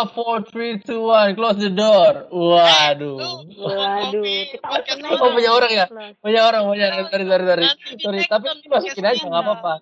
Five, 0.00 0.16
four, 0.16 0.40
three, 0.48 0.80
two, 0.80 1.12
one, 1.12 1.36
close 1.36 1.60
the 1.60 1.68
door. 1.68 2.24
Waduh. 2.32 3.44
Waduh, 3.52 4.24
kita 4.24 4.64
open 4.64 5.04
aja. 5.04 5.20
Oh, 5.20 5.28
punya 5.36 5.50
orang 5.52 5.72
ya? 5.76 5.86
Punya 6.24 6.40
orang, 6.48 6.62
punya 6.64 6.88
orang. 6.88 7.04
Sorry, 7.12 7.24
sorry, 7.28 7.44
sorry. 7.44 7.64
Sorry, 8.00 8.20
tapi 8.24 8.46
ini 8.48 8.68
masukin 8.72 9.04
aja, 9.04 9.24
nggak 9.28 9.44
apa-apa. 9.44 9.74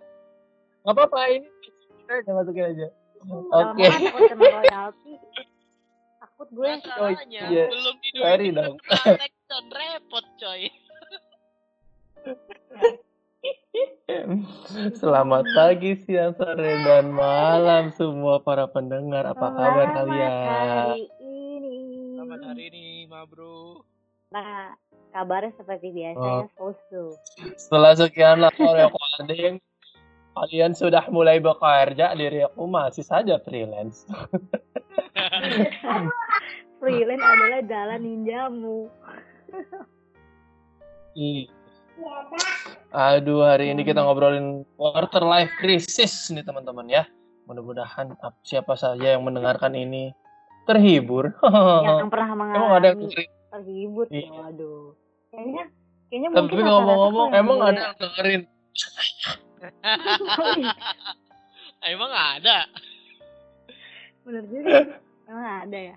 Nggak 0.83 0.95
apa-apa, 0.99 1.19
ini 1.31 1.47
masukin 1.47 2.11
aja, 2.11 2.31
masukin 2.35 2.65
aja. 2.67 2.87
Oke. 3.31 3.87
makan 4.43 4.91
takut 6.19 6.49
gue. 6.51 6.67
Masalahnya 6.67 7.43
iya. 7.47 7.67
belum 7.71 7.95
Sorry 8.19 8.49
dong. 8.51 8.75
repot 9.71 10.27
coy. 10.43 10.63
Selamat 15.01 15.45
pagi, 15.53 15.97
siang, 15.99 16.33
sore, 16.35 16.73
dan 16.83 17.13
malam 17.13 17.93
semua 17.93 18.41
para 18.41 18.67
pendengar. 18.67 19.25
Apa 19.27 19.49
kabar 19.49 19.87
Selamat 19.87 19.97
kalian? 19.97 20.33
hari 20.49 21.05
ini. 21.21 21.79
Selamat 22.17 22.41
hari 22.45 22.63
ini, 22.69 22.87
ma 23.07 23.23
bro. 23.25 23.85
Nah, 24.29 24.77
kabarnya 25.11 25.53
seperti 25.55 25.89
biasa 25.91 26.21
Oh. 26.21 26.41
ya, 26.41 26.49
Sosu. 26.55 27.05
Setelah 27.57 27.93
sekian 27.95 28.39
lama 28.39 28.69
recording, 28.77 29.61
kalian 30.35 30.73
sudah 30.73 31.09
mulai 31.09 31.39
bekerja. 31.39 32.13
Diriku 32.13 32.65
masih 32.65 33.03
saja 33.03 33.41
freelance. 33.41 34.05
Freelance 36.79 37.27
adalah 37.27 37.61
jalan 37.67 38.01
ninjamu. 38.01 38.87
Ih. 41.13 41.51
Aduh, 42.89 43.45
hari 43.45 43.71
ini 43.77 43.85
kita 43.85 44.01
ngobrolin 44.01 44.65
quarter 44.79 45.21
life 45.21 45.53
crisis 45.61 46.33
nih 46.33 46.41
teman-teman 46.41 46.89
ya. 46.89 47.05
Mudah-mudahan 47.45 48.17
ap- 48.21 48.41
siapa 48.45 48.77
saja 48.77 49.17
yang 49.17 49.25
mendengarkan 49.25 49.73
ini 49.77 50.13
terhibur. 50.65 51.33
Yang 51.43 52.11
pernah 52.13 52.29
Emang 52.33 52.73
ada 52.77 52.87
yang 52.93 52.99
mengalami 53.01 53.29
terhibur. 53.53 54.07
Iya. 54.09 54.31
Waduh. 54.33 54.97
Kayaknya 55.29 55.65
kayaknya 56.09 56.29
Tapi 56.33 56.41
mungkin 56.41 56.65
ngomong-ngomong, 56.65 57.29
emang 57.37 57.59
ada 57.61 57.69
yang 57.69 57.81
yang 57.81 57.95
dengerin? 57.97 58.43
Emang 61.93 62.13
ada? 62.13 62.59
Bener 64.27 64.45
juga. 64.51 64.69
ya. 64.69 64.83
Emang 65.29 65.47
ada 65.65 65.79
ya. 65.79 65.95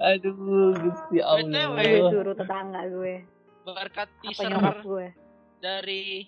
Aduh, 0.00 0.72
Gusti 0.72 1.18
BTW. 1.20 1.76
Gue 1.76 1.84
Allah. 2.00 2.10
suruh 2.10 2.34
tetangga 2.34 2.80
gue. 2.88 3.14
Berkat 3.62 4.08
teaser 4.20 4.50
gue. 4.80 5.06
dari 5.58 6.24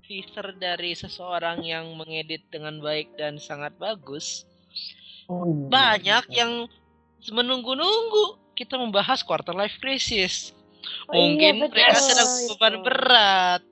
teaser 0.00 0.56
dari 0.56 0.92
seseorang 0.92 1.60
yang 1.60 1.92
mengedit 1.94 2.40
dengan 2.48 2.80
baik 2.80 3.12
dan 3.14 3.36
sangat 3.36 3.76
bagus, 3.76 4.48
Oh, 5.28 5.44
iya. 5.44 5.68
banyak 5.68 6.24
yang 6.32 6.52
menunggu-nunggu 7.28 8.24
kita 8.54 8.74
membahas 8.74 9.20
quarter 9.20 9.52
life 9.52 9.76
crisis. 9.76 10.56
Oh 11.04 11.12
iya, 11.12 11.20
Mungkin 11.20 11.52
betul, 11.60 11.76
mereka 11.76 11.98
sedang 12.00 12.30
itu. 12.32 12.48
beban 12.50 12.74
berat. 12.80 13.62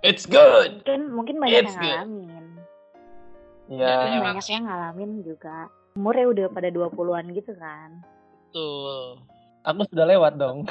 It's 0.00 0.22
good. 0.24 0.84
Mungkin 0.84 1.00
mungkin 1.10 1.36
banyak 1.38 1.58
It's 1.58 1.66
yang 1.66 1.74
good. 1.74 1.90
ngalamin. 1.90 2.46
Ya, 3.66 3.88
Mungkin 3.90 4.10
emang 4.14 4.36
banyak 4.36 4.46
yang 4.48 4.64
ngalamin 4.64 5.10
juga. 5.24 5.56
Umurnya 5.94 6.26
udah 6.28 6.46
pada 6.48 6.68
20-an 6.68 7.26
gitu 7.32 7.52
kan. 7.56 7.90
Tuh. 8.52 9.18
Aku 9.64 9.80
sudah 9.88 10.04
lewat 10.06 10.36
dong. 10.36 10.68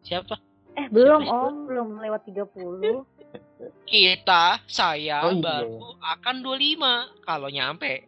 Siapa? 0.00 0.34
Eh, 0.74 0.90
belum 0.90 1.22
Siapa 1.22 1.30
itu? 1.30 1.46
Om, 1.46 1.54
belum 1.64 1.88
lewat 2.00 2.20
30. 2.26 3.06
Kita, 3.84 4.60
saya 4.66 5.22
Oh, 5.22 5.30
iya. 5.30 5.40
baru 5.40 5.78
akan 6.00 6.34
25 6.40 6.90
kalau 7.22 7.48
nyampe. 7.48 8.04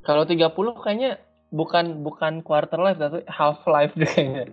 Kalau 0.00 0.24
30 0.24 0.48
kayaknya 0.76 1.20
bukan 1.50 2.00
bukan 2.00 2.40
quarter 2.40 2.78
life 2.78 2.96
tapi 2.96 3.20
half 3.26 3.60
life 3.66 3.92
deh 3.92 4.08
kayaknya. 4.08 4.44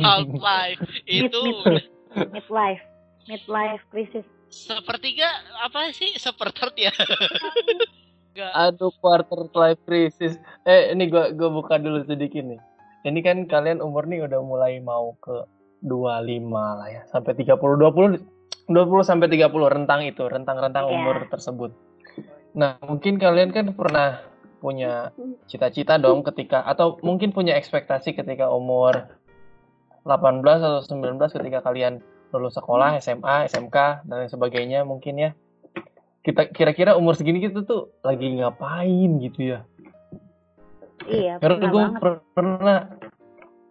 Half 0.00 0.30
life 0.32 0.80
itu 1.20 1.42
Mid- 1.62 1.90
Midlife. 2.32 2.84
Midlife 3.26 3.82
crisis. 3.90 4.24
sepertiga 4.46 5.26
apa 5.60 5.90
sih? 5.90 6.14
Seperthird 6.16 6.72
ya? 6.78 6.94
Aduh, 8.62 8.92
quarter 8.94 9.48
life 9.50 9.80
crisis. 9.82 10.36
Eh, 10.62 10.92
ini 10.92 11.08
gua 11.08 11.28
gua 11.30 11.50
buka 11.50 11.76
dulu 11.76 12.04
sedikit 12.04 12.40
nih. 12.40 12.60
Ini 13.06 13.22
kan 13.22 13.46
kalian 13.46 13.78
umur 13.78 14.10
nih 14.10 14.26
udah 14.26 14.42
mulai 14.42 14.82
mau 14.82 15.14
ke 15.22 15.46
25 15.78 16.42
lah 16.50 16.88
ya, 16.90 17.02
sampai 17.06 17.38
30 17.38 17.54
20 17.54 18.18
20 18.66 19.06
sampai 19.06 19.30
30 19.30 19.46
rentang 19.70 20.02
itu, 20.02 20.26
rentang-rentang 20.26 20.90
Iya. 20.90 20.94
umur 20.98 21.16
tersebut. 21.30 21.70
Nah, 22.58 22.82
mungkin 22.82 23.22
kalian 23.22 23.54
kan 23.54 23.70
pernah 23.78 24.26
punya 24.58 25.14
cita-cita 25.46 26.02
dong 26.02 26.26
ketika 26.26 26.66
atau 26.66 26.98
mungkin 27.06 27.30
punya 27.30 27.54
ekspektasi 27.54 28.18
ketika 28.18 28.50
umur 28.50 29.14
18 30.02 30.58
atau 30.58 30.82
19 30.82 31.30
ketika 31.30 31.62
kalian 31.62 32.02
lulus 32.34 32.58
sekolah, 32.58 32.98
SMA, 32.98 33.46
SMK 33.46 34.02
dan 34.02 34.14
lain 34.26 34.30
sebagainya 34.32 34.82
mungkin 34.82 35.14
ya. 35.14 35.30
Kita 36.26 36.50
kira-kira 36.50 36.98
umur 36.98 37.14
segini 37.14 37.38
gitu 37.38 37.62
tuh 37.62 37.94
lagi 38.02 38.26
ngapain 38.34 39.22
gitu 39.22 39.54
ya. 39.54 39.62
Iya, 41.06 41.38
Karena 41.38 41.56
pernah 41.56 41.70
gue 41.70 41.84
banget. 41.86 42.00
pernah 42.34 42.78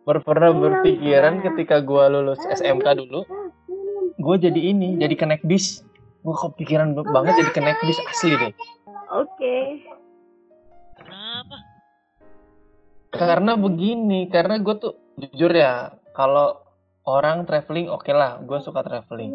per- 0.05 0.23
pernah 0.23 0.51
berpikiran 0.53 1.33
ketika 1.43 1.81
gue 1.83 2.03
lulus 2.13 2.39
SMK 2.47 2.87
dulu, 2.95 3.25
gue 4.15 4.35
jadi 4.39 4.61
ini, 4.71 4.95
jadi 5.01 5.15
kenek 5.17 5.43
bis. 5.43 5.83
Gue 6.23 6.33
kepikiran 6.33 6.95
banget 6.95 7.37
jadi 7.43 7.51
kenek 7.53 7.77
bis 7.83 7.99
asli 8.09 8.33
deh. 8.33 8.53
Oke. 9.13 9.85
Kenapa? 10.97 11.57
Karena 13.13 13.51
begini, 13.59 14.27
karena 14.31 14.57
gue 14.57 14.75
tuh 14.77 14.93
jujur 15.19 15.51
ya, 15.53 15.93
kalau 16.15 16.59
orang 17.05 17.45
traveling 17.45 17.87
oke 17.91 18.09
lah, 18.09 18.41
gue 18.41 18.57
suka 18.61 18.81
traveling. 18.81 19.31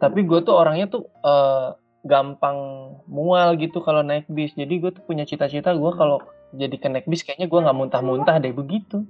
Tapi 0.00 0.24
gue 0.24 0.40
tuh 0.40 0.54
orangnya 0.56 0.88
tuh 0.88 1.04
eh, 1.24 1.76
gampang 2.04 2.56
mual 3.08 3.56
gitu 3.56 3.80
kalau 3.80 4.04
naik 4.04 4.28
bis. 4.28 4.52
Jadi 4.56 4.80
gue 4.80 4.90
tuh 4.92 5.04
punya 5.04 5.24
cita-cita 5.24 5.72
gue 5.72 5.92
kalau 5.96 6.20
jadi 6.54 6.76
kenek 6.78 7.04
bis 7.10 7.26
kayaknya 7.26 7.50
gue 7.50 7.60
nggak 7.60 7.76
muntah-muntah 7.76 8.38
deh 8.38 8.54
begitu. 8.54 9.02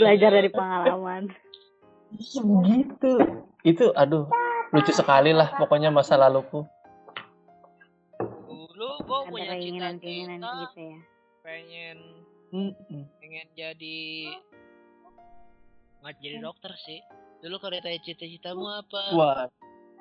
Belajar 0.00 0.30
dari 0.32 0.50
pengalaman. 0.52 1.28
Iya 2.12 2.40
begitu. 2.44 3.12
Itu 3.64 3.84
aduh 3.96 4.28
lucu 4.72 4.92
sekali 4.92 5.36
lah 5.36 5.52
pokoknya 5.56 5.92
masa 5.92 6.16
laluku. 6.16 6.64
Dulu 8.48 8.88
gue 9.04 9.20
punya 9.28 9.52
keinginan-keinginan 9.56 10.40
cita-cita 10.40 10.60
gitu 10.64 10.80
ya. 10.80 10.98
pengen 11.42 11.98
Mm-mm. 12.52 13.02
pengen 13.18 13.48
jadi 13.56 14.00
nggak 16.02 16.14
jadi 16.20 16.36
dokter 16.40 16.72
sih. 16.84 17.00
Dulu 17.42 17.58
kalau 17.58 17.74
ditanya 17.74 17.98
cita-citamu 18.06 18.70
apa, 18.70 19.02
Wah, 19.18 19.50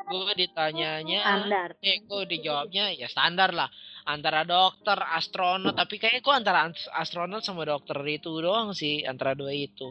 gue 0.06 0.34
ditanyanya, 0.38 1.25
Standar. 1.25 1.69
eh 1.81 1.97
gue 2.06 2.22
dijawabnya 2.29 2.94
ya 2.94 3.09
standar 3.09 3.50
lah 3.50 3.66
antara 4.03 4.41
dokter, 4.41 4.97
astronot, 4.97 5.73
tapi 5.73 5.97
kayaknya 5.97 6.22
gue 6.22 6.35
antara 6.35 6.59
ant- 6.66 6.91
astronot 6.94 7.41
sama 7.41 7.63
dokter 7.63 7.97
itu 8.07 8.29
doang 8.41 8.73
sih 8.73 9.06
antara 9.06 9.34
dua 9.34 9.51
itu. 9.51 9.89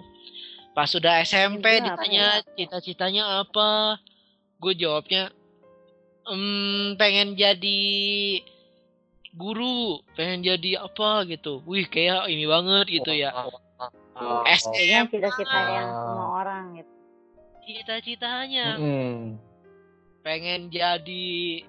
Pas 0.70 0.86
sudah 0.86 1.18
SMP 1.20 1.78
apa 1.78 1.86
ditanya 1.86 2.26
cita-citanya 2.54 3.42
apa, 3.42 3.98
gue 4.58 4.72
jawabnya, 4.74 5.30
"Hmm, 6.24 6.94
pengen 6.94 7.34
jadi 7.34 7.82
guru, 9.30 10.02
pengen 10.14 10.42
jadi 10.42 10.82
apa 10.82 11.22
gitu. 11.26 11.62
Wih 11.62 11.86
kayak 11.86 12.26
ini 12.26 12.46
banget 12.46 12.86
gitu 12.90 13.14
ya. 13.14 13.30
SM 14.44 15.08
cita-cita 15.08 15.58
yang 15.70 15.88
Ah. 15.88 16.02
semua 16.04 16.26
orang 16.42 16.64
gitu. 16.76 16.92
cita-citanya 17.60 18.76
Mm-mm. 18.76 19.38
pengen 20.20 20.68
jadi 20.68 21.62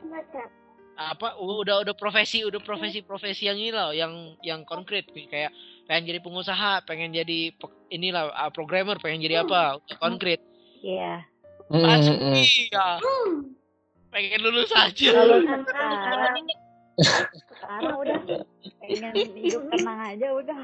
apa 1.10 1.40
udah 1.42 1.82
udah 1.82 1.96
profesi 1.98 2.46
udah 2.46 2.62
profesi 2.62 3.02
profesi 3.02 3.50
yang 3.50 3.58
ini 3.58 3.74
loh 3.74 3.90
yang 3.90 4.38
yang 4.46 4.62
konkret 4.64 5.10
kayak 5.10 5.50
pengen 5.90 6.14
jadi 6.14 6.20
pengusaha 6.22 6.86
pengen 6.86 7.10
jadi 7.10 7.56
pe- 7.58 7.74
inilah 7.90 8.30
uh, 8.30 8.52
programmer 8.54 9.02
pengen 9.02 9.26
jadi 9.26 9.42
apa 9.42 9.82
udah 9.82 9.98
konkret 9.98 10.38
Iya. 10.82 11.26
iya 11.74 12.86
pengen 14.12 14.40
lulus 14.44 14.72
aja 14.76 15.10
Lulusan 15.24 15.62
sekarang. 15.70 16.36
Sekarang 17.48 17.96
udah 17.96 18.18
pengen 18.84 19.14
hidup 19.40 19.64
tenang 19.72 20.00
aja 20.04 20.28
udah. 20.36 20.60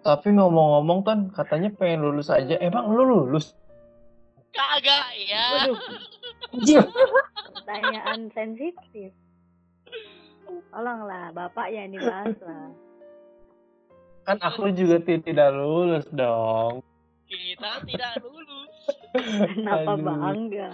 Tapi 0.00 0.28
ngomong-ngomong 0.32 1.00
kan 1.04 1.18
katanya 1.28 1.68
pengen 1.76 2.08
lulus 2.08 2.32
aja. 2.32 2.56
Emang 2.58 2.88
lu 2.88 3.04
lulus? 3.04 3.52
kagak 4.54 5.04
ya 5.18 5.66
Waduh, 5.66 5.78
pertanyaan 7.64 8.28
sensitif. 8.36 9.10
Tolonglah, 10.68 11.32
Bapak 11.32 11.72
yang 11.72 11.88
dibahas 11.88 12.36
lah. 12.38 12.68
Kan 14.24 14.36
aku 14.40 14.68
juga 14.72 15.00
tidak 15.00 15.48
lulus 15.52 16.04
dong. 16.10 16.84
kita 17.24 17.80
tidak 17.82 18.20
lulus 18.20 18.72
Kenapa 19.50 19.96
Aduh. 19.96 20.04
bangga? 20.04 20.72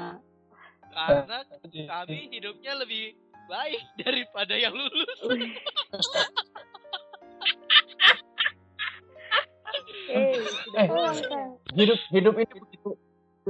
Karena 0.91 1.39
kami 1.87 2.19
hidupnya 2.29 2.73
lebih 2.77 3.15
baik 3.47 3.83
daripada 4.03 4.55
yang 4.55 4.75
lulus. 4.75 5.19
Eh, 10.11 10.35
sudah 10.67 10.85
Eh. 10.91 11.49
hidup 11.75 12.01
hidup 12.11 12.35
ini 12.37 12.51
begitu 12.51 12.91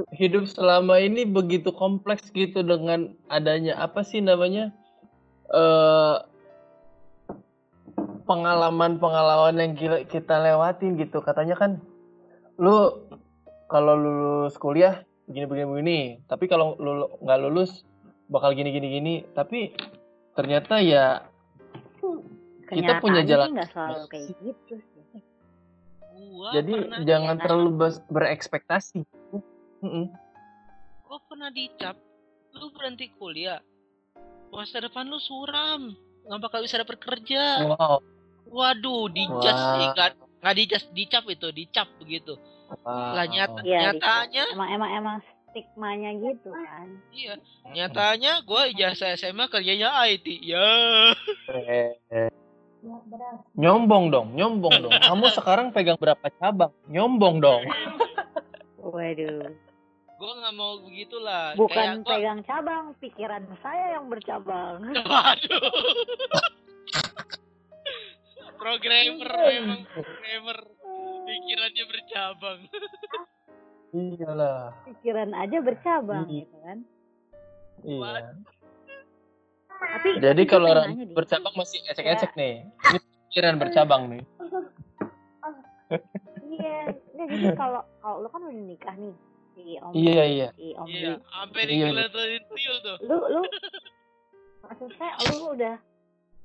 hidup 0.09 0.49
selama 0.49 0.97
ini 0.97 1.25
begitu 1.25 1.69
kompleks 1.73 2.29
gitu 2.33 2.65
dengan 2.65 3.13
adanya 3.29 3.77
apa 3.77 4.01
sih 4.01 4.19
namanya 4.19 4.73
eh 5.51 6.17
pengalaman-pengalaman 8.25 9.55
yang 9.59 9.73
kita 10.07 10.39
lewatin 10.39 10.95
gitu. 10.95 11.19
Katanya 11.19 11.59
kan 11.59 11.83
lu 12.55 13.03
kalau 13.67 13.97
lulus 13.99 14.55
kuliah 14.55 15.03
begini 15.27 15.45
begini 15.51 15.67
begini. 15.67 15.99
Tapi 16.31 16.47
kalau 16.47 16.79
lu 16.79 17.11
nggak 17.19 17.39
lulus 17.43 17.83
bakal 18.31 18.55
gini 18.55 18.71
gini 18.71 18.87
gini. 18.87 19.13
Tapi 19.35 19.75
ternyata 20.37 20.79
ya 20.79 21.27
Kita 22.71 23.03
punya 23.03 23.19
jalan 23.27 23.51
nggak 23.51 23.67
selalu 23.75 24.07
kayak 24.07 24.31
gitu 24.39 24.79
sih. 24.79 25.19
Gua 26.31 26.55
jadi 26.55 26.71
jangan 27.03 27.35
ya, 27.35 27.41
terlalu 27.43 27.69
berekspektasi 28.07 29.03
Mm-mm. 29.81 30.05
gua 31.05 31.19
pernah 31.27 31.49
dicap 31.49 31.97
lu 32.53 32.69
berhenti 32.71 33.09
kuliah 33.17 33.59
masa 34.51 34.83
depan 34.83 35.07
lu 35.07 35.17
suram 35.17 35.95
nggak 36.27 36.39
bakal 36.43 36.59
bisa 36.61 36.79
dapat 36.79 36.99
kerja 37.01 37.65
wow 37.65 37.97
waduh 38.45 39.07
dijas 39.09 39.57
Wah. 39.57 39.75
nih 39.79 39.87
nggak 39.95 40.09
nggak 40.43 40.55
dijas 40.57 40.83
dicap 40.91 41.23
itu 41.31 41.47
dicap 41.49 41.87
begitu 41.97 42.35
wow. 42.83 43.15
lah 43.15 43.25
nyata 43.25 43.59
Iya, 43.63 43.79
nyatanya 43.89 44.43
Emang 44.53 44.69
emang 44.69 44.91
emang 44.91 45.15
stigmanya 45.51 46.11
gitu 46.19 46.49
kan. 46.51 46.87
iya 47.11 47.33
nyatanya 47.71 48.43
gua 48.43 48.67
ijazah 48.69 49.15
SMA 49.15 49.47
kerjanya 49.47 49.91
IT 50.07 50.27
ya 50.43 50.67
Nyombong 53.53 54.09
dong, 54.09 54.33
nyombong 54.33 54.73
dong. 54.81 54.89
Kamu 54.89 55.29
sekarang 55.37 55.69
pegang 55.69 56.01
berapa 56.01 56.25
cabang? 56.41 56.73
Nyombong 56.89 57.37
dong. 57.37 57.61
Waduh. 58.81 59.53
Gua 60.21 60.37
nggak 60.37 60.53
mau 60.53 60.73
begitulah 60.79 61.57
Bukan 61.57 61.73
kayak 61.73 61.95
gua 61.99 62.13
pegang 62.13 62.39
cabang, 62.45 62.85
pikiran 63.01 63.41
saya 63.59 63.97
yang 63.97 64.05
bercabang. 64.05 64.77
waduh 65.09 65.65
programmer 68.53 69.31
memang 69.49 69.81
programmer 69.89 70.57
pikirannya 71.25 71.83
bercabang 71.89 72.59
Iyalah. 73.91 74.71
Pikiran 74.87 75.35
aja 75.35 75.57
bercabang 75.59 76.23
Iya. 76.23 76.39
gitu 76.39 76.55
kan. 76.63 76.77
Iya. 77.83 78.23
Tapi 79.67 80.09
Jadi 80.15 80.43
tapi 80.43 80.43
kalau 80.47 80.63
gue 80.63 80.71
orang 80.71 80.87
deh. 80.95 81.11
bercabang 81.11 81.55
masih 81.57 81.83
ecek-ecek 81.83 82.31
nih. 82.39 82.71
Ini 82.87 82.99
pikiran 83.27 83.55
bercabang 83.59 84.03
nih. 84.07 84.23
Iya, 86.51 86.95
Nggak, 87.11 87.27
jadi 87.27 87.47
kalau 87.51 87.83
kalau 87.99 88.23
lu 88.23 88.27
kan 88.27 88.43
udah 88.43 88.63
nikah 88.63 88.95
nih 88.95 89.11
si 89.61 89.77
Om 89.77 89.91
Iya, 89.93 90.23
iya. 90.25 90.47
si 90.51 90.67
Om 90.73 90.87
iya 90.87 91.13
Dwi. 91.13 91.25
sampai 91.29 91.61
Iya. 91.61 91.69
digeledotin 91.87 92.43
tuyul 92.45 92.77
tuh 92.81 92.95
Lu 93.03 93.17
lu 93.29 93.41
maksud 94.63 94.89
saya 94.95 95.13
lu 95.29 95.53
udah 95.53 95.75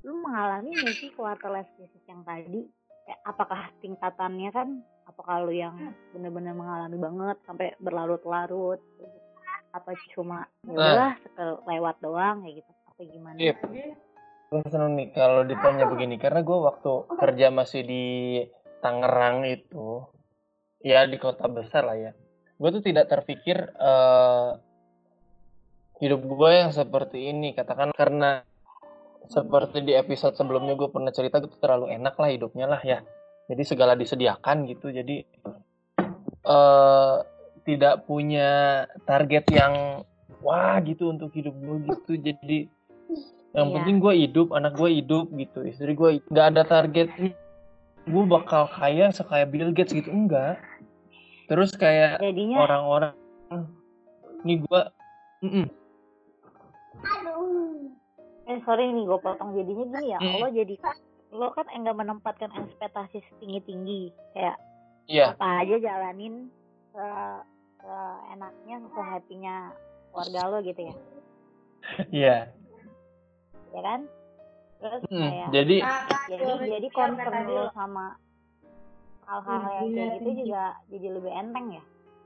lu 0.03 0.13
mengalami 0.17 0.71
nggak 0.71 0.95
sih 0.95 1.11
quarter 1.11 1.51
life 1.51 1.67
crisis 1.75 2.05
yang 2.05 2.23
tadi? 2.23 2.63
Kayak 3.03 3.21
apakah 3.25 3.61
tingkatannya 3.77 4.51
kan 4.51 4.69
apakah 5.05 5.43
lu 5.43 5.51
yang 5.51 5.75
bener-bener 6.11 6.53
mengalami 6.53 6.97
banget 6.97 7.37
sampai 7.43 7.75
berlarut-larut 7.79 8.79
apa 9.71 9.91
cuma 10.11 10.47
ya 10.65 11.13
Nah. 11.13 11.15
lewat 11.67 12.01
doang 12.01 12.43
kayak 12.43 12.61
gitu 12.61 12.71
apa 12.87 13.01
gimana? 13.03 13.37
Iya. 13.37 13.55
Gue 14.47 14.63
seneng 14.65 14.95
nih 14.95 15.11
kalau 15.11 15.43
ditanya 15.43 15.85
begini 15.85 16.17
karena 16.17 16.41
gue 16.41 16.55
waktu 16.57 16.93
kerja 17.13 17.51
masih 17.51 17.83
di 17.83 18.05
Tangerang 18.77 19.43
itu, 19.43 20.07
ya 20.79 21.03
di 21.05 21.19
kota 21.19 21.45
besar 21.47 21.83
lah 21.83 21.99
ya. 21.99 22.13
Gue 22.57 22.69
tuh 22.73 22.83
tidak 22.85 23.13
terpikir 23.13 23.71
eh, 23.77 24.51
hidup 26.01 26.21
gue 26.25 26.51
yang 26.53 26.73
seperti 26.73 27.31
ini. 27.33 27.53
Katakan 27.53 27.93
karena 27.93 28.41
seperti 29.27 29.83
di 29.83 29.93
episode 29.93 30.39
sebelumnya 30.39 30.79
gue 30.79 30.89
pernah 30.89 31.11
cerita 31.11 31.43
gue 31.43 31.51
tuh 31.51 31.61
terlalu 31.61 31.93
enak 31.93 32.15
lah 32.17 32.29
hidupnya 32.31 32.67
lah 32.69 32.81
ya. 32.81 33.03
Jadi 33.47 33.63
segala 33.63 33.93
disediakan 33.95 34.67
gitu. 34.71 34.91
Jadi 34.91 35.23
eh 36.47 37.17
tidak 37.67 38.07
punya 38.07 38.87
target 39.03 39.51
yang 39.51 40.07
wah 40.39 40.79
gitu 40.81 41.11
untuk 41.11 41.35
hidup 41.35 41.55
gue 41.59 41.77
gitu. 41.91 42.13
Jadi 42.17 42.71
yang 43.57 43.73
Iya. 43.73 43.75
penting 43.81 43.97
gue 43.99 44.15
hidup, 44.15 44.49
anak 44.53 44.77
gue 44.77 44.91
hidup 45.01 45.33
gitu. 45.35 45.65
Istri 45.67 45.93
gue 45.97 46.11
nggak 46.31 46.47
ada 46.55 46.63
target 46.63 47.09
gue 48.07 48.25
bakal 48.31 48.71
kaya 48.71 49.11
sekaya 49.11 49.43
Bill 49.43 49.75
Gates 49.75 49.91
gitu 49.91 50.13
enggak. 50.15 50.63
Terus 51.47 51.71
kayak 51.79 52.19
Jadinya 52.19 52.59
orang-orang 52.67 53.15
ini 54.43 54.63
gue 54.63 54.83
mm-mm. 55.47 55.67
eh 58.47 58.59
sorry 58.63 58.91
nih 58.91 59.05
gue 59.07 59.19
potong. 59.19 59.55
Jadinya 59.55 59.85
gini 59.91 60.07
ya 60.15 60.19
Hmm. 60.23 60.39
lo 60.43 60.49
jadi 60.51 60.75
lo 61.35 61.51
kan 61.55 61.67
enggak 61.75 61.99
menempatkan 61.99 62.51
ekspektasi 62.55 63.19
setinggi 63.19 63.61
tinggi 63.67 64.03
kayak 64.35 64.57
iya. 65.11 65.35
apa 65.35 65.67
aja 65.67 65.77
jalanin 65.83 66.49
se, 66.95 67.07
enaknya 68.35 68.77
se 68.95 69.03
happynya 69.03 69.57
keluarga 70.15 70.41
lo 70.51 70.59
gitu 70.63 70.81
ya. 70.87 70.95
Iya. 72.23 72.37
Ya 73.75 73.81
kan? 73.83 74.01
Terus 74.77 75.03
Mm, 75.09 75.23
kayak 75.25 75.49
jadi 75.51 75.77
jadi 76.31 76.45
jadi 76.79 76.89
concern 76.95 77.45
lo 77.51 77.65
sama 77.75 78.15
hal-hal 79.27 79.61
yang 79.71 79.89
kayak 79.93 80.13
gitu 80.23 80.31
juga 80.47 80.63
jadi 80.89 81.07
lebih 81.13 81.33
enteng 81.35 81.67
ya? 81.75 81.83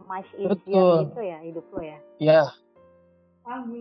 Much 0.09 0.31
easier 0.37 0.53
Betul. 0.57 0.97
gitu 1.13 1.23
ya 1.25 1.39
hidup 1.45 1.67
lo 1.73 1.81
ya? 1.81 1.99
Ya 2.21 2.43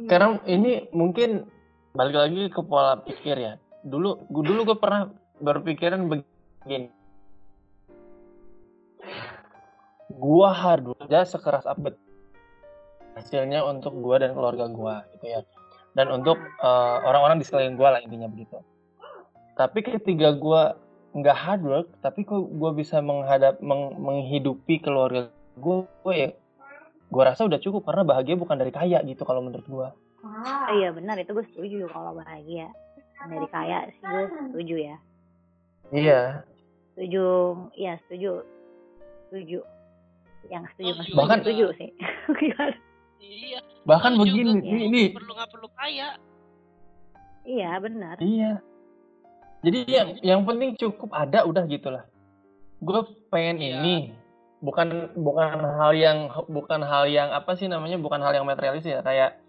sekarang 0.08 0.42
ini 0.50 0.90
mungkin 0.96 1.46
balik 1.94 2.18
lagi 2.18 2.42
ke 2.50 2.62
pola 2.64 2.98
pikir 3.04 3.38
ya. 3.38 3.54
Dulu 3.86 4.28
gue 4.28 4.44
dulu 4.44 4.60
gue 4.74 4.78
pernah 4.80 5.12
berpikiran 5.40 6.10
begini. 6.10 6.92
Gua 10.10 10.52
harus 10.52 10.98
kerja 11.06 11.24
sekeras 11.24 11.64
apa 11.70 11.96
hasilnya 13.16 13.62
untuk 13.64 13.94
gua 14.02 14.20
dan 14.20 14.34
keluarga 14.34 14.66
gua 14.68 14.96
gitu 15.16 15.32
ya. 15.32 15.40
Dan 15.94 16.12
untuk 16.12 16.36
eh, 16.42 16.98
orang-orang 17.06 17.40
di 17.40 17.46
sekeliling 17.46 17.78
gua 17.78 17.96
lah 17.96 18.02
intinya 18.04 18.28
begitu. 18.28 18.60
Tapi 19.56 19.80
ketika 19.86 20.34
gua 20.36 20.76
nggak 21.12 21.34
hard 21.36 21.62
work 21.62 21.88
tapi 22.00 22.22
kok 22.22 22.38
gua 22.52 22.72
bisa 22.72 23.00
menghadap 23.00 23.58
meng- 23.60 23.96
menghidupi 23.96 24.78
keluarga 24.78 25.28
gua 25.56 25.84
gua 26.00 26.14
ya 26.14 26.30
gua 27.08 27.24
rasa 27.28 27.44
udah 27.44 27.58
cukup 27.58 27.82
karena 27.84 28.04
bahagia 28.04 28.36
bukan 28.36 28.56
dari 28.56 28.70
kaya 28.70 29.02
gitu 29.02 29.24
kalau 29.24 29.42
menurut 29.42 29.66
gua. 29.66 29.90
Oh, 30.20 30.68
iya 30.76 30.92
benar 30.92 31.16
itu 31.16 31.32
gue 31.32 31.48
setuju 31.50 31.88
kalau 31.88 32.12
bahagia. 32.14 32.68
Dari 33.20 33.48
kaya 33.48 33.88
sih 33.90 34.00
gue 34.00 34.24
setuju 34.52 34.76
ya. 34.78 34.96
Iya. 35.90 36.22
Setuju 36.92 37.26
ya 37.74 37.94
setuju. 38.04 38.44
Setuju. 39.26 39.60
Yang 40.46 40.64
setuju 40.70 40.92
Setuju. 40.92 41.00
mas 41.00 41.18
Bahkan- 41.18 41.40
setuju 41.42 41.66
sih. 41.76 41.90
Iya. 43.20 43.60
Bahkan 43.84 44.12
begini 44.16 44.52
ini, 44.60 44.80
ini 44.86 45.02
perlu 45.12 45.32
nggak 45.32 45.50
perlu 45.50 45.68
kaya. 45.72 46.16
Iya 47.44 47.72
benar. 47.80 48.16
Iya. 48.20 48.60
Jadi 49.60 49.80
yang 49.88 50.08
yang 50.22 50.42
penting 50.44 50.76
cukup 50.76 51.12
ada 51.12 51.44
udah 51.44 51.64
gitulah. 51.66 52.04
Gue 52.80 53.00
pengen 53.28 53.60
Iya. 53.60 53.70
ini. 53.76 53.96
Bukan 54.60 55.16
bukan 55.16 55.60
hal 55.60 55.92
yang 55.96 56.18
bukan 56.48 56.84
hal 56.84 57.08
yang 57.08 57.32
apa 57.32 57.56
sih 57.56 57.68
namanya? 57.68 57.96
Bukan 57.96 58.20
hal 58.20 58.32
yang 58.32 58.44
materialis 58.44 58.84
ya. 58.84 59.00
Kayak 59.00 59.40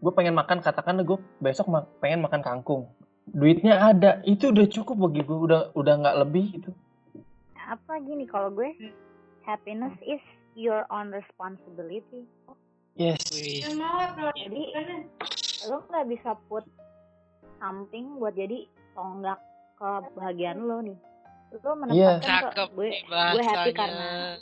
gue 0.00 0.12
pengen 0.12 0.32
makan 0.32 0.60
katakanlah 0.60 1.04
gue 1.04 1.18
besok 1.38 1.68
ma- 1.68 1.88
pengen 2.00 2.20
makan 2.20 2.40
kangkung. 2.40 2.88
Duitnya 3.26 3.78
ada, 3.78 4.18
itu 4.24 4.48
udah 4.50 4.66
cukup 4.66 4.96
bagi 5.06 5.22
gue 5.22 5.38
udah 5.38 5.62
udah 5.72 5.94
nggak 5.98 6.18
lebih 6.18 6.44
gitu. 6.56 6.72
apa 7.70 8.02
gini 8.02 8.26
kalau 8.26 8.50
gue 8.50 8.74
happiness 9.46 9.94
is 10.02 10.18
your 10.58 10.82
own 10.90 11.14
responsibility 11.14 12.26
Yes. 12.98 13.22
Jadi 13.30 14.62
lo 15.64 15.78
nggak 15.86 16.10
bisa 16.10 16.34
put 16.50 16.66
something 17.56 18.18
buat 18.18 18.34
jadi 18.34 18.66
tonggak 18.92 19.38
kebahagiaan 19.80 20.60
lo 20.60 20.84
nih. 20.84 20.98
Lo 21.64 21.72
menempatkan 21.74 22.20
ke 22.20 22.28
cakep 22.28 22.68
gue 22.76 22.90
gue 23.10 23.42
happy 23.42 23.70
karena 23.74 24.38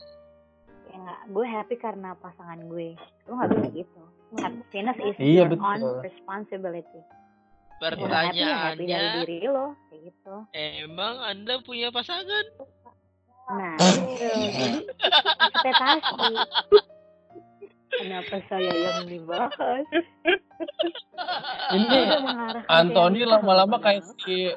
ya 0.89 0.97
nggak 0.99 1.21
gue 1.31 1.47
happy 1.47 1.77
karena 1.79 2.11
pasangan 2.19 2.61
gue. 2.67 2.99
Lo 3.31 3.33
nggak 3.39 3.49
bisa 3.55 3.69
gitu. 3.73 4.03
Happiness 4.37 4.99
is 5.01 5.17
Iya, 5.17 5.49
your 5.49 5.49
betul. 5.49 5.65
own 5.65 5.81
responsibility. 6.05 7.01
Lo 7.81 7.87
happy 7.87 8.03
ya 8.03 8.05
happy 8.05 8.85
pertanyaannya 8.85 8.85
dari 8.91 9.09
diri 9.25 9.39
lo 9.49 9.67
kayak 9.89 10.01
gitu. 10.11 10.35
Emang 10.53 11.15
anda 11.23 11.55
punya 11.63 11.89
pasangan? 11.95 12.45
Nah 13.49 13.79
itu 13.81 14.27
jadi 14.29 14.85
ekspektasi. 15.49 16.33
Kenapa 17.89 18.37
saya 18.53 18.69
yang 18.69 19.09
dibahas? 19.09 19.87
Ini 21.73 21.99
Anthony 22.69 23.25
yang 23.25 23.33
lama-lama 23.41 23.81
kayak 23.81 24.05
si 24.21 24.53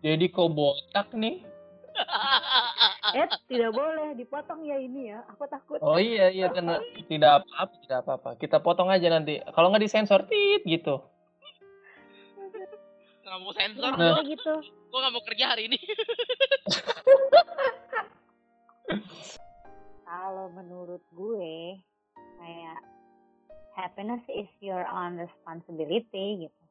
Deddy 0.00 0.28
Kobotak 0.32 1.12
nih. 1.16 1.44
eh 3.16 3.24
tidak 3.48 3.72
boleh 3.72 4.12
dipotong 4.20 4.60
ya 4.68 4.76
ini 4.76 5.08
ya 5.08 5.24
aku 5.32 5.48
takut 5.48 5.80
Oh 5.80 5.96
iya 5.96 6.28
iya 6.28 6.52
karena 6.52 6.76
tidak 7.08 7.40
apa-apa 7.40 7.74
tidak 7.80 7.98
apa-apa. 8.04 8.30
Kita 8.36 8.60
potong 8.60 8.92
aja 8.92 9.08
nanti. 9.08 9.40
Kalau 9.56 9.72
nggak 9.72 9.84
disensor 9.84 10.28
tit 10.28 10.60
gitu. 10.68 11.00
Nggak 13.24 13.38
mau 13.40 13.52
sensor, 13.56 13.90
Nah. 13.96 14.20
Maksudnya 14.20 14.28
gitu 14.28 14.54
gue 14.64 14.98
nggak 15.00 15.14
mau 15.16 15.24
kerja 15.24 15.44
hari 15.56 15.62
ini. 15.72 15.78
kalau 20.06 20.48
menurut 20.54 21.02
gue 21.12 21.82
kayak 22.38 22.80
happiness 23.76 24.22
is 24.32 24.48
your 24.62 24.86
own 24.88 25.20
responsibility 25.20 26.48
gitu 26.48 26.65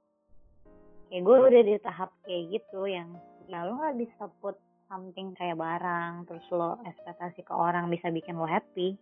kayak 1.15 1.31
gue 1.31 1.37
udah 1.47 1.63
di 1.63 1.75
tahap 1.79 2.11
kayak 2.27 2.59
gitu 2.59 2.91
yang 2.91 3.15
ya 3.47 3.63
lo 3.63 3.79
nggak 3.79 4.03
bisa 4.03 4.27
put 4.43 4.59
something 4.91 5.31
kayak 5.39 5.55
barang 5.55 6.27
terus 6.27 6.43
lo 6.51 6.75
ekspektasi 6.83 7.39
ke 7.39 7.55
orang 7.55 7.87
bisa 7.87 8.11
bikin 8.11 8.35
lo 8.35 8.43
happy. 8.43 8.99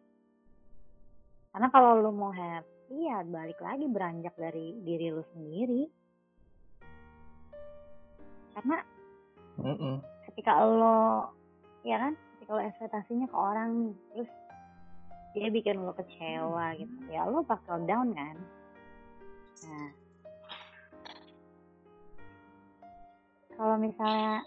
Karena 1.49 1.73
kalau 1.73 2.05
lo 2.05 2.13
mau 2.13 2.29
happy 2.29 3.09
ya 3.09 3.25
balik 3.25 3.57
lagi 3.57 3.89
beranjak 3.89 4.37
dari 4.37 4.77
diri 4.85 5.09
lo 5.09 5.25
sendiri. 5.33 5.89
Karena 8.61 8.77
Mm-mm. 9.57 9.97
ketika 10.29 10.53
lo 10.69 11.33
ya 11.81 11.97
kan 11.97 12.13
ketika 12.37 12.51
lo 12.53 12.61
ekspektasinya 12.61 13.25
ke 13.25 13.33
orang 13.33 13.69
nih 13.89 13.95
terus 14.13 14.31
dia 15.33 15.49
bikin 15.49 15.81
lo 15.81 15.97
kecewa 15.97 16.77
gitu 16.77 16.93
ya 17.09 17.25
lo 17.25 17.41
bakal 17.41 17.81
down 17.89 18.13
kan? 18.13 18.37
Nah 19.65 20.02
kalau 23.53 23.75
misalnya 23.75 24.41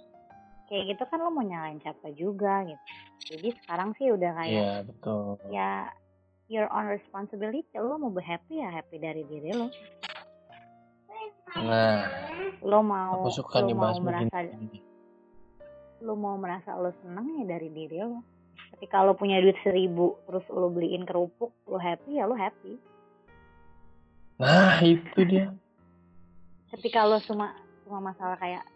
kayak 0.67 0.85
gitu 0.91 1.03
kan 1.07 1.19
lo 1.19 1.31
mau 1.31 1.41
nyalain 1.41 1.79
siapa 1.79 2.11
juga 2.13 2.63
gitu 2.63 2.83
jadi 3.29 3.49
sekarang 3.57 3.91
sih 3.95 4.09
udah 4.09 4.31
kayak 4.35 4.53
Iya 4.53 4.73
betul. 4.83 5.39
ya 5.49 5.73
your 6.47 6.67
own 6.69 6.87
responsibility 6.87 7.63
lo 7.75 7.97
mau 7.97 8.09
be 8.09 8.21
happy 8.21 8.59
ya 8.59 8.71
happy 8.71 8.97
dari 8.97 9.23
diri 9.25 9.51
lo 9.51 9.69
Nah, 11.57 12.05
lo 12.61 12.85
mau 12.85 13.25
aku 13.25 13.33
suka 13.33 13.65
lo 13.65 13.73
mau 13.73 13.97
merasa 13.97 14.45
begini. 14.45 14.83
lo 15.99 16.13
mau 16.13 16.37
merasa 16.37 16.77
lo 16.77 16.93
seneng 17.01 17.41
ya 17.41 17.45
dari 17.49 17.71
diri 17.71 17.97
lo 17.97 18.21
ketika 18.75 19.01
lo 19.01 19.15
punya 19.15 19.41
duit 19.41 19.57
seribu 19.63 20.21
terus 20.27 20.45
lo 20.51 20.69
beliin 20.69 21.03
kerupuk 21.03 21.55
lo 21.65 21.79
happy 21.79 22.13
ya 22.15 22.27
lo 22.27 22.35
happy 22.35 22.77
Nah 24.37 24.77
itu 24.85 25.17
dia. 25.25 25.49
ketika 26.69 27.09
lo 27.09 27.17
cuma 27.23 27.57
cuma 27.83 28.13
masalah 28.13 28.37
kayak 28.37 28.67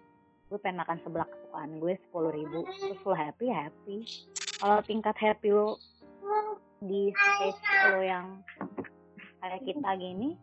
gue 0.51 0.59
pengen 0.59 0.83
makan 0.83 0.99
seblak 1.01 1.31
kesukaan 1.31 1.79
gue 1.79 1.95
sepuluh 2.01 2.31
ribu 2.31 2.67
terus 2.69 2.99
lo 3.01 3.15
happy 3.15 3.47
happy 3.47 3.97
kalau 4.59 4.83
tingkat 4.83 5.15
happy 5.15 5.49
lo 5.49 5.79
di 6.81 7.15
stage 7.15 7.63
lo 7.89 8.01
yang 8.01 8.27
kayak 9.39 9.63
kita 9.63 9.91
gini 9.95 10.35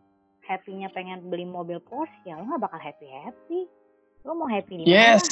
happynya 0.42 0.88
pengen 0.88 1.28
beli 1.28 1.44
mobil 1.44 1.76
Porsche 1.78 2.24
ya 2.24 2.34
lo 2.34 2.48
gak 2.48 2.62
bakal 2.62 2.80
happy 2.80 3.04
happy 3.06 3.60
lo 4.24 4.32
mau 4.32 4.48
happy 4.48 4.80
di 4.80 4.84
mana 4.84 4.96
Yes. 5.14 5.22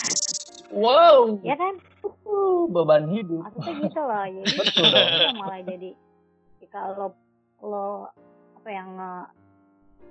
Wow. 0.69 1.41
ya 1.41 1.57
kan 1.57 1.81
Uh, 2.27 2.67
beban 2.67 3.07
hidup. 3.07 3.39
maksudnya 3.41 3.87
gitu 3.87 4.01
loh 4.03 4.27
jadi 4.27 4.51
Betul 4.59 4.87
dong. 4.91 5.35
malah 5.39 5.63
jadi 5.63 5.91
jika 6.59 6.81
lo 6.93 7.07
lo 7.61 8.11
apa 8.53 8.69
yang 8.69 8.89
nge 8.93 9.13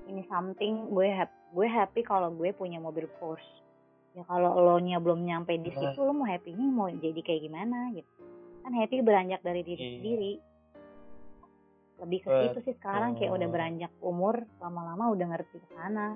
ini 0.08 0.22
something 0.26 0.74
gue 0.90 1.08
happy 1.08 1.36
gue 1.52 1.68
happy 1.68 2.02
kalau 2.02 2.32
gue 2.32 2.50
punya 2.52 2.80
mobil 2.80 3.04
Porsche 3.20 3.65
ya 4.16 4.24
kalau 4.24 4.56
lo 4.56 4.80
nya 4.80 4.98
belum 4.98 5.22
nyampe 5.22 5.52
di 5.56 5.70
situ 5.70 6.00
lo 6.00 6.12
mau 6.12 6.24
happy 6.24 6.52
nya 6.52 6.66
mau 6.66 6.88
jadi 6.88 7.20
kayak 7.20 7.42
gimana 7.44 7.92
gitu 7.92 8.08
kan 8.64 8.72
happy 8.74 9.04
beranjak 9.04 9.42
dari 9.42 9.62
diri 9.62 9.76
Iya. 9.78 9.92
sendiri 9.94 10.34
lebih 11.96 12.20
ke 12.22 12.30
situ 12.30 12.60
sih 12.62 12.76
sekarang 12.76 13.16
kayak 13.16 13.32
udah 13.32 13.48
beranjak 13.48 13.92
umur 14.00 14.40
lama-lama 14.58 15.12
udah 15.12 15.28
ngerti 15.30 15.58
ke 15.58 15.68
sana 15.70 16.16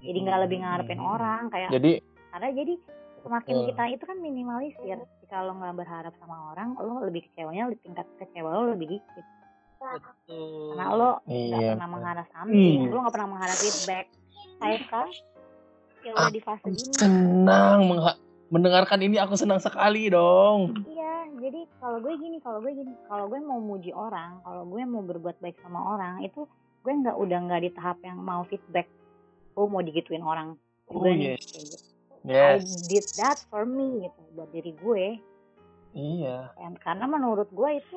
jadi 0.00 0.18
nggak 0.18 0.40
lebih 0.44 0.58
ngarepin 0.60 1.00
Hmm. 1.00 1.12
orang 1.12 1.42
kayak 1.48 1.70
Jadi 1.70 1.92
karena 2.28 2.48
jadi 2.52 2.74
semakin 3.20 3.54
Betul. 3.54 3.66
kita 3.72 3.82
itu 3.88 4.04
kan 4.04 4.18
minimalisir 4.20 4.98
jika 5.22 5.36
lo 5.40 5.52
nggak 5.54 5.76
berharap 5.76 6.12
sama 6.20 6.52
orang 6.52 6.76
lo 6.76 7.00
lebih 7.00 7.24
kecewanya 7.24 7.68
lebih 7.68 7.80
tingkat 7.80 8.04
kecewa 8.18 8.48
lo 8.52 8.72
lebih 8.72 8.96
dikit 8.96 9.26
Betul. 9.80 10.72
karena 10.72 10.86
lo 10.92 11.10
nggak 11.24 11.60
iya. 11.60 11.72
pernah 11.72 11.88
mengharap 11.88 12.26
something 12.30 12.80
Hmm. 12.80 12.92
lo 12.92 12.98
nggak 13.00 13.14
pernah 13.14 13.28
mengharap 13.30 13.56
feedback 13.56 14.06
saya 14.56 14.76
sekarang 14.80 15.12
ya 16.04 16.12
udah 16.12 16.30
di 16.30 16.40
fase 16.40 16.68
gini 16.68 16.92
senang 16.94 17.80
mendengarkan 18.48 19.00
ini. 19.00 19.16
Aku 19.18 19.34
senang 19.34 19.58
sekali 19.58 20.06
dong. 20.06 20.84
iya 20.86 21.26
jadi 21.34 21.66
kalau 21.76 21.98
gue 21.98 22.14
gini 22.14 22.38
kalau 22.38 22.60
gue 22.60 22.72
gini 22.72 22.92
kalau 23.04 23.26
gue 23.26 23.40
mau 23.40 23.58
muji 23.58 23.90
orang 23.90 24.38
kalau 24.40 24.62
gue 24.64 24.82
mau 24.84 25.02
berbuat 25.02 25.40
baik 25.40 25.58
sama 25.58 25.96
orang 25.96 26.22
itu 26.22 26.46
gue 26.80 26.92
nggak 26.94 27.16
udah 27.16 27.38
nggak 27.42 27.62
di 27.62 27.70
tahap 27.72 27.98
yang 28.00 28.20
mau 28.20 28.44
feedback 28.44 28.86
gue 29.52 29.64
mau 29.64 29.80
digituin 29.80 30.22
orang 30.22 30.54
Oh, 30.86 31.00
gue 31.00 31.16
yes. 31.16 31.40
gitu. 31.40 31.80
I 32.24 32.56
Yes. 32.56 32.84
did 32.84 33.04
that 33.16 33.40
for 33.48 33.64
me 33.64 34.04
gitu 34.04 34.20
buat 34.32 34.48
diri 34.48 34.72
gue 34.74 35.04
Iya. 35.94 36.50
Dan 36.58 36.74
karena 36.76 37.06
menurut 37.06 37.46
gue 37.48 37.70
itu 37.78 37.96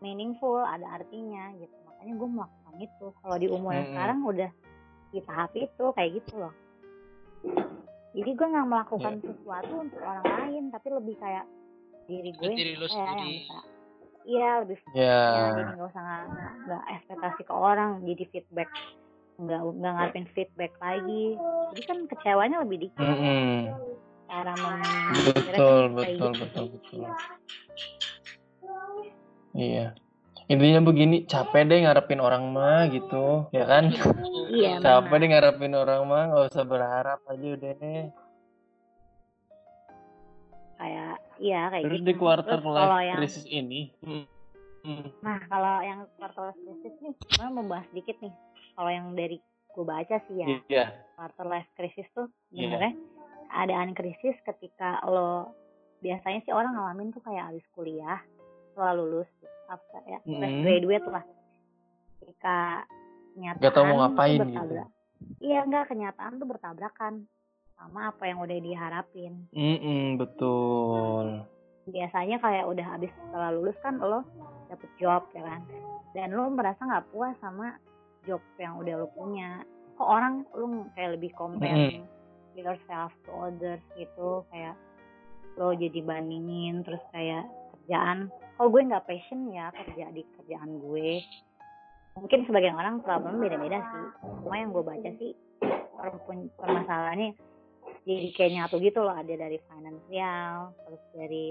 meaningful, 0.00 0.56
ada 0.58 0.96
artinya 0.96 1.52
gitu. 1.54 1.76
Makanya 1.84 2.14
gue 2.16 2.28
melakukan 2.32 2.74
itu. 2.80 3.06
Kalau 3.12 3.36
di 3.36 3.46
umur 3.46 3.70
yang 3.72 3.84
Mm-mm. 3.84 3.92
sekarang 3.92 4.18
udah 4.24 4.50
di 5.12 5.20
tahap 5.20 5.52
itu 5.52 5.84
kayak 5.92 6.10
gitu 6.16 6.32
loh. 6.40 6.52
Jadi 8.16 8.30
gue 8.32 8.46
nggak 8.48 8.68
melakukan 8.68 9.14
Iya. 9.20 9.24
sesuatu 9.28 9.74
untuk 9.76 10.00
orang 10.00 10.24
lain, 10.24 10.64
tapi 10.72 10.88
lebih 10.88 11.14
kayak 11.20 11.44
diri 12.08 12.30
gue 12.32 12.48
Diri 12.56 12.72
lo 12.80 12.86
eh, 12.86 12.88
yang 12.88 13.04
sendiri. 13.12 13.32
bisa. 13.44 13.58
Iya 14.26 14.48
lebih 14.64 14.78
Ya. 14.96 15.20
ya, 15.30 15.44
jadi 15.54 15.70
nggak 15.76 15.88
usah 15.92 16.04
nggak 16.66 16.82
ekspektasi 16.96 17.42
ke 17.46 17.54
orang, 17.54 17.90
jadi 18.02 18.24
feedback 18.32 18.70
nggak 19.36 19.60
nggak 19.60 19.92
ngarepin 19.92 20.26
feedback 20.32 20.72
lagi. 20.80 21.36
Jadi 21.76 21.82
kan 21.84 21.98
kecewanya 22.08 22.56
lebih 22.64 22.88
dikit. 22.88 23.04
Mm-mm. 23.04 23.68
Cara 24.26 24.52
meminimalisirnya 24.58 25.60
Betul, 25.60 25.82
kayak 25.94 25.94
betul, 25.94 26.30
gitu 26.32 26.40
betul, 26.40 26.64
sih. 26.64 26.72
betul. 26.72 27.04
Iya. 29.56 29.86
Intinya 30.46 30.78
begini, 30.78 31.26
capek 31.26 31.66
deh 31.66 31.82
ngarepin 31.82 32.22
orang 32.22 32.54
mah 32.54 32.86
gitu, 32.86 33.50
ya 33.50 33.66
kan? 33.66 33.90
Iya, 34.46 34.78
Capek 34.84 35.10
benar. 35.10 35.18
deh 35.18 35.28
ngarepin 35.34 35.74
orang 35.74 36.00
mah, 36.06 36.22
nggak 36.30 36.44
usah 36.54 36.64
berharap 36.64 37.20
aja 37.26 37.46
udah. 37.50 37.74
kayak 40.76 41.16
iya 41.40 41.72
kayak 41.72 41.84
Terus 41.88 42.00
gitu. 42.04 42.08
di 42.12 42.14
quarter 42.14 42.60
Terus 42.60 42.68
life 42.68 43.00
yang 43.00 43.16
crisis 43.16 43.46
ini, 43.48 43.80
mm, 44.04 44.24
mm, 44.84 45.06
nah 45.24 45.40
kalau 45.48 45.80
yang 45.80 46.04
quarter 46.20 46.52
life 46.52 46.60
crisis 46.60 46.94
nih 47.00 47.14
sebenarnya 47.16 47.52
membahas 47.56 47.88
dikit 47.96 48.16
nih 48.20 48.34
kalau 48.76 48.90
yang 48.92 49.06
dari 49.16 49.40
gue 49.72 49.84
baca 49.88 50.16
sih 50.28 50.36
ya 50.36 50.46
iya, 50.68 50.84
quarter 51.16 51.48
life 51.48 51.70
crisis 51.72 52.04
tuh 52.12 52.28
Iya. 52.52 52.68
sebenarnya 52.68 52.92
keadaan 53.48 53.90
krisis 53.96 54.36
ketika 54.44 55.00
lo 55.08 55.48
biasanya 56.04 56.44
sih 56.44 56.52
orang 56.52 56.76
ngalamin 56.76 57.08
tuh 57.08 57.24
kayak 57.24 57.48
habis 57.48 57.64
kuliah 57.72 58.20
setelah 58.70 58.92
lulus 58.94 59.30
after 59.66 60.00
ya 60.04 60.18
fresh 60.20 60.34
Mm-mm. 60.52 60.62
graduate 60.62 61.06
lah 61.08 61.24
ketika 62.18 62.56
kenyataan 63.32 63.62
Gak 63.62 63.72
tau 63.72 63.84
mau 63.84 63.98
ngapain 64.00 64.38
gitu. 64.38 64.44
bertabrak- 64.48 64.92
iya 65.38 65.58
enggak 65.62 65.84
kenyataan 65.86 66.32
tuh 66.36 66.46
bertabrakan 66.46 67.14
sama 67.74 68.00
apa 68.08 68.24
yang 68.24 68.38
udah 68.38 68.58
diharapin 68.58 69.32
Mm-mm, 69.50 70.16
betul. 70.16 71.44
biasanya 71.84 72.40
kayak 72.40 72.64
udah 72.64 72.86
habis 72.88 73.12
setelah 73.14 73.50
lulus 73.50 73.76
kan 73.78 73.94
lo 73.96 74.24
dapet 74.66 74.90
job 74.96 75.22
ya 75.30 75.42
kan 75.44 75.60
dan 76.12 76.32
lo 76.32 76.48
merasa 76.48 76.80
nggak 76.80 77.06
puas 77.08 77.36
sama 77.38 77.76
job 78.24 78.42
yang 78.56 78.74
udah 78.76 78.94
lo 78.96 79.06
punya 79.08 79.62
kok 79.94 80.08
orang 80.08 80.42
lo 80.50 80.66
kayak 80.92 81.14
lebih 81.14 81.30
comparing 81.32 82.02
yourself 82.56 83.12
to 83.22 83.30
others 83.30 83.78
gitu 83.94 84.42
kayak 84.50 84.74
lo 85.54 85.70
jadi 85.72 86.00
bandingin 86.00 86.82
terus 86.82 87.00
kayak 87.08 87.44
kerjaan 87.76 88.32
kalau 88.56 88.68
gue 88.72 88.88
nggak 88.88 89.04
passion 89.04 89.52
ya 89.52 89.68
kerja 89.68 90.08
di 90.16 90.24
kerjaan 90.40 90.80
gue 90.80 91.20
mungkin 92.16 92.48
sebagian 92.48 92.72
orang 92.72 93.04
problem 93.04 93.44
beda-beda 93.44 93.76
sih. 93.76 94.06
Cuma 94.40 94.56
yang 94.56 94.72
gue 94.72 94.84
baca 94.84 95.10
sih 95.20 95.36
per- 96.00 96.24
permasalahannya 96.56 97.36
jadi 98.08 98.28
kayak 98.32 98.52
nyatu 98.56 98.80
gitu 98.80 99.04
loh. 99.04 99.12
Ada 99.12 99.34
dari 99.36 99.60
finansial 99.68 100.72
terus 100.88 101.02
dari 101.12 101.44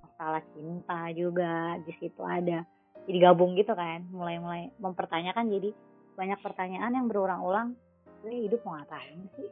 masalah 0.00 0.42
cinta 0.56 1.00
juga 1.12 1.76
di 1.84 1.92
situ 2.00 2.22
ada. 2.24 2.64
Jadi 3.04 3.18
gabung 3.20 3.52
gitu 3.52 3.76
kan 3.76 4.08
mulai-mulai 4.08 4.72
mempertanyakan. 4.80 5.52
Jadi 5.52 5.70
banyak 6.16 6.40
pertanyaan 6.40 6.96
yang 6.96 7.06
berulang-ulang. 7.12 7.76
Gue 8.24 8.48
hidup 8.48 8.64
mau 8.64 8.80
ngapain 8.80 9.28
sih? 9.36 9.48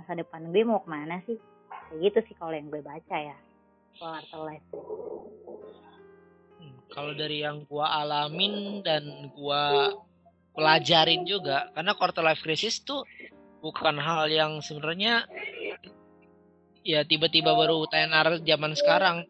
Masa 0.00 0.16
depan 0.16 0.48
gue 0.48 0.62
mau 0.64 0.80
ke 0.80 0.88
mana 0.88 1.20
sih? 1.28 1.36
Kayak 1.92 2.00
gitu 2.08 2.18
sih 2.32 2.34
kalau 2.40 2.56
yang 2.56 2.72
gue 2.72 2.80
baca 2.80 3.16
ya. 3.20 3.36
Quarter 4.00 4.40
life 4.48 4.64
kalau 6.90 7.12
dari 7.14 7.42
yang 7.42 7.62
gua 7.66 8.02
alamin 8.02 8.82
dan 8.82 9.30
gua 9.34 9.94
pelajarin 10.54 11.22
juga 11.24 11.70
karena 11.72 11.94
quarter 11.94 12.26
life 12.26 12.42
crisis 12.42 12.82
tuh 12.82 13.06
bukan 13.62 13.96
hal 14.00 14.26
yang 14.26 14.58
sebenarnya 14.58 15.24
ya 16.82 17.04
tiba-tiba 17.04 17.52
baru 17.52 17.84
tenar 17.92 18.40
zaman 18.42 18.72
sekarang 18.72 19.28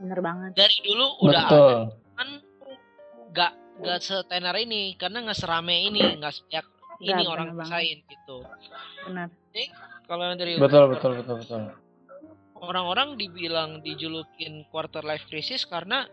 bener 0.00 0.18
banget 0.24 0.50
dari 0.56 0.76
dulu 0.82 1.06
udah 1.22 1.44
Betul. 1.44 1.60
ada 1.60 1.76
kan 2.18 2.28
nggak 3.30 3.52
nggak 3.84 3.98
setenar 4.00 4.56
ini 4.58 4.96
karena 4.96 5.22
nggak 5.28 5.38
serame 5.38 5.76
ini 5.86 6.18
nggak 6.18 6.32
sebanyak 6.34 6.66
ini 7.04 7.10
Nggak, 7.10 7.30
orang 7.30 7.48
bener 7.52 7.58
banget. 7.60 7.72
rasain 7.74 7.98
gitu 8.08 8.36
bener 9.06 9.28
kalau 10.04 10.22
yang 10.28 10.36
dari 10.36 10.52
Betul, 10.60 10.84
betul, 10.92 11.12
betul, 11.20 11.36
betul. 11.40 11.62
orang-orang 12.60 13.16
dibilang 13.16 13.80
dijulukin 13.80 14.64
quarter 14.68 15.00
life 15.04 15.24
crisis 15.28 15.64
karena 15.68 16.04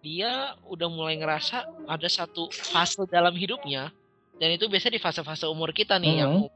dia 0.00 0.32
udah 0.64 0.88
mulai 0.88 1.20
ngerasa 1.20 1.58
ada 1.84 2.08
satu 2.08 2.48
fase 2.50 3.04
dalam 3.06 3.36
hidupnya 3.36 3.92
dan 4.40 4.56
itu 4.56 4.64
biasa 4.64 4.88
di 4.88 4.96
fase-fase 4.96 5.44
umur 5.44 5.70
kita 5.70 6.00
nih 6.00 6.24
yang 6.24 6.48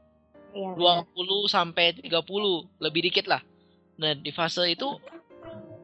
iya 0.55 0.71
bener. 0.73 1.05
20 1.13 1.45
sampai 1.45 1.99
30 1.99 2.15
lebih 2.79 3.01
dikit 3.05 3.27
lah. 3.27 3.43
Nah, 3.99 4.15
di 4.15 4.31
fase 4.31 4.63
itu 4.65 4.87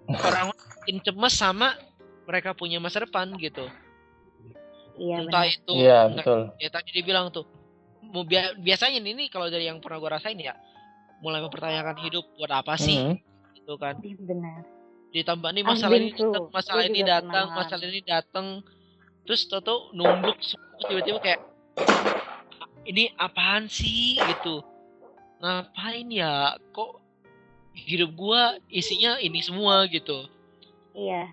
orang 0.10 0.50
makin 0.50 0.98
cemas 1.04 1.36
sama 1.36 1.76
mereka 2.24 2.56
punya 2.56 2.80
masa 2.80 3.04
depan 3.04 3.30
gitu. 3.36 3.68
iya 4.96 5.22
Entah 5.22 5.44
bener. 5.44 5.56
itu 5.60 5.74
Iya, 5.76 6.00
betul. 6.10 6.40
ya 6.58 6.70
tadi 6.72 6.90
dibilang 6.92 7.30
tuh 7.30 7.46
biasanya 8.60 9.00
ini 9.00 9.28
kalau 9.28 9.48
dari 9.48 9.68
yang 9.68 9.80
pernah 9.80 10.00
gue 10.00 10.12
rasain 10.12 10.36
ya 10.36 10.56
mulai 11.22 11.40
mempertanyakan 11.40 12.02
hidup 12.02 12.26
buat 12.34 12.50
apa 12.50 12.74
sih 12.76 12.98
Mhm. 12.98 13.16
gitu 13.62 13.74
kan. 13.78 14.00
Iya, 14.02 14.18
bener 14.18 14.81
Ditambah 15.12 15.50
nih 15.52 15.64
masalah 15.68 15.98
ini 16.00 16.12
datang, 16.16 16.48
masalah 16.52 16.84
ini 16.88 17.02
datang, 17.04 17.48
masalah 17.52 17.86
ini 17.88 18.02
datang. 18.04 18.48
Terus 19.28 19.46
toto 19.48 19.92
semua 19.94 20.88
tiba-tiba 20.88 21.20
kayak 21.20 21.42
ini 22.88 23.12
apaan 23.20 23.68
sih 23.68 24.18
gitu. 24.18 24.64
Ngapain 25.44 26.08
ya? 26.10 26.56
Kok 26.72 26.92
hidup 27.76 28.12
gua 28.16 28.56
isinya 28.72 29.20
ini 29.20 29.40
semua 29.44 29.88
gitu. 29.88 30.28
iya 30.92 31.32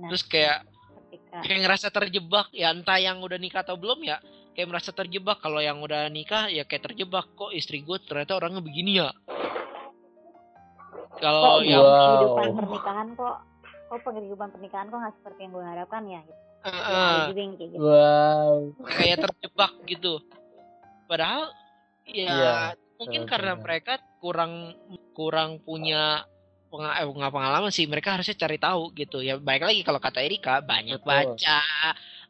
Nah. 0.00 0.08
Terus 0.08 0.24
kayak 0.24 0.64
ketika 1.10 1.44
kayak 1.44 1.60
ngerasa 1.66 1.88
terjebak 1.92 2.46
ya 2.56 2.72
entah 2.72 2.96
yang 2.96 3.20
udah 3.20 3.36
nikah 3.36 3.60
atau 3.60 3.76
belum 3.76 4.00
ya 4.00 4.16
kayak 4.56 4.68
merasa 4.72 4.90
terjebak 4.96 5.38
kalau 5.44 5.60
yang 5.60 5.78
udah 5.84 6.08
nikah 6.08 6.48
ya 6.48 6.64
kayak 6.64 6.90
terjebak 6.90 7.28
kok 7.36 7.52
istri 7.52 7.84
gue 7.84 7.98
ternyata 8.00 8.38
orangnya 8.38 8.64
begini 8.64 9.02
ya 9.02 9.12
kalau 11.20 11.40
kok 11.40 11.58
yang 11.62 11.80
Wow. 11.80 12.00
kehidupan 12.00 12.46
pernikahan 12.56 13.06
kok 13.14 13.36
kok 13.86 14.00
kehidupan 14.06 14.48
pernikahan 14.50 14.86
kok 14.86 14.98
nggak 14.98 15.14
seperti 15.16 15.40
yang 15.40 15.52
gue 15.52 15.64
harapkan 15.64 16.02
ya 16.04 16.20
gitu. 16.22 16.40
yang 17.36 17.52
kayak 17.54 17.70
gitu 17.70 17.80
Wow. 17.80 18.52
kayak 18.90 19.16
terjebak 19.20 19.72
gitu 19.86 20.12
padahal 21.06 21.44
ya 22.04 22.26
Iya, 22.26 22.54
mungkin 22.96 23.22
karena 23.24 23.52
mereka 23.54 23.92
kurang 24.18 24.74
kurang 25.12 25.58
punya 25.58 26.24
penga- 26.68 26.96
eh, 26.96 27.06
nggak 27.06 27.32
pengalaman 27.32 27.70
sih 27.70 27.84
mereka 27.84 28.14
harusnya 28.14 28.36
cari 28.36 28.56
tahu 28.56 28.92
gitu 28.92 29.18
ya 29.18 29.36
baik 29.36 29.64
lagi 29.64 29.80
kalau 29.80 29.98
kata 29.98 30.20
Erika 30.20 30.60
banyak 30.60 31.00
Betul. 31.00 31.34
baca 31.34 31.60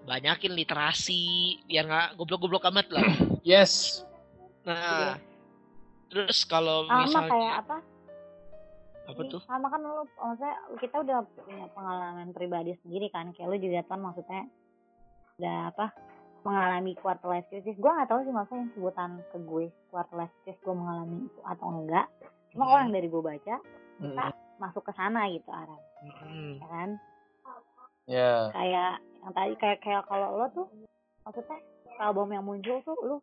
banyakin 0.00 0.52
literasi 0.54 1.24
biar 1.66 1.84
nggak 1.84 2.08
goblok-goblok 2.16 2.70
amat 2.70 2.86
lah 2.88 3.04
Yes. 3.42 4.00
nah 4.62 5.18
terus 6.08 6.42
kalau 6.42 6.86
sama 6.86 7.04
misalnya 7.04 7.30
kayak 7.30 7.54
apa 7.60 7.76
apa 9.10 9.20
Ini 9.20 9.30
tuh 9.30 9.40
sama 9.44 9.66
kan 9.66 9.80
lu 9.80 10.02
maksudnya 10.16 10.54
kita 10.78 10.96
udah 11.00 11.18
punya 11.36 11.66
pengalaman 11.70 12.28
pribadi 12.30 12.72
sendiri 12.80 13.06
kan 13.08 13.30
kayak 13.32 13.48
lu 13.48 13.56
juga 13.58 13.80
kan 13.84 13.98
maksudnya 13.98 14.42
udah 15.36 15.56
apa 15.68 15.86
mengalami 16.40 16.92
quarter 16.96 17.28
life 17.28 17.48
crisis 17.48 17.76
gue 17.76 17.90
nggak 17.90 18.08
tahu 18.08 18.20
sih 18.22 18.32
maksudnya 18.32 18.60
yang 18.60 18.72
sebutan 18.72 19.10
ke 19.28 19.38
gue 19.38 19.64
quarter 19.88 20.16
life 20.16 20.34
crisis 20.40 20.60
gue 20.60 20.72
mengalami 20.72 21.16
itu 21.24 21.40
atau 21.42 21.66
enggak 21.70 22.06
cuma 22.50 22.64
Hmm. 22.64 22.74
orang 22.74 22.90
dari 22.90 23.06
gue 23.06 23.22
baca 23.22 23.54
kita 24.00 24.24
Mhm. 24.26 24.58
masuk 24.58 24.82
ke 24.82 24.92
sana 24.94 25.28
gitu 25.28 25.50
arah 25.50 25.80
Hmm. 26.00 26.56
ya 26.56 26.66
kan 26.66 26.90
Ya. 28.08 28.50
kayak 28.50 28.92
yang 29.22 29.32
tadi 29.32 29.52
kayak 29.54 29.78
kayak 29.80 30.02
kalau 30.04 30.34
lo 30.34 30.46
tuh 30.50 30.66
maksudnya 31.22 31.58
album 31.98 32.32
yang 32.32 32.42
muncul 32.42 32.80
tuh 32.82 32.96
lu 33.00 33.16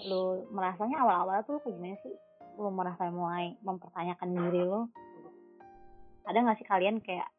lu 0.00 0.22
merasanya 0.48 1.02
awal-awal 1.02 1.42
tuh 1.42 1.58
kayak 1.60 1.74
gimana 1.74 1.98
sih 2.00 2.14
lu 2.58 2.74
merasa 2.74 3.06
mulai 3.08 3.54
mempertanyakan 3.62 4.34
diri 4.34 4.62
lo 4.66 4.90
ada 6.28 6.44
nggak 6.44 6.58
sih 6.60 6.68
kalian 6.68 7.00
kayak 7.00 7.30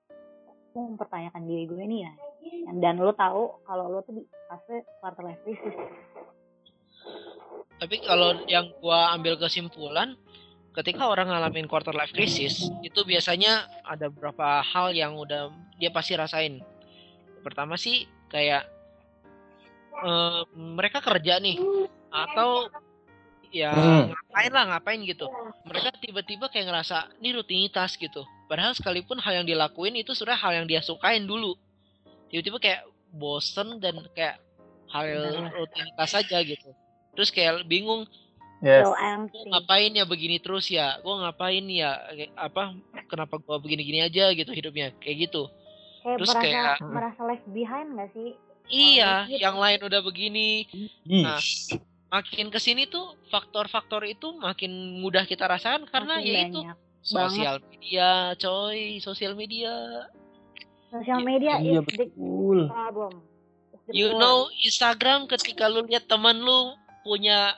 mau 0.74 0.90
mempertanyakan 0.90 1.46
diri 1.46 1.64
gue 1.70 1.84
nih 1.86 2.02
ya? 2.10 2.14
Dan, 2.74 3.02
lu 3.02 3.12
tahu 3.14 3.62
kalau 3.68 3.86
lu 3.92 4.00
tuh 4.06 4.16
di 4.16 4.24
fase 4.48 4.86
quarter 5.02 5.24
life 5.26 5.42
crisis. 5.44 5.76
Tapi 7.80 7.96
kalau 8.04 8.44
yang 8.48 8.72
gua 8.84 9.16
ambil 9.16 9.40
kesimpulan, 9.40 10.16
ketika 10.76 11.08
orang 11.08 11.32
ngalamin 11.32 11.68
quarter 11.68 11.96
life 11.96 12.12
crisis, 12.12 12.68
itu 12.84 13.02
biasanya 13.08 13.68
ada 13.88 14.12
beberapa 14.12 14.60
hal 14.64 14.92
yang 14.92 15.16
udah 15.16 15.52
dia 15.80 15.92
pasti 15.92 16.16
rasain. 16.16 16.60
Pertama 17.40 17.80
sih 17.80 18.04
kayak 18.28 18.68
eh, 20.04 20.42
mereka 20.56 21.00
kerja 21.00 21.40
nih 21.40 21.60
atau 22.12 22.68
ya 23.50 23.74
Hmm. 23.74 24.14
ngapain 24.14 24.52
lah 24.52 24.64
ngapain 24.70 25.00
gitu. 25.02 25.26
Mereka 25.64 25.90
tiba-tiba 25.98 26.46
kayak 26.48 26.70
ngerasa 26.70 27.10
ini 27.18 27.34
rutinitas 27.34 27.94
gitu. 27.94 28.22
Padahal 28.46 28.74
sekalipun 28.74 29.18
hal 29.18 29.42
yang 29.42 29.48
dilakuin 29.48 29.96
itu 29.96 30.14
sudah 30.14 30.34
hal 30.34 30.54
yang 30.54 30.66
dia 30.66 30.80
sukain 30.80 31.24
dulu. 31.24 31.58
Tiba-tiba 32.30 32.58
kayak 32.58 32.82
bosen 33.10 33.78
dan 33.78 34.06
kayak 34.14 34.38
hal 34.88 35.06
rutinitas 35.52 36.10
saja 36.10 36.38
gitu. 36.42 36.70
Terus 37.14 37.30
kayak 37.30 37.66
bingung 37.66 38.06
Yes. 38.60 38.84
gue 39.32 39.48
ngapain 39.48 39.88
ya 39.88 40.04
begini 40.04 40.36
terus 40.36 40.68
ya 40.68 41.00
gue 41.00 41.16
ngapain 41.16 41.64
ya 41.64 41.96
apa 42.36 42.76
kenapa 43.08 43.40
gue 43.40 43.56
begini-gini 43.56 44.04
aja 44.04 44.36
gitu 44.36 44.52
hidupnya 44.52 44.92
kayak 45.00 45.32
gitu 45.32 45.48
kayak 46.04 46.20
terus 46.20 46.28
merasa 46.28 46.44
kayak- 46.44 46.80
merasa 46.84 47.22
left 47.24 47.48
behind 47.48 47.96
gak 47.96 48.12
sih 48.12 48.36
iya 48.68 49.24
gitu. 49.26 49.40
yang 49.40 49.56
lain 49.56 49.80
udah 49.80 50.02
begini. 50.04 50.68
Nah, 51.08 51.40
makin 52.10 52.50
ke 52.50 52.58
sini 52.58 52.86
tuh 52.86 53.06
faktor-faktor 53.28 54.02
itu 54.04 54.34
makin 54.36 54.70
mudah 54.98 55.24
kita 55.24 55.46
rasakan 55.46 55.86
karena 55.86 56.18
Makin 56.18 56.26
ya 56.28 56.42
itu 56.44 56.60
banyak. 56.60 56.78
sosial 57.00 57.56
media 57.64 58.10
coy 58.36 58.80
sosial 59.00 59.34
media. 59.34 59.74
Sosial 60.90 61.22
Iya, 61.22 61.24
media 61.24 61.54
Iya 61.56 61.80
is 61.80 61.88
the 61.88 62.10
betul. 62.10 62.60
problem. 62.66 63.14
Is 63.70 63.82
the 63.86 63.92
you 63.94 64.08
problem. 64.10 64.20
know 64.20 64.36
Instagram 64.60 65.20
ketika 65.28 65.66
lu 65.66 65.86
lihat 65.86 66.06
teman 66.06 66.36
lu 66.36 66.74
punya 67.02 67.54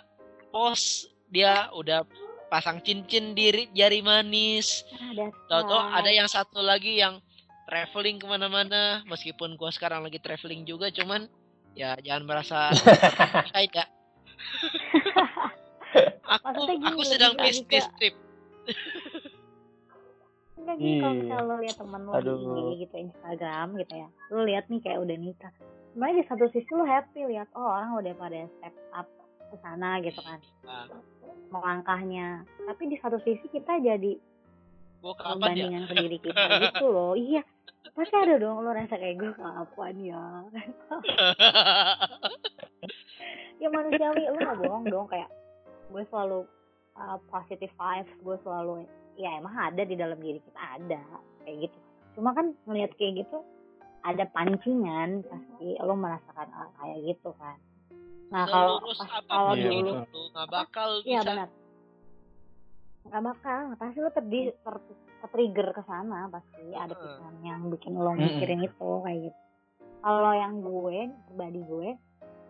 post 0.50 1.08
dia 1.28 1.72
udah 1.72 2.04
pasang 2.48 2.84
cincin 2.84 3.32
di 3.32 3.48
ri- 3.50 3.72
jari 3.72 4.04
manis. 4.04 4.84
Ada 4.92 5.32
Tahu-tahu 5.48 5.82
ada 5.96 6.12
yang 6.12 6.28
satu 6.28 6.60
lagi 6.60 7.00
yang 7.00 7.24
traveling 7.64 8.20
ke 8.20 8.28
mana-mana, 8.28 9.00
meskipun 9.08 9.56
gua 9.56 9.72
sekarang 9.72 10.04
lagi 10.04 10.20
traveling 10.20 10.68
juga, 10.68 10.92
cuman 10.92 11.32
ya 11.72 11.96
jangan 12.04 12.28
merasa 12.28 12.68
kayak 13.56 13.72
ya. 13.72 13.86
aku 16.32 16.44
Maksudnya 16.44 16.76
gini, 16.78 16.88
aku 16.88 17.04
sedang 17.04 17.34
ke- 17.36 17.94
trip. 17.98 18.16
Enggak 20.54 20.76
gini 20.78 20.94
kalau 20.96 21.12
Iya. 21.12 21.20
misalnya 21.20 21.42
lo 21.44 21.56
lihat 21.58 21.76
temen 21.76 22.02
lo 22.02 22.12
Aduh. 22.14 22.38
di 22.70 22.80
gitu 22.80 22.96
Instagram 23.00 23.68
gitu 23.76 23.94
ya 23.96 24.08
lo 24.30 24.42
lihat 24.44 24.66
nih 24.68 24.80
kayak 24.80 25.00
udah 25.00 25.18
nikah 25.18 25.52
sebenarnya 25.92 26.16
di 26.16 26.26
satu 26.26 26.46
sisi 26.48 26.72
lo 26.72 26.86
happy 26.86 27.20
lihat 27.26 27.50
oh 27.52 27.66
orang 27.66 27.92
udah 27.96 28.14
pada 28.14 28.40
step 28.48 28.76
up 28.92 29.08
ke 29.44 29.56
sana 29.60 30.00
gitu 30.00 30.22
kan 30.22 30.40
Nah, 30.62 30.86
melangkahnya 31.50 32.28
tapi 32.64 32.84
di 32.88 32.98
satu 32.98 33.18
sisi 33.20 33.44
kita 33.48 33.76
jadi 33.78 34.16
gua 35.00 35.14
kapan 35.16 35.58
ya? 35.58 35.82
ke 35.84 35.94
diri 35.98 36.18
kita 36.22 36.40
gitu 36.70 36.88
loh 36.88 37.18
iya 37.26 37.42
pasti 37.92 38.16
ada 38.16 38.38
dong 38.38 38.62
lo 38.62 38.70
rasa 38.70 38.94
kayak 38.94 39.18
gue 39.18 39.32
kapan 39.34 39.96
ya 40.00 40.22
ya 43.62 43.70
manusiawi. 43.70 44.26
Lo 44.34 44.38
gak 44.42 44.58
bohong 44.58 44.86
dong. 44.90 45.08
Kayak 45.08 45.30
gue 45.94 46.04
selalu 46.10 46.40
uh, 46.98 47.18
positive 47.30 47.72
vibes. 47.78 48.14
Gue 48.26 48.38
selalu 48.42 48.90
ya 49.22 49.38
emang 49.38 49.54
ada 49.54 49.86
di 49.86 49.94
dalam 49.94 50.18
diri 50.18 50.42
kita. 50.42 50.60
Ada. 50.82 51.02
Kayak 51.46 51.70
gitu. 51.70 51.78
Cuma 52.18 52.34
kan 52.34 52.58
ngelihat 52.66 52.92
kayak 52.98 53.24
gitu 53.24 53.46
ada 54.02 54.26
pancingan 54.34 55.22
pasti. 55.30 55.78
Lo 55.78 55.94
merasakan 55.94 56.50
ah, 56.58 56.70
kayak 56.82 57.00
gitu 57.14 57.30
kan. 57.38 57.58
Nah 58.32 58.48
kalau 58.48 58.80
pas 58.82 59.22
kalau 59.28 59.54
Iya, 59.54 59.70
dulu 59.70 59.92
lu 60.08 60.22
nggak 60.34 60.50
bakal 60.50 60.90
iya 61.06 61.22
benar. 61.22 61.50
Nggak 63.06 63.24
bakal. 63.30 63.60
Pasti 63.78 63.98
lo 64.02 64.10
terdi 64.10 64.40
ter, 64.50 64.76
trigger 65.30 65.68
ke 65.76 65.82
sana 65.86 66.32
pasti. 66.34 66.66
Ada 66.74 66.98
pikiran 66.98 67.36
yang 67.46 67.62
bikin 67.70 67.94
lo 67.94 68.12
mikirin 68.18 68.66
itu 68.66 68.90
kayak 69.06 69.20
gitu. 69.30 69.40
Kalau 70.02 70.34
yang 70.34 70.66
gue 70.66 71.14
pribadi 71.30 71.62
gue 71.62 71.90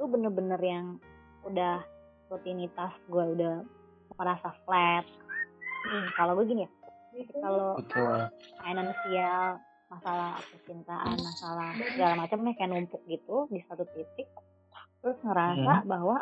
tuh 0.01 0.09
bener-bener 0.09 0.57
yang 0.57 0.97
udah 1.45 1.85
rutinitas 2.25 2.89
gue 3.05 3.21
udah 3.37 3.61
merasa 4.17 4.49
flat. 4.65 5.05
Hmm, 5.85 6.09
kalau 6.17 6.33
gue 6.41 6.49
gini 6.49 6.65
ya 6.65 6.71
kalau 7.37 7.77
finansial 8.57 9.61
masalah 9.91 10.39
percintaan 10.39 11.15
masalah 11.19 11.69
segala 11.91 12.13
macamnya 12.15 12.55
kayak 12.55 12.71
numpuk 12.71 13.03
gitu 13.05 13.45
di 13.51 13.59
satu 13.67 13.83
titik 13.91 14.25
terus 15.03 15.19
ngerasa 15.21 15.83
Hmm. 15.83 15.89
bahwa 15.89 16.17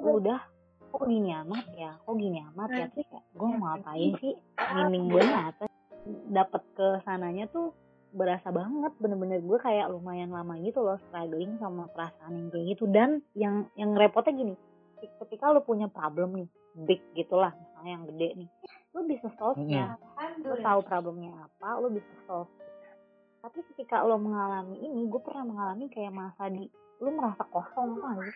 udah 0.00 0.40
kok 0.88 1.04
gini 1.04 1.34
amat 1.42 1.64
ya 1.74 1.96
kok 1.98 2.14
gini 2.14 2.38
amat 2.52 2.68
ya 2.70 2.86
terus 2.92 3.08
kayak 3.10 3.24
gue 3.34 3.48
mau 3.50 3.74
ngapain 3.74 4.10
sih 4.20 4.34
meaning 4.72 5.04
gue 5.10 5.20
apa? 5.24 5.64
Dapat 6.30 6.62
ke 6.72 6.88
sananya 7.02 7.44
tuh 7.48 7.74
berasa 8.12 8.52
banget 8.52 8.92
bener-bener 9.00 9.40
gue 9.40 9.58
kayak 9.58 9.88
lumayan 9.88 10.30
lama 10.30 10.60
gitu 10.60 10.84
loh 10.84 11.00
struggling 11.08 11.56
sama 11.56 11.88
perasaan 11.92 12.36
yang 12.36 12.48
kayak 12.52 12.66
gitu. 12.76 12.84
Dan 12.88 13.24
yang 13.32 13.66
yang 13.74 13.96
repotnya 13.96 14.36
gini 14.36 14.54
ketika 15.02 15.50
lu 15.50 15.60
punya 15.66 15.90
problem 15.90 16.36
nih 16.38 16.48
big 16.86 17.02
gitulah 17.18 17.50
misalnya 17.52 17.90
yang 17.90 18.04
gede 18.14 18.28
nih 18.44 18.50
lu 18.92 19.00
bisa 19.08 19.28
solve 19.40 19.58
nya 19.64 19.98
lu 20.44 20.54
tahu 20.62 20.80
problemnya 20.86 21.32
apa 21.48 21.80
lu 21.80 21.88
bisa 21.90 22.12
solve. 22.28 22.50
Tapi 23.42 23.58
ketika 23.74 24.06
lo 24.06 24.22
mengalami 24.22 24.78
ini 24.78 25.10
gue 25.10 25.18
pernah 25.18 25.42
mengalami 25.42 25.90
kayak 25.90 26.14
masa 26.14 26.46
di 26.46 26.70
lu 27.02 27.10
merasa 27.10 27.42
kosong 27.50 27.98
aja 27.98 28.30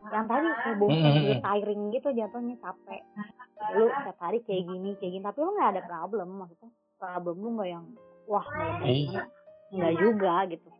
yang 0.00 0.24
tadi 0.24 0.48
kayak 0.64 0.76
bosan 0.80 1.12
gitu, 1.12 1.34
tiring 1.44 1.82
gitu 1.92 2.08
jatuhnya 2.16 2.56
capek. 2.64 3.02
Lu 3.76 3.84
setiap 3.92 4.18
hari 4.22 4.38
kayak 4.46 4.64
gini 4.64 4.90
kayak 4.96 5.12
gini 5.18 5.24
tapi 5.26 5.38
lu 5.42 5.50
nggak 5.58 5.70
ada 5.76 5.82
problem 5.84 6.28
maksudnya 6.40 6.70
problem 6.96 7.36
lu 7.42 7.48
nggak 7.58 7.68
yang 7.68 7.84
wah 8.30 8.46
Iya. 8.80 9.26
nggak 9.68 9.94
juga 9.98 10.34
gitu 10.46 10.70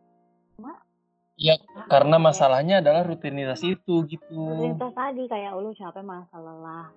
Ya, 1.35 1.57
karena 1.89 2.21
masalahnya 2.21 2.85
adalah 2.85 3.01
rutinitas 3.01 3.59
itu 3.61 4.05
gitu. 4.05 4.29
rutinitas 4.29 4.93
tadi 4.93 5.25
kayak 5.25 5.57
lu 5.57 5.73
capek 5.73 6.03
masa 6.03 6.37
lelah 6.37 6.93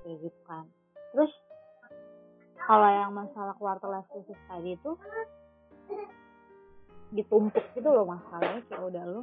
kayak 0.00 0.16
gitu 0.18 0.40
kan 0.42 0.64
terus 1.12 1.32
kalau 2.58 2.88
yang 2.88 3.12
masalah 3.12 3.52
quarter 3.54 3.88
life 3.88 4.08
crisis 4.08 4.38
tadi 4.48 4.74
itu 4.74 4.90
ditumpuk 7.12 7.60
gitu 7.74 7.84
loh 7.84 8.08
masalahnya 8.08 8.64
kayak 8.64 8.82
udah 8.82 9.04
lu 9.04 9.22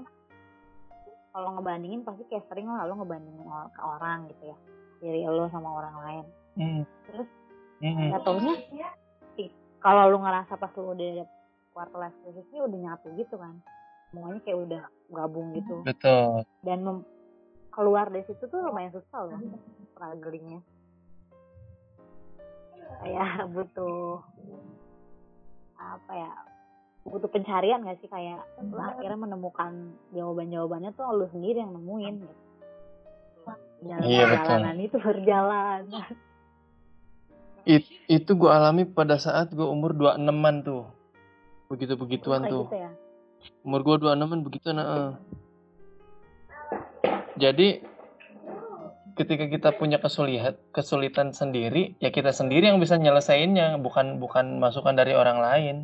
kalau 1.29 1.49
ngebandingin 1.57 2.01
pasti 2.01 2.23
kayak 2.29 2.45
sering 2.45 2.69
lah 2.69 2.85
lu 2.85 2.93
ngebandingin 2.95 3.41
ke 3.73 3.81
orang 3.81 4.29
gitu 4.29 4.43
ya 4.45 4.57
diri 5.01 5.25
lu 5.25 5.49
sama 5.49 5.69
orang 5.73 5.95
lain 5.97 6.25
Hmm. 6.53 6.83
terus 7.07 7.29
Hmm. 7.79 8.11
nggak 8.11 8.21
taunya 8.21 8.53
kalau 9.79 10.11
lu 10.11 10.19
ngerasa 10.19 10.53
pas 10.55 10.71
lu 10.75 10.91
udah 10.91 11.23
quarter 11.71 11.97
life 11.97 12.17
crisisnya 12.21 12.59
udah 12.63 12.79
nyatu 12.79 13.07
gitu 13.15 13.35
kan. 13.35 13.55
Semuanya 14.09 14.41
kayak 14.41 14.59
udah 14.65 14.81
gabung 15.09 15.53
gitu. 15.53 15.81
Betul. 15.83 16.43
dan 16.61 16.83
mem- 16.83 17.07
keluar 17.69 18.09
dari 18.09 18.25
situ 18.25 18.43
tuh 18.43 18.59
lumayan 18.59 18.91
susah 18.91 19.29
loh 19.29 19.39
strugglingnya. 19.93 20.59
Kayak 22.99 23.29
butuh 23.55 24.19
apa 25.79 26.11
ya 26.11 26.31
butuh 27.07 27.29
pencarian 27.31 27.87
gak 27.87 28.03
sih? 28.03 28.09
Kayak 28.11 28.43
lu 28.59 28.75
akhirnya 28.75 29.15
menemukan 29.15 29.95
jawaban-jawabannya 30.11 30.91
tuh 30.93 31.07
lu 31.15 31.25
sendiri 31.31 31.63
yang 31.63 31.71
nemuin 31.71 32.15
gitu. 32.19 32.35
Jalan 33.79 34.03
Iya, 34.03 34.23
betul. 34.27 34.35
perjalanan 34.43 34.77
itu 34.77 34.97
berjalan 34.99 35.81
It- 37.67 37.87
itu 38.07 38.31
gue 38.33 38.49
alami 38.49 38.83
pada 38.85 39.19
saat 39.19 39.51
gue 39.51 39.65
umur 39.65 39.93
26-an 39.93 40.55
tuh. 40.63 40.83
Begitu-begituan 41.69 42.47
tuh. 42.49 42.65
gitu 42.69 42.77
ya 42.77 42.91
Umur 43.63 43.81
gue 43.83 43.95
26-an 44.03 44.39
begitu 44.43 44.67
nah. 44.71 45.15
Jadi 47.39 47.79
ketika 49.15 49.45
kita 49.47 49.69
punya 49.75 49.99
kesulitan 49.99 50.55
kesulitan 50.71 51.31
sendiri, 51.31 51.95
ya 51.99 52.11
kita 52.11 52.31
sendiri 52.31 52.67
yang 52.71 52.79
bisa 52.79 52.95
nyelesainnya, 52.99 53.79
bukan 53.79 54.19
bukan 54.19 54.59
masukan 54.59 54.95
dari 54.95 55.15
orang 55.15 55.39
lain. 55.39 55.75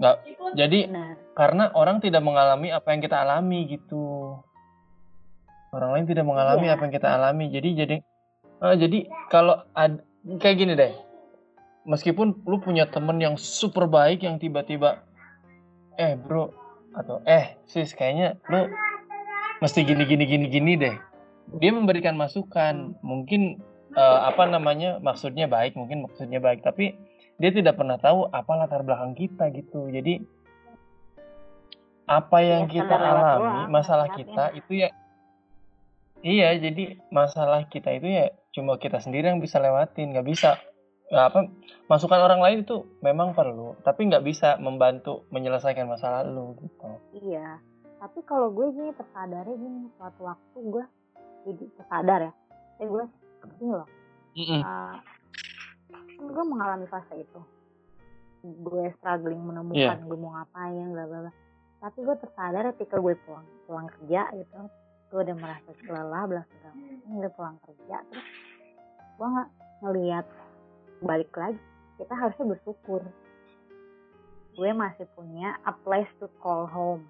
Nggak, 0.00 0.16
jadi 0.56 0.78
benar 0.88 1.20
karena 1.36 1.64
orang 1.72 2.04
tidak 2.04 2.20
mengalami 2.20 2.68
apa 2.68 2.88
yang 2.92 3.00
kita 3.00 3.16
alami 3.20 3.68
gitu. 3.68 4.36
Orang 5.72 5.96
lain 5.96 6.04
tidak 6.08 6.24
mengalami 6.26 6.66
Iya. 6.68 6.74
apa 6.76 6.82
yang 6.88 6.94
kita 6.96 7.08
alami. 7.08 7.44
Jadi 7.48 7.68
jadi 7.76 7.96
eh, 8.60 8.76
jadi 8.76 8.98
kalau 9.28 9.64
ad, 9.72 10.04
kayak 10.40 10.56
gini 10.56 10.72
deh. 10.76 10.92
Meskipun 11.88 12.44
lu 12.44 12.60
punya 12.60 12.84
temen 12.86 13.16
yang 13.18 13.34
super 13.40 13.88
baik 13.88 14.20
yang 14.22 14.36
tiba-tiba 14.36 15.00
eh 15.96 16.16
bro 16.16 16.52
atau 16.96 17.20
eh 17.24 17.56
sis 17.68 17.92
kayaknya 17.96 18.36
lu 18.48 18.68
mesti 19.64 19.84
gini 19.84 20.04
gini 20.04 20.24
gini 20.28 20.46
gini 20.48 20.72
deh. 20.76 20.96
Dia 21.58 21.74
memberikan 21.74 22.14
masukan, 22.14 22.94
mungkin 23.02 23.58
eh, 23.96 24.20
apa 24.22 24.46
namanya 24.46 25.02
maksudnya 25.02 25.50
baik, 25.50 25.74
mungkin 25.74 26.06
maksudnya 26.06 26.38
baik, 26.38 26.62
tapi 26.62 26.94
dia 27.40 27.50
tidak 27.50 27.80
pernah 27.80 27.96
tahu 27.98 28.28
apa 28.30 28.52
latar 28.54 28.84
belakang 28.86 29.16
kita 29.18 29.50
gitu. 29.50 29.88
Jadi 29.90 30.20
apa 32.10 32.38
yang 32.42 32.66
Ya, 32.66 32.82
kita 32.82 32.96
alami, 32.98 33.70
masalah 33.70 34.10
kita 34.10 34.50
itu 34.58 34.82
ya 34.82 34.90
Iya, 36.20 36.52
jadi 36.60 37.00
masalah 37.08 37.64
kita 37.72 37.96
itu 37.96 38.12
ya 38.12 38.28
cuma 38.50 38.76
kita 38.76 38.98
sendiri 38.98 39.30
yang 39.30 39.38
bisa 39.38 39.62
lewatin, 39.62 40.14
nggak 40.14 40.26
bisa 40.26 40.58
nggak 41.10 41.26
apa 41.26 41.40
masukan 41.90 42.22
orang 42.22 42.38
lain 42.38 42.58
itu 42.62 42.86
memang 43.02 43.34
perlu, 43.34 43.74
tapi 43.82 44.06
nggak 44.06 44.22
bisa 44.22 44.54
membantu 44.62 45.26
menyelesaikan 45.34 45.90
masalah 45.90 46.22
lu 46.22 46.54
gitu. 46.62 46.86
Iya, 47.18 47.58
tapi 47.98 48.22
kalau 48.22 48.54
gue 48.54 48.70
gini 48.70 48.94
tersadarnya 48.94 49.58
gini, 49.58 49.90
suatu 49.98 50.22
waktu 50.22 50.58
gue 50.62 50.84
jadi 51.50 51.64
tersadar 51.82 52.20
ya, 52.30 52.32
eh 52.78 52.86
gue 52.86 53.04
ini 53.58 53.70
loh, 53.74 53.88
Mm-mm. 54.38 54.60
uh, 54.62 54.94
gue 56.30 56.44
mengalami 56.46 56.86
fase 56.86 57.26
itu, 57.26 57.40
gue 58.46 58.84
struggling 59.02 59.42
menemukan 59.42 59.98
Iya. 59.98 60.06
gue 60.06 60.18
mau 60.18 60.30
ngapain, 60.38 60.86
bla 60.94 61.04
bla 61.10 61.18
bla. 61.26 61.32
Tapi 61.80 61.98
gue 62.06 62.16
tersadar 62.22 62.70
ketika 62.76 63.02
gue 63.02 63.18
pulang 63.26 63.46
pulang 63.66 63.88
kerja 63.98 64.30
gitu, 64.36 64.58
gue 65.10 65.20
udah 65.26 65.36
merasa 65.36 65.70
lelah, 65.84 66.24
bla 66.30 66.42
bla. 66.46 66.70
Gue 67.10 67.30
pulang 67.34 67.58
kerja, 67.66 67.98
terus 68.08 68.28
gue 69.18 69.26
nggak 69.26 69.50
ngelihat 69.82 70.26
balik 71.02 71.32
lagi. 71.34 71.60
Kita 71.98 72.14
harusnya 72.14 72.46
bersyukur. 72.56 73.02
Gue 74.54 74.70
masih 74.72 75.06
punya 75.18 75.58
a 75.66 75.72
place 75.84 76.10
to 76.22 76.30
call 76.38 76.64
home. 76.64 77.04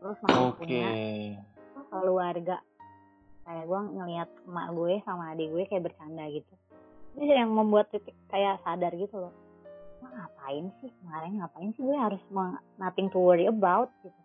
Terus 0.00 0.18
masih 0.24 0.44
Oke. 0.48 0.58
punya 0.64 0.88
keluarga 1.90 2.56
kayak 3.46 3.64
gue 3.70 3.80
ngelihat 3.94 4.28
emak 4.50 4.68
gue 4.74 4.92
sama 5.06 5.24
adik 5.32 5.48
gue 5.54 5.64
kayak 5.70 5.86
bercanda 5.86 6.26
gitu 6.34 6.54
ini 7.16 7.30
yang 7.30 7.54
membuat 7.54 7.88
titik 7.94 8.12
kayak 8.28 8.58
sadar 8.66 8.90
gitu 8.98 9.16
loh 9.16 9.34
Wah, 10.02 10.10
ngapain 10.12 10.68
sih 10.82 10.90
kemarin 11.00 11.38
ngapain 11.40 11.70
sih 11.78 11.82
gue 11.86 11.94
harus 11.96 12.20
nothing 12.76 13.06
to 13.14 13.22
worry 13.22 13.46
about 13.46 13.88
gitu 14.02 14.18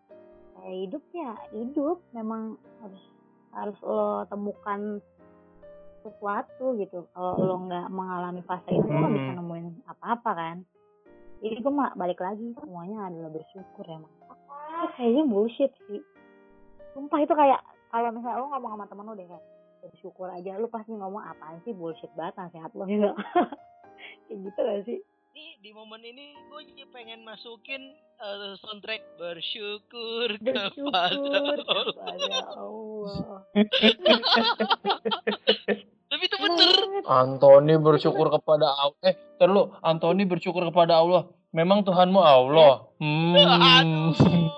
kayak 0.62 0.78
hidup 0.86 1.04
ya 1.12 1.34
hidup 1.52 1.98
memang 2.14 2.56
harus 2.80 3.04
harus 3.52 3.78
lo 3.82 4.24
temukan 4.30 5.02
sesuatu 6.02 6.78
gitu. 6.82 7.06
Kalau 7.14 7.34
lo 7.38 7.56
nggak 7.66 7.88
mengalami 7.94 8.42
fase 8.46 8.74
itu 8.74 8.86
lo 8.86 8.98
nggak 8.98 9.14
bisa 9.18 9.32
Hmm. 9.34 9.40
nemuin 9.42 9.68
apa-apa 9.86 10.32
kan? 10.34 10.58
Jadi 11.42 11.58
gue 11.58 11.74
mak 11.74 11.98
balik 11.98 12.22
lagi 12.22 12.54
semuanya 12.58 13.10
adalah 13.10 13.30
bersyukur 13.34 13.86
emang. 13.86 14.14
Itu 14.22 14.88
kayaknya 14.98 15.24
bullshit 15.26 15.74
sih. 15.90 16.02
Sumpah 16.94 17.20
itu 17.22 17.34
kayak 17.34 17.62
kalau 17.90 18.10
misalnya 18.14 18.42
lo 18.42 18.50
ngomong 18.50 18.72
sama 18.78 18.86
temen 18.90 19.06
lo 19.10 19.14
deh 19.14 19.26
kayak 19.26 19.46
bersyukur 19.82 20.30
aja. 20.30 20.58
Lu 20.58 20.70
pasti 20.70 20.94
ngomong 20.94 21.22
apaan 21.22 21.58
sih 21.66 21.74
bullshit 21.74 22.10
banget 22.14 22.38
nasihat 22.38 22.72
lo. 22.78 22.86
Gitu. 22.92 23.10
Kayak 24.26 24.38
gitu 24.48 24.60
gak 24.64 24.82
sih 24.90 25.00
Nih 25.32 25.56
di 25.64 25.72
momen 25.72 26.04
ini 26.04 26.36
gue 26.52 26.62
jadi 26.76 26.84
pengen 26.92 27.24
masukin 27.24 27.96
eh, 28.20 28.52
soundtrack 28.60 29.00
bersyukur, 29.16 30.36
bersyukur 30.44 30.68
kepada 30.76 31.16
Allah. 31.16 31.56
kepada 31.88 32.40
Allah 32.60 33.40
Tapi 36.12 36.24
itu 36.28 36.36
Bener. 36.36 36.76
Antoni 37.08 37.80
bersyukur 37.80 38.28
kepada 38.28 38.76
Allah. 38.76 39.00
Eh, 39.08 39.16
terlalu 39.40 39.72
Antoni 39.80 40.28
bersyukur 40.28 40.68
kepada 40.68 41.00
Allah. 41.00 41.32
Memang 41.56 41.88
Tuhanmu 41.88 42.20
Allah. 42.20 42.92
Hmm. 43.00 43.32
Aduh. 43.40 44.12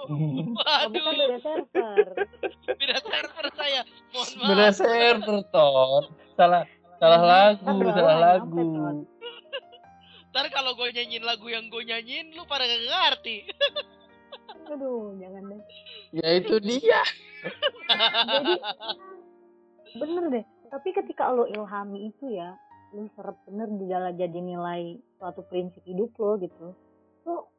Oh, 0.09 0.57
Waduh. 0.57 0.89
bukan 0.89 1.13
beda 1.13 1.37
server 1.37 2.05
Beda 2.73 2.97
server 2.97 3.45
saya. 3.53 3.81
Mohon 4.09 4.29
maaf. 4.41 4.47
Beda 4.49 4.67
server, 4.73 5.37
Ton. 5.53 6.03
Salah 6.33 6.65
salah 6.97 7.21
lagu, 7.21 7.61
Kan 7.61 7.77
doa 7.77 7.93
salah 7.93 8.09
nggak 8.09 8.21
lagu. 8.25 8.65
Ntar 10.33 10.49
kalau 10.49 10.73
gue 10.73 10.89
nyanyiin 10.89 11.21
lagu 11.21 11.45
yang 11.45 11.69
gue 11.69 11.83
nyanyiin, 11.85 12.33
lu 12.33 12.41
pada 12.43 12.65
gak 12.65 12.81
ngerti. 12.81 13.37
aduh 14.63 15.13
jangan 15.21 15.43
deh 15.53 15.61
Ya 16.09 16.27
itu 16.39 16.55
dia. 16.57 17.01
jadi 18.25 18.53
bener 19.93 20.23
deh 20.31 20.45
tapi 20.73 20.89
ketika 20.89 21.29
lo 21.29 21.45
ilhami 21.45 22.09
itu 22.09 22.33
ya 22.33 22.57
lo 22.97 23.05
serap 23.13 23.37
bener 23.45 23.69
di 23.69 23.85
dalam 23.85 24.13
jadi 24.17 24.39
nilai 24.39 24.97
suatu 25.19 25.45
prinsip 25.45 25.85
hidup 25.85 26.09
lo 26.17 26.41
gitu 26.41 26.73
lo 27.29 27.53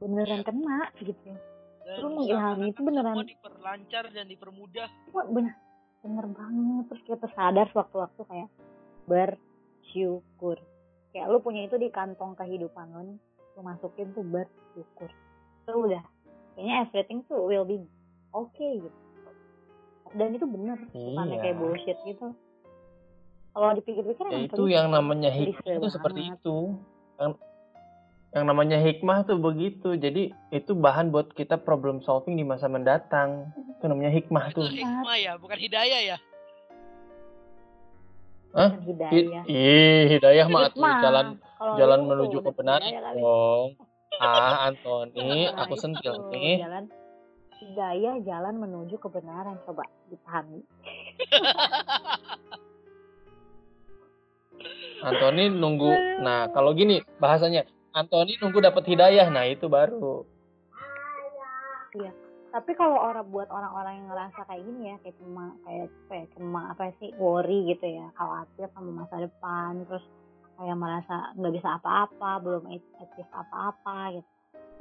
beneran 0.00 0.40
kena 0.40 0.88
gitu 0.96 1.36
Dan 1.84 2.00
Lu 2.00 2.16
mengilhami 2.16 2.72
itu 2.72 2.80
beneran. 2.80 3.12
Semua 3.12 3.28
diperlancar 3.28 4.04
dan 4.08 4.24
dipermudah. 4.24 4.88
Wah, 5.12 5.28
bener 5.28 5.52
bener 6.00 6.26
banget 6.32 6.84
terus 6.88 7.02
kita 7.04 7.28
sadar 7.36 7.68
sewaktu-waktu 7.72 8.20
kayak 8.24 8.48
bersyukur 9.04 10.56
kayak 11.14 11.30
lu 11.30 11.38
punya 11.38 11.62
itu 11.62 11.76
di 11.76 11.88
kantong 11.88 12.34
kehidupan 12.34 12.90
lu 12.90 13.00
nih 13.06 13.18
lu 13.54 13.60
masukin 13.62 14.10
tuh 14.10 14.24
bersyukur 14.24 15.08
itu 15.62 15.70
udah 15.72 16.02
kayaknya 16.52 16.74
everything 16.82 17.22
tuh 17.24 17.38
will 17.40 17.62
be 17.62 17.78
okay 18.32 18.78
gitu 18.78 18.98
dan 20.12 20.30
itu 20.30 20.44
bener 20.44 20.78
bukannya 20.90 21.32
Iya. 21.32 21.42
kayak 21.44 21.56
bullshit 21.56 21.98
gitu 22.04 22.34
kalau 23.50 23.70
dipikir-pikir 23.72 24.24
Ya 24.28 24.38
itu 24.44 24.62
yang 24.66 24.90
namanya 24.90 25.30
hikmah 25.30 25.62
itu 25.62 25.78
banget. 25.78 25.94
seperti 25.94 26.20
itu. 26.26 26.56
Yang, 27.14 27.32
yang 28.34 28.44
namanya 28.44 28.78
hikmah 28.82 29.18
tuh 29.22 29.38
begitu. 29.38 29.94
Jadi 29.94 30.22
itu 30.50 30.74
bahan 30.74 31.14
buat 31.14 31.30
kita 31.30 31.62
problem 31.62 32.02
solving 32.02 32.34
di 32.34 32.42
masa 32.42 32.66
mendatang. 32.66 33.46
Itu 33.78 33.86
namanya 33.86 34.10
hikmah 34.10 34.50
Itu 34.50 34.58
tuh. 34.58 34.66
hikmah 34.68 35.14
ya, 35.14 35.38
bukan 35.38 35.54
hidayah 35.54 36.00
ya. 36.04 36.16
Hah? 38.54 38.70
Hidayah 38.86 39.42
Ih, 39.50 40.14
hidayah 40.14 40.46
mah 40.46 40.70
tuh 40.70 40.86
jalan 41.02 41.42
Kalau 41.58 41.74
jalan 41.74 41.98
lu 42.06 42.14
menuju 42.14 42.38
tuh 42.38 42.46
ke 42.46 42.46
udah 42.46 42.54
benaran 42.54 42.86
hidayah 42.86 43.02
kali. 43.02 43.20
dong. 43.20 43.68
Ah, 44.14 44.70
Antoni, 44.70 45.50
aku 45.58 45.74
sentil 45.74 46.30
nih. 46.30 46.62
jalan 46.62 46.86
hidayah 47.58 48.14
jalan 48.22 48.54
menuju 48.62 48.94
kebenaran 49.02 49.58
coba 49.66 49.82
dipahami 50.06 50.62
Antoni 55.02 55.50
nunggu. 55.50 56.22
Nah, 56.22 56.46
kalau 56.54 56.78
gini 56.78 57.02
bahasanya, 57.18 57.66
Antoni 57.90 58.38
nunggu 58.38 58.62
dapat 58.62 58.86
hidayah. 58.86 59.26
Nah, 59.34 59.50
itu 59.50 59.66
baru. 59.66 60.22
Tapi 62.54 62.70
kalau 62.78 62.94
orang 63.02 63.26
buat 63.34 63.50
orang-orang 63.50 63.98
yang 63.98 64.06
ngerasa 64.14 64.46
kayak 64.46 64.62
gini 64.62 64.82
ya 64.94 64.96
kayak 65.02 65.18
cema 65.18 65.46
kayak 65.66 65.90
apa 65.90 66.12
ya 66.14 66.24
cema 66.38 66.62
apa 66.70 66.82
sih 67.02 67.10
worry 67.18 67.66
gitu 67.66 67.82
ya 67.82 68.06
khawatir 68.14 68.70
sama 68.70 68.90
masa 69.02 69.18
depan 69.18 69.82
terus 69.90 70.06
kayak 70.54 70.78
merasa 70.78 71.34
nggak 71.34 71.50
bisa 71.50 71.68
apa-apa 71.82 72.30
belum 72.46 72.70
achieve 72.70 73.32
apa-apa 73.34 73.98
gitu. 74.14 74.30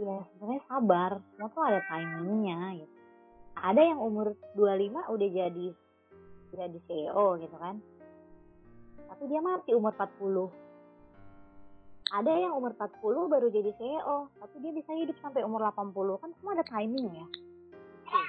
Ya 0.05 0.21
sebenarnya 0.21 0.61
sabar 0.69 1.11
semua 1.17 1.49
tuh 1.49 1.63
ada 1.65 1.81
timingnya 1.89 2.61
gitu. 2.77 2.93
Ada 3.57 3.81
yang 3.81 3.99
umur 4.05 4.37
25 4.53 5.09
udah 5.09 5.29
jadi 5.33 5.67
jadi 6.53 6.77
CEO 6.85 7.25
gitu 7.41 7.57
kan. 7.57 7.81
Tapi 9.09 9.23
dia 9.25 9.41
mati 9.41 9.73
umur 9.73 9.97
40 9.97 10.61
ada 12.13 12.29
yang 12.29 12.53
umur 12.53 12.77
40 12.77 13.01
baru 13.33 13.49
jadi 13.49 13.73
CEO 13.73 14.29
tapi 14.37 14.61
dia 14.61 14.69
bisa 14.69 14.93
hidup 14.93 15.17
sampai 15.25 15.41
umur 15.41 15.65
80 15.73 16.21
kan 16.21 16.29
semua 16.37 16.53
ada 16.53 16.65
timing 16.69 17.09
ya 17.09 17.25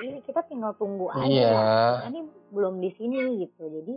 jadi 0.01 0.18
kita 0.25 0.40
tinggal 0.49 0.73
tunggu 0.77 1.09
aja 1.12 1.27
Iya. 1.27 1.53
Kita 2.01 2.09
ini 2.11 2.23
belum 2.51 2.75
di 2.81 2.90
sini 2.97 3.18
gitu. 3.44 3.62
Jadi 3.68 3.94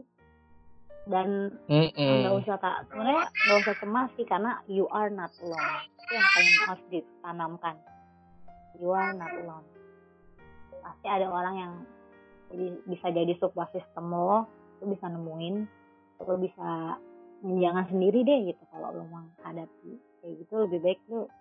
dan 1.08 1.56
nggak 1.72 2.36
usah 2.44 2.60
tak 2.60 2.84
sebenarnya 2.92 3.26
nggak 3.32 3.60
usah 3.64 3.76
cemas 3.80 4.10
sih 4.20 4.28
karena 4.28 4.60
you 4.68 4.86
are 4.92 5.08
not 5.08 5.32
alone. 5.40 5.88
Itu 6.04 6.12
yang 6.12 6.28
paling 6.36 6.56
harus 6.68 6.84
ditanamkan. 6.92 7.76
You 8.78 8.92
are 8.92 9.16
not 9.16 9.32
alone. 9.32 9.68
Pasti 10.84 11.08
ada 11.08 11.28
orang 11.32 11.56
yang 11.56 11.74
jadi 12.52 12.68
bisa 12.88 13.08
jadi 13.12 13.34
support 13.40 13.72
system 13.76 14.12
lo 14.12 14.48
lo 14.80 14.84
bisa 14.88 15.10
nemuin 15.10 15.56
lo 16.24 16.36
bisa 16.40 16.96
jangan 17.44 17.86
sendiri 17.92 18.24
deh 18.24 18.40
gitu 18.52 18.64
kalau 18.72 18.92
lo 18.92 19.04
menghadapi. 19.08 20.00
Kayak 20.24 20.34
gitu 20.44 20.54
lebih 20.68 20.80
baik 20.84 21.00
lo 21.08 21.32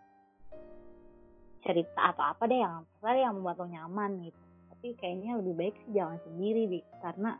cerita 1.66 2.14
atau 2.14 2.24
apa 2.24 2.46
deh 2.46 2.62
yang 2.62 2.86
terserah 2.94 3.18
yang 3.18 3.34
membuat 3.34 3.58
lo 3.58 3.66
nyaman 3.66 4.10
gitu 4.22 4.40
tapi 4.70 4.86
kayaknya 4.94 5.30
lebih 5.42 5.54
baik 5.58 5.74
sih 5.82 5.92
jangan 5.92 6.18
sendiri 6.22 6.62
Bi. 6.70 6.80
karena 7.02 7.30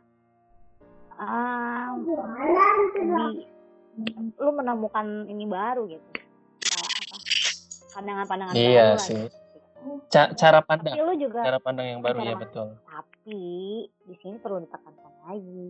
ah 1.17 1.95
lebih 1.97 3.47
lu 4.37 4.49
menemukan 4.53 5.25
ini 5.25 5.45
baru 5.47 5.87
gitu 5.89 6.05
pandangan-pandangan 7.95 8.53
Iya 8.53 8.93
baru 8.93 9.01
sih. 9.01 9.17
gitu. 9.25 9.37
Ca- 10.11 10.31
cara 10.35 10.59
tapi 10.59 10.67
pandang, 10.69 10.93
lu 10.99 11.13
juga 11.15 11.39
cara 11.41 11.59
pandang 11.63 11.87
yang 11.87 12.01
baru 12.03 12.19
ya 12.19 12.35
pandang. 12.35 12.41
betul. 12.43 12.67
tapi 12.85 13.43
di 13.87 14.15
sini 14.21 14.35
perlu 14.37 14.59
ditekankan 14.61 15.13
lagi 15.25 15.65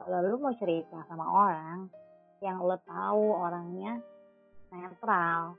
kalau 0.00 0.18
lu 0.24 0.36
mau 0.40 0.54
cerita 0.56 0.98
sama 1.06 1.26
orang 1.26 1.86
yang 2.40 2.58
lo 2.58 2.78
tahu 2.82 3.22
orangnya 3.36 4.00
netral 4.72 5.54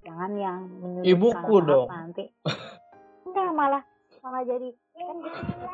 jangan 0.00 0.30
yang 0.34 0.58
menyudutkan 0.80 1.08
Ibuku 1.10 1.56
dong. 1.62 1.86
nanti 1.86 2.24
enggak 3.26 3.50
malah 3.52 3.82
malah 4.20 4.42
jadi 4.42 4.68
kan 4.92 5.16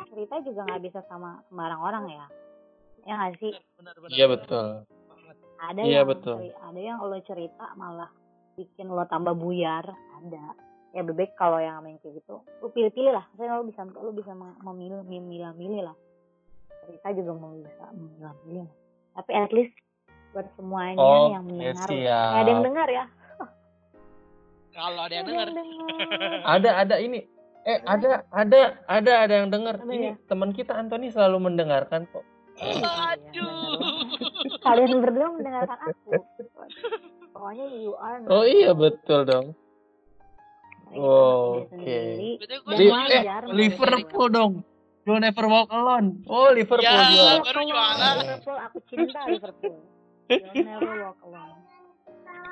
cerita 0.08 0.34
juga 0.40 0.60
nggak 0.64 0.82
bisa 0.82 1.00
sama 1.04 1.42
sembarang 1.46 1.80
orang 1.80 2.04
ya 2.08 2.26
ya 3.02 3.12
nggak 3.16 3.34
sih 3.38 3.52
Benar-benar. 3.76 4.10
Iya 4.10 4.26
betul. 4.26 4.66
Ada 5.58 5.80
Iya, 5.80 5.94
yang 5.96 6.06
betul. 6.06 6.36
ceri- 6.36 6.58
ada 6.60 6.80
yang 6.80 6.98
lo 7.00 7.18
cerita 7.22 7.64
malah 7.74 8.10
bikin 8.54 8.86
lo 8.86 9.04
tambah 9.04 9.32
buyar 9.32 9.84
ada 10.16 10.44
ya 10.90 11.02
bebek 11.02 11.32
kalau 11.34 11.56
yang 11.56 11.80
main 11.80 11.96
kayak 11.98 12.18
gitu 12.18 12.40
lo 12.40 12.66
pilih-pilih 12.68 13.12
lah 13.12 13.24
saya 13.34 13.54
lo 13.54 13.64
bisa 13.64 13.84
lo 13.84 14.10
bisa 14.10 14.32
mem- 14.32 14.56
memilih 14.62 15.00
memilah-milih 15.02 15.80
lah 15.84 15.96
cerita 16.82 17.08
juga 17.12 17.32
mau 17.34 17.52
bisa 17.52 17.84
lah. 18.18 18.68
tapi 19.12 19.30
at 19.32 19.50
least 19.50 19.74
buat 20.30 20.46
semuanya 20.54 21.00
Oh, 21.00 21.28
yang 21.30 21.44
mendengar 21.44 21.84
siap. 21.84 22.30
Eh, 22.30 22.38
ada 22.38 22.48
yang 22.48 22.64
dengar 22.64 22.88
ya 22.88 23.04
Kalau 24.76 25.00
ada 25.00 25.14
yang 25.14 25.24
dengar. 25.24 25.48
Ada 26.54 26.70
ada 26.84 26.96
ini. 27.00 27.24
Eh 27.64 27.80
ada 27.82 28.22
ada 28.30 28.60
ada 28.86 29.12
ada 29.24 29.34
yang 29.34 29.48
dengar. 29.48 29.80
Ada 29.80 29.88
Ini 29.88 30.06
ya? 30.06 30.14
teman 30.28 30.52
kita 30.52 30.76
Antoni 30.76 31.08
selalu 31.08 31.42
mendengarkan 31.42 32.04
kok. 32.06 32.22
Aduh. 32.56 33.80
kalian 34.60 35.04
berdua 35.04 35.28
mendengarkan 35.28 35.76
aku 35.78 36.16
pokoknya 37.30 37.66
you 37.70 37.92
are 37.94 38.16
Oh 38.26 38.42
iya 38.42 38.72
betul 38.72 39.24
dong. 39.24 39.46
Oh, 40.96 41.68
oke. 41.68 41.76
Li- 42.16 42.40
setuju. 42.40 42.88
eh 43.12 43.22
Liverpool 43.52 44.28
dong. 44.30 44.52
You'll 45.04 45.20
never 45.20 45.44
walk 45.44 45.68
alone. 45.68 46.24
Oh 46.26 46.48
Liverpool 46.48 46.80
Ya. 46.82 47.38
baru 47.38 47.60
juara. 47.62 48.08
Liverpool, 48.18 48.56
aku 48.56 48.78
cinta 48.88 49.20
Liverpool. 49.26 49.76
You'll 50.26 50.64
never 50.64 50.92
walk 51.04 51.18
alone. 51.22 51.60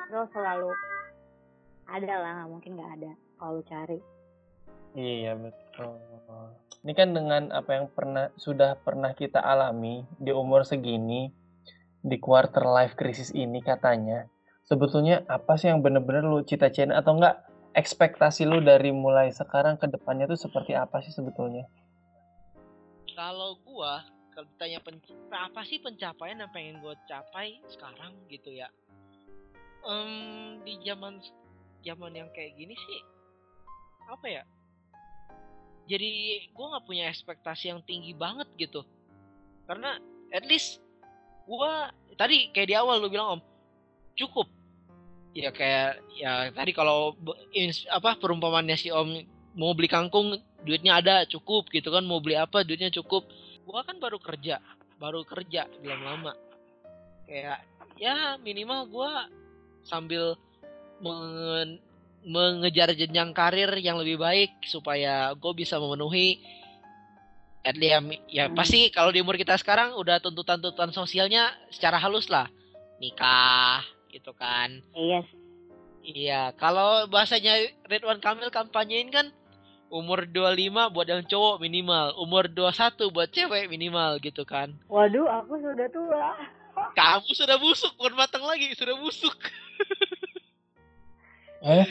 Terus 0.05 0.29
selalu 0.31 0.69
ada 1.85 2.13
lah, 2.19 2.31
nggak 2.41 2.49
mungkin 2.49 2.71
nggak 2.77 2.91
ada 3.01 3.11
kalau 3.37 3.59
lu 3.59 3.63
cari. 3.65 3.99
Iya 4.95 5.35
betul. 5.35 5.99
Ini 6.85 6.93
kan 6.93 7.11
dengan 7.11 7.49
apa 7.51 7.71
yang 7.75 7.91
pernah 7.91 8.31
sudah 8.37 8.77
pernah 8.79 9.11
kita 9.11 9.41
alami 9.41 10.05
di 10.15 10.31
umur 10.31 10.63
segini 10.63 11.33
di 12.05 12.17
quarter 12.21 12.61
life 12.69 12.93
crisis 12.93 13.33
ini 13.33 13.59
katanya 13.65 14.29
sebetulnya 14.69 15.25
apa 15.25 15.57
sih 15.57 15.73
yang 15.73 15.81
bener-bener 15.81 16.21
lu 16.21 16.45
cita-citain 16.45 16.93
atau 16.93 17.17
enggak 17.17 17.41
ekspektasi 17.73 18.45
lu 18.45 18.61
dari 18.61 18.93
mulai 18.93 19.33
sekarang 19.33 19.75
ke 19.75 19.89
depannya 19.89 20.29
tuh 20.29 20.39
seperti 20.39 20.77
apa 20.77 21.01
sih 21.03 21.11
sebetulnya? 21.11 21.67
Kalau 23.17 23.59
gua 23.65 24.05
kalau 24.31 24.47
ditanya 24.55 24.79
pen- 24.83 25.03
apa 25.31 25.61
sih 25.67 25.79
pencapaian 25.79 26.39
yang 26.39 26.51
pengen 26.51 26.79
gua 26.79 26.95
capai 27.09 27.59
sekarang 27.67 28.15
gitu 28.31 28.53
ya. 28.53 28.71
Em, 29.85 30.61
di 30.65 30.81
zaman 30.81 31.19
zaman 31.85 32.11
yang 32.17 32.29
kayak 32.33 32.57
gini 32.57 32.73
sih 32.73 32.99
apa 34.09 34.25
ya? 34.27 34.43
Jadi 35.85 36.41
gua 36.57 36.75
nggak 36.75 36.85
punya 36.89 37.05
ekspektasi 37.13 37.69
yang 37.69 37.81
tinggi 37.85 38.17
banget 38.17 38.49
gitu. 38.57 38.81
Karena 39.69 40.01
at 40.33 40.45
least 40.49 40.81
gua 41.45 41.93
tadi 42.17 42.49
kayak 42.49 42.69
di 42.69 42.75
awal 42.75 42.97
lu 43.01 43.09
bilang 43.09 43.37
Om 43.37 43.41
cukup. 44.17 44.49
Ya 45.35 45.53
kayak 45.53 46.01
ya 46.17 46.49
tadi 46.49 46.71
kalau 46.73 47.13
apa 47.93 48.17
perumpamannya 48.17 48.77
si 48.77 48.89
Om 48.89 49.21
mau 49.55 49.77
beli 49.77 49.87
kangkung 49.87 50.35
duitnya 50.65 50.99
ada 50.99 51.15
cukup 51.29 51.69
gitu 51.69 51.93
kan 51.93 52.01
mau 52.01 52.19
beli 52.19 52.35
apa 52.35 52.65
duitnya 52.65 52.89
cukup 52.89 53.29
gua 53.63 53.85
kan 53.85 54.01
baru 54.01 54.17
kerja 54.17 54.59
baru 54.97 55.21
kerja 55.23 55.69
belum 55.79 56.01
lama 56.01 56.33
kayak 57.29 57.61
ya 57.95 58.35
minimal 58.41 58.89
gua 58.89 59.29
sambil 59.85 60.35
men- 60.99 61.81
mengejar 62.25 62.89
jenjang 62.97 63.31
karir 63.31 63.69
yang 63.77 64.01
lebih 64.01 64.17
baik 64.17 64.57
supaya 64.65 65.29
gue 65.37 65.53
bisa 65.53 65.77
memenuhi 65.77 66.41
at 67.61 67.77
least 67.77 67.93
ya, 67.93 67.99
ya 68.29 68.45
Hmm. 68.49 68.57
pasti 68.57 68.89
kalau 68.89 69.13
di 69.13 69.21
umur 69.21 69.37
kita 69.37 69.57
sekarang 69.57 69.93
udah 69.93 70.17
tuntutan-tuntutan 70.21 70.89
sosialnya 70.89 71.53
secara 71.69 71.97
halus 71.97 72.25
lah 72.29 72.49
nikah 72.97 73.81
gitu 74.09 74.33
kan 74.33 74.81
Yes. 74.93 75.25
Iya, 76.05 76.53
kalau 76.61 77.09
bahasanya 77.09 77.57
Ridwan 77.89 78.21
Kamil 78.21 78.53
kampanyein 78.53 79.09
kan 79.09 79.33
umur 79.89 80.29
25 80.29 80.93
buat 80.93 81.09
yang 81.09 81.25
cowok 81.25 81.57
minimal, 81.57 82.13
umur 82.21 82.45
21 82.45 83.09
buat 83.09 83.25
cewek 83.33 83.65
minimal 83.65 84.21
gitu 84.21 84.45
kan. 84.45 84.77
Waduh, 84.85 85.25
aku 85.25 85.57
sudah 85.57 85.89
tua. 85.89 86.29
Kamu 86.93 87.25
sudah 87.33 87.57
busuk, 87.57 87.89
bukan 87.97 88.21
matang 88.21 88.45
lagi, 88.45 88.69
sudah 88.77 88.93
busuk. 89.01 89.33
Eh, 91.65 91.85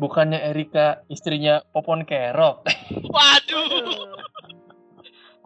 bukannya 0.00 0.40
Erika 0.48 1.04
istrinya 1.12 1.60
Popon 1.76 2.08
Kerok? 2.08 2.64
Waduh. 3.14 3.66
Aduh. 3.68 4.16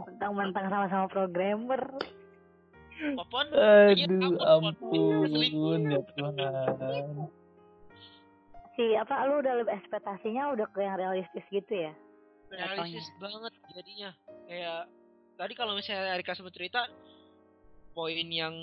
Mentang-mentang 0.06 0.66
sama-sama 0.70 1.06
programmer. 1.10 1.82
Popon 3.18 3.46
iya, 3.50 4.06
Aduh, 4.06 4.38
kamu, 4.38 4.68
ampun 4.78 5.80
ya 5.90 6.00
Tuhan. 6.14 6.34
si 8.72 8.96
apa 8.96 9.28
lu 9.28 9.44
udah 9.44 9.54
lebih 9.60 9.74
ekspektasinya 9.74 10.56
udah 10.56 10.66
ke 10.72 10.80
yang 10.80 10.96
realistis 10.96 11.44
gitu 11.52 11.72
ya 11.88 11.92
realistis 12.48 13.04
banget 13.20 13.52
jadinya 13.72 14.10
kayak 14.48 14.88
tadi 15.36 15.52
kalau 15.52 15.76
misalnya 15.76 16.16
Erika 16.16 16.32
sempat 16.32 16.56
cerita 16.56 16.88
poin 17.92 18.28
yang 18.32 18.54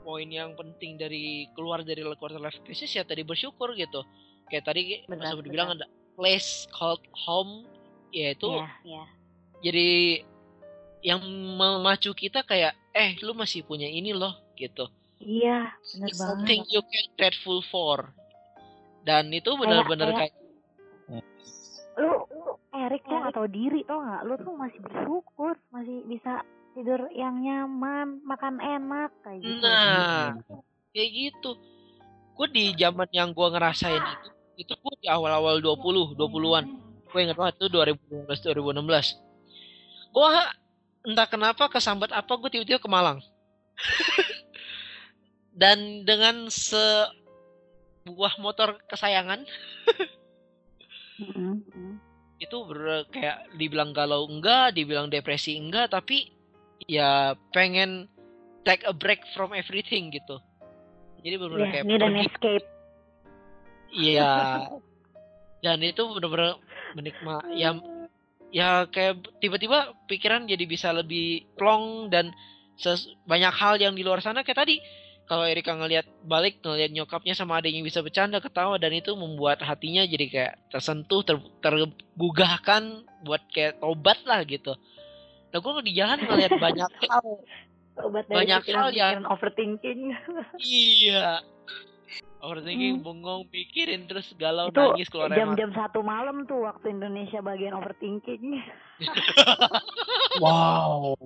poin 0.00 0.26
yang 0.26 0.56
penting 0.56 0.96
dari 0.96 1.46
keluar 1.52 1.84
dari 1.84 2.00
quarter 2.16 2.40
life 2.40 2.60
crisis 2.64 2.90
ya 2.90 3.04
tadi 3.04 3.22
bersyukur 3.22 3.72
gitu. 3.74 4.02
Kayak 4.48 4.64
tadi 4.66 5.04
Benar, 5.06 5.36
Mas 5.38 5.46
bilang 5.46 5.68
ada 5.78 5.86
place 6.16 6.66
called 6.68 7.00
home 7.14 7.64
yaitu 8.10 8.50
Iya, 8.50 8.66
iya. 8.82 9.04
jadi 9.62 9.88
yang 11.00 11.22
memacu 11.56 12.10
kita 12.12 12.42
kayak 12.42 12.74
eh 12.90 13.14
lu 13.22 13.32
masih 13.32 13.62
punya 13.62 13.86
ini 13.86 14.10
loh 14.10 14.34
gitu. 14.58 14.90
Iya 15.20 15.70
bener 15.94 16.08
It's 16.10 16.18
banget. 16.18 16.28
something 16.34 16.60
you 16.68 16.82
can 16.82 17.06
grateful 17.14 17.60
for. 17.70 18.10
Dan 19.00 19.30
itu 19.30 19.48
benar-benar 19.54 20.12
kayak- 20.12 20.36
kayak 20.36 21.24
lu 21.96 22.12
lu 22.30 22.50
Erik 22.70 23.02
tuh 23.04 23.16
nggak 23.16 23.34
tahu 23.34 23.48
diri 23.48 23.80
tau 23.84 24.00
nggak? 24.00 24.22
Lu 24.24 24.34
tuh 24.40 24.54
masih 24.56 24.78
bersyukur 24.80 25.54
masih 25.70 25.96
bisa 26.04 26.40
tidur 26.76 27.10
yang 27.14 27.42
nyaman 27.42 28.22
makan 28.22 28.56
enak 28.62 29.10
kayak 29.24 29.40
gitu. 29.42 29.62
Nah 29.64 30.36
kayak 30.94 31.10
gitu. 31.10 31.50
Gue 32.34 32.46
di 32.48 32.72
zaman 32.78 33.08
yang 33.12 33.36
gue 33.36 33.48
ngerasain 33.52 34.00
itu 34.00 34.28
itu 34.60 34.72
gue 34.76 34.94
di 35.00 35.08
awal-awal 35.08 35.56
20 35.64 36.20
20-an 36.20 36.64
gue 37.10 37.18
inget 37.18 37.32
banget 37.32 37.54
tuh 37.56 37.72
2015 37.72 38.28
2016 38.28 39.16
gue 40.12 40.30
entah 41.08 41.28
kenapa 41.28 41.64
kesambat 41.72 42.12
apa 42.12 42.32
gue 42.36 42.50
tiba-tiba 42.52 42.80
ke 42.80 42.90
Malang. 42.90 43.24
Dan 45.60 46.04
dengan 46.04 46.46
sebuah 46.52 48.36
motor 48.40 48.80
kesayangan 48.88 49.44
itu 52.40 52.56
ber, 52.64 53.04
kayak 53.12 53.52
dibilang 53.60 53.92
galau 53.92 54.24
enggak 54.24 54.72
dibilang 54.72 55.12
depresi 55.12 55.60
enggak 55.60 55.92
tapi 55.92 56.32
ya 56.86 57.34
pengen 57.52 58.08
take 58.64 58.84
a 58.86 58.94
break 58.94 59.20
from 59.32 59.52
everything 59.52 60.12
gitu. 60.12 60.40
Jadi 61.20 61.34
benar-benar 61.36 61.66
Iya, 61.66 61.72
kayak 61.72 61.84
dan 61.84 62.00
pergi. 62.00 62.24
escape. 62.28 62.66
Iya. 63.90 64.32
Dan 65.64 65.78
itu 65.84 66.02
benar-benar 66.08 66.56
menikmat 66.96 67.44
ya 67.52 67.76
ya 68.50 68.88
kayak 68.88 69.28
tiba-tiba 69.44 69.92
pikiran 70.08 70.48
jadi 70.48 70.64
bisa 70.64 70.90
lebih 70.90 71.44
plong 71.54 72.08
dan 72.10 72.32
ses- 72.80 73.12
banyak 73.28 73.52
hal 73.52 73.76
yang 73.76 73.92
di 73.92 74.00
luar 74.00 74.24
sana. 74.24 74.40
Kayak 74.40 74.64
tadi 74.64 74.76
kalau 75.28 75.44
Erika 75.46 75.76
ngelihat 75.76 76.08
balik 76.26 76.58
ngelihat 76.64 76.90
nyokapnya 76.90 77.36
sama 77.38 77.60
adiknya 77.60 77.86
bisa 77.86 78.02
bercanda 78.02 78.40
ketawa 78.42 78.80
dan 78.80 78.90
itu 78.90 79.14
membuat 79.14 79.62
hatinya 79.62 80.02
jadi 80.02 80.26
kayak 80.26 80.54
tersentuh 80.72 81.22
ter, 81.22 81.36
tergugahkan 81.62 83.06
buat 83.22 83.44
kayak 83.52 83.78
tobat 83.78 84.18
lah 84.26 84.42
gitu. 84.48 84.74
Nah 85.50 85.58
gue 85.58 85.72
di 85.82 85.92
jalan 85.92 86.18
ngelihat 86.18 86.52
banyak 86.56 86.90
hal. 87.04 87.26
Obat 88.00 88.24
dari 88.26 88.46
Banyak 88.46 88.62
hal 88.66 88.88
yang- 88.90 89.26
overthinking. 89.26 90.14
Iya. 90.56 91.42
Overthinking 92.40 93.04
bengong 93.04 93.44
mikirin 93.48 94.08
terus 94.08 94.32
galau 94.34 94.72
itu 94.72 94.80
nangis 94.80 95.06
keluar 95.06 95.28
jam-jam 95.30 95.70
satu 95.70 96.00
malam 96.00 96.48
tuh 96.48 96.64
waktu 96.64 96.90
Indonesia 96.90 97.38
bagian 97.40 97.74
overthinking. 97.74 98.56
Wow. 100.40 101.18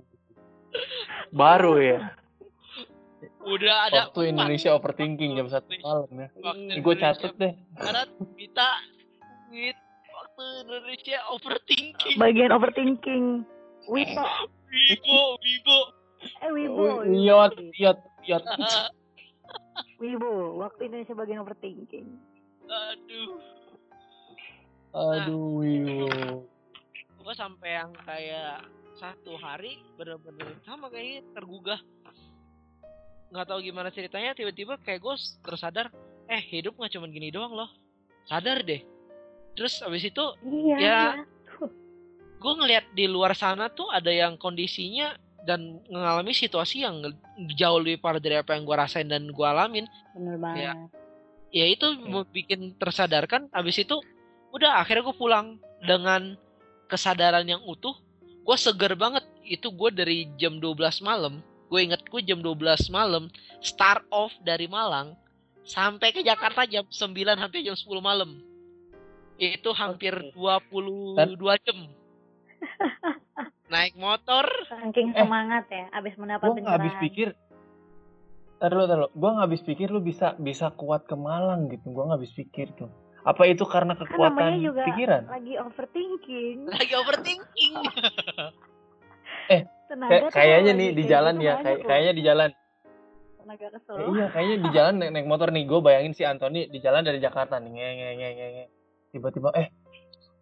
Baru 1.31 1.77
ya. 1.77 2.17
udah 3.45 3.77
ada 3.87 4.01
Waktu 4.09 4.33
Indonesia 4.33 4.73
overthinking 4.73 5.37
jam 5.37 5.47
satu 5.47 5.69
malam 5.79 6.09
ya. 6.11 6.29
Waktu 6.41 6.81
Gue 6.81 6.95
catet 6.97 7.33
deh. 7.37 7.53
Barat 7.75 8.09
kita 8.35 8.69
waktu 10.17 10.45
Indonesia 10.65 11.19
overthinking. 11.31 12.17
Bagian 12.17 12.51
overthinking 12.51 13.25
Wipo 13.89 14.25
Wibo 14.71 15.19
Wibo. 15.41 15.79
Eh 16.41 16.51
Wibo 16.51 16.85
Iot, 17.05 17.55
iot, 17.77 17.99
iot. 18.25 18.45
Wibo 20.01 20.59
waktu 20.61 20.89
Indonesia 20.89 21.15
bagian 21.15 21.41
overthinking. 21.45 22.09
Aduh. 22.65 23.33
Aduh, 24.95 25.59
wiwo. 25.59 26.47
gue 27.25 27.35
sampai 27.35 27.81
yang 27.81 27.91
kayak 28.05 28.69
satu 29.01 29.35
hari 29.41 29.81
bener-bener 29.97 30.61
sama 30.63 30.93
kayak 30.93 31.25
tergugah. 31.33 31.81
Nggak 33.33 33.47
tahu 33.49 33.59
gimana 33.65 33.89
ceritanya 33.89 34.37
tiba-tiba 34.37 34.77
kayak 34.85 35.01
gue 35.01 35.15
tersadar 35.41 35.89
eh 36.29 36.43
hidup 36.53 36.77
nggak 36.77 36.93
cuma 36.93 37.09
gini 37.09 37.33
doang 37.33 37.57
loh. 37.57 37.71
Sadar 38.29 38.61
deh. 38.61 38.85
Terus 39.57 39.81
abis 39.81 40.05
itu 40.05 40.25
iya. 40.45 40.77
Ya. 40.79 41.01
Gue 42.45 42.53
ngelihat 42.61 42.85
di 42.93 43.09
luar 43.09 43.33
sana 43.33 43.73
tuh 43.73 43.89
ada 43.89 44.13
yang 44.13 44.37
kondisinya 44.37 45.17
dan 45.49 45.81
mengalami 45.89 46.37
situasi 46.37 46.85
yang 46.85 47.01
jauh 47.57 47.81
lebih 47.81 48.05
parah 48.05 48.21
dari 48.21 48.37
apa 48.37 48.53
yang 48.53 48.69
gue 48.69 48.77
rasain 48.77 49.09
dan 49.09 49.33
gue 49.33 49.47
alamin. 49.49 49.89
Bener 50.13 50.37
banget. 50.37 50.61
Ya. 50.61 50.73
ya. 51.53 51.67
itu 51.73 51.87
mau 52.05 52.29
bikin 52.29 52.77
tersadarkan. 52.77 53.49
Abis 53.49 53.81
itu 53.81 53.97
udah 54.53 54.85
akhirnya 54.85 55.09
gue 55.09 55.17
pulang 55.17 55.57
dengan 55.81 56.37
kesadaran 56.89 57.49
yang 57.49 57.65
utuh. 57.65 57.97
Gue 58.45 58.57
seger 58.61 58.93
banget. 58.93 59.25
Itu 59.41 59.73
gue 59.73 59.89
dari 59.93 60.29
jam 60.37 60.61
12 60.61 61.01
malam. 61.01 61.41
Gue 61.73 61.89
inget 61.89 62.05
gue 62.09 62.21
jam 62.25 62.45
12 62.45 62.93
malam 62.93 63.33
start 63.65 64.05
off 64.13 64.37
dari 64.45 64.69
Malang 64.69 65.17
sampai 65.65 66.13
ke 66.13 66.21
Jakarta 66.21 66.69
jam 66.69 66.85
9 66.85 67.09
sampai 67.41 67.65
jam 67.65 67.73
10 67.73 67.89
malam. 68.05 68.37
Itu 69.41 69.73
hampir 69.73 70.13
22 70.37 71.41
jam 71.65 71.79
naik 73.75 73.95
motor 73.97 74.45
saking 74.69 75.13
Eh. 75.13 75.21
semangat 75.21 75.65
ya 75.69 75.89
abis 75.93 76.15
mendapat 76.17 76.47
Gue 76.47 76.61
nggak 76.61 76.75
habis 76.75 76.93
pencerahan 76.93 77.05
pikir. 77.05 77.29
Taruh, 78.55 78.85
taruh. 78.87 79.09
Gue 79.13 79.31
nggak 79.35 79.47
habis 79.51 79.63
pikir 79.63 79.89
lu 79.91 80.01
bisa 80.01 80.33
bisa 80.37 80.71
kuat 80.73 81.05
ke 81.05 81.17
Malang 81.19 81.69
gitu. 81.69 81.85
Gue 81.91 82.05
nggak 82.07 82.19
habis 82.23 82.33
pikir 82.33 82.73
tuh. 82.75 82.89
Apa 83.25 83.49
itu 83.49 83.65
karena 83.65 83.97
kan 83.97 84.05
kekuatan 84.05 84.37
namanya 84.37 84.61
juga 84.61 84.83
pikiran? 84.85 85.23
lagi 85.33 85.55
overthinking 85.57 86.59
lagi 86.77 86.93
overthinking 86.93 87.75
tenaga 89.85 90.29
Kayak 90.29 90.33
kayaknya 90.33 90.73
nih 90.73 90.89
di 90.93 91.03
jalan 91.05 91.35
gitu 91.37 91.45
ya, 91.45 91.55
kayak 91.61 91.79
kayaknya 91.85 92.13
di 92.17 92.23
jalan. 92.25 92.51
tenaga 93.37 93.67
kesel 93.77 93.95
Eh, 94.01 94.09
iya, 94.17 94.27
kayaknya 94.33 94.57
di 94.57 94.69
jalan 94.73 94.95
naik, 94.97 95.11
naik 95.13 95.27
motor 95.29 95.49
nih. 95.53 95.65
Gue 95.69 95.81
bayangin 95.85 96.13
si 96.17 96.25
Anthony 96.25 96.69
di 96.69 96.79
jalan 96.81 97.05
dari 97.05 97.21
Jakarta 97.21 97.61
nih. 97.61 97.69
Nge, 97.69 97.89
nge, 97.93 98.09
nge, 98.17 98.29
nge, 98.33 98.47
nge. 98.49 98.65
Tiba-tiba 99.13 99.49
eh 99.53 99.69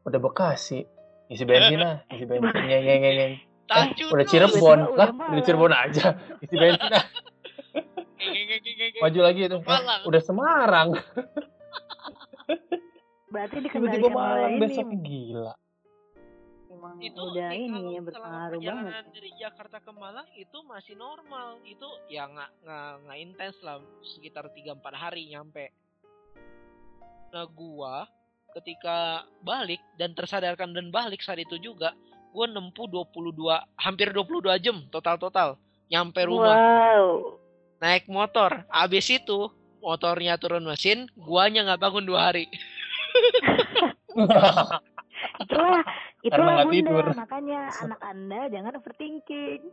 udah 0.03 0.21
Bekasi. 0.23 0.87
Isi 1.33 1.45
bensin 1.49 1.81
lah, 1.81 2.05
isi 2.13 2.25
bensin. 2.29 2.53
Nge, 2.53 2.79
nge, 2.85 2.95
nge, 3.01 3.11
nge. 3.17 3.27
Tanjung 3.65 4.11
Udah. 4.13 4.27
Cirebon 4.29 4.79
lah, 4.85 5.09
udah. 5.09 5.43
Cirebon 5.43 5.73
aja. 5.73 6.07
Isi 6.45 6.57
bensin 6.61 6.89
lah. 6.93 7.05
Maju 9.01 9.21
lagi 9.25 9.41
itu. 9.49 9.59
Eh, 9.59 9.81
udah 10.07 10.23
Semarang. 10.23 10.89
berarti 13.33 13.57
dikendalikan 13.65 14.13
Malang 14.13 14.53
ini 14.53 14.61
besok 14.61 14.89
gila. 15.01 15.55
emang 16.73 16.99
itu 16.99 17.21
udah 17.21 17.51
ini 17.55 17.81
ya 17.95 18.01
berpengaruh 18.03 18.59
perjalanan 18.59 18.91
banget 18.91 19.07
dari 19.15 19.31
Jakarta 19.39 19.77
ke 19.81 19.93
Malang 19.95 20.29
itu 20.35 20.59
masih 20.67 20.95
normal 20.99 21.63
itu 21.65 21.89
ya 22.11 22.27
nggak 22.27 22.51
nggak 22.65 22.91
nggak 23.07 23.19
intens 23.23 23.57
lah 23.63 23.79
sekitar 24.03 24.51
3-4 24.51 24.83
hari 24.93 25.31
nyampe 25.31 25.71
nah 27.33 27.47
gua 27.49 28.05
ketika 28.53 29.25
balik 29.41 29.81
dan 29.97 30.13
tersadarkan 30.13 30.77
dan 30.77 30.93
balik 30.93 31.25
saat 31.25 31.41
itu 31.41 31.57
juga 31.59 31.97
gua 32.33 32.49
nempuh 32.49 32.89
22 32.89 33.35
hampir 33.77 34.09
22 34.13 34.65
jam 34.65 34.77
total 34.89 35.17
total 35.21 35.49
nyampe 35.93 36.25
rumah. 36.25 36.57
Wow. 36.57 37.37
Naik 37.83 38.09
motor. 38.09 38.65
Abis 38.73 39.13
itu 39.13 39.53
motornya 39.83 40.39
turun 40.41 40.65
mesin 40.65 41.11
guanya 41.19 41.67
nggak 41.69 41.83
bangun 41.83 42.07
dua 42.09 42.31
hari. 42.33 42.49
Itulah 45.43 45.83
itulah 46.23 46.63
bunda. 46.67 46.71
tidur. 46.71 47.07
makanya 47.19 47.61
anak 47.83 48.01
anda 48.03 48.41
jangan 48.51 48.73
overthinking. 48.79 49.61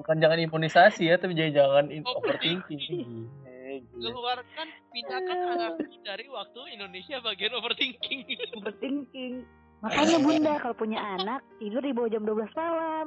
Bukan 0.00 0.16
jangan 0.16 0.40
imunisasi 0.40 1.12
ya, 1.12 1.20
tapi 1.20 1.36
jangan 1.36 1.52
jangan 1.52 1.84
in- 1.92 2.06
Overthinking. 2.08 3.28
keluarkan 4.00 4.66
pindahkan 4.90 5.38
anak 5.52 5.72
dari 6.00 6.26
waktu 6.32 6.60
Indonesia 6.72 7.20
bagian 7.20 7.52
overthinking. 7.56 8.24
Overthinking. 8.56 9.34
Makanya 9.84 10.18
bunda 10.20 10.52
kalau 10.60 10.76
punya 10.76 11.00
anak 11.00 11.40
tidur 11.56 11.80
di 11.80 11.92
bawah 11.92 12.10
jam 12.12 12.24
12 12.24 12.52
malam. 12.52 13.06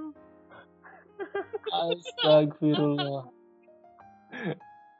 Astagfirullah. 1.70 3.30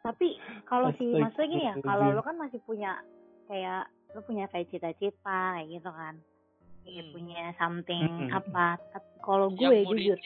tapi 0.04 0.36
kalau 0.70 0.94
si 1.00 1.10
maksudnya 1.16 1.48
gini 1.48 1.64
ya 1.64 1.74
kalau 1.82 2.12
lo 2.12 2.22
kan 2.22 2.36
masih 2.38 2.60
punya 2.68 3.00
kayak 3.48 3.88
lo 4.14 4.22
punya 4.28 4.46
kayak 4.52 4.70
cita-cita 4.70 5.58
kayak 5.58 5.68
gitu 5.74 5.90
kan. 5.90 6.16
Kayak 6.86 7.06
Hmm. 7.10 7.14
punya 7.16 7.44
something 7.58 8.04
Mm-mm. 8.06 8.30
apa 8.30 8.78
Tapi 8.94 9.10
kalau 9.24 9.48
gue 9.50 9.78
jujur 9.88 10.18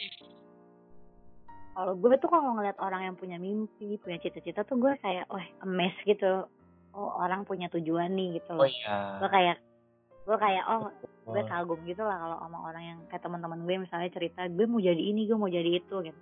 kalau 1.77 1.93
gue 1.93 2.17
tuh 2.17 2.25
kalau 2.25 2.57
ngeliat 2.57 2.73
orang 2.81 3.05
yang 3.05 3.15
punya 3.15 3.37
mimpi 3.37 4.01
punya 4.01 4.17
cita-cita 4.17 4.65
tuh 4.65 4.81
gue 4.81 4.97
kayak 4.97 5.29
oh 5.29 5.37
amazed 5.61 6.01
gitu. 6.09 6.49
Oh 6.97 7.13
orang 7.21 7.45
punya 7.45 7.69
tujuan 7.69 8.17
nih 8.17 8.41
gitu 8.41 8.57
Oh 8.57 8.65
loh 8.65 8.65
iya. 8.65 9.21
gue 9.21 9.29
kayak 9.29 9.57
gue 10.25 10.37
kayak 10.41 10.63
oh 10.65 10.89
gue 11.29 11.41
Oh. 11.43 11.45
kagum 11.45 11.77
gitu 11.85 12.01
lah 12.01 12.17
kalau 12.17 12.37
sama 12.41 12.57
orang 12.65 12.83
yang 12.83 12.99
kayak 13.13 13.21
teman-teman 13.21 13.61
gue 13.61 13.75
misalnya 13.77 14.09
cerita 14.09 14.49
gue 14.49 14.65
mau 14.65 14.81
jadi 14.81 14.97
ini 14.97 15.29
gue 15.29 15.37
mau 15.37 15.45
jadi 15.45 15.69
itu 15.77 15.95
gitu. 16.01 16.19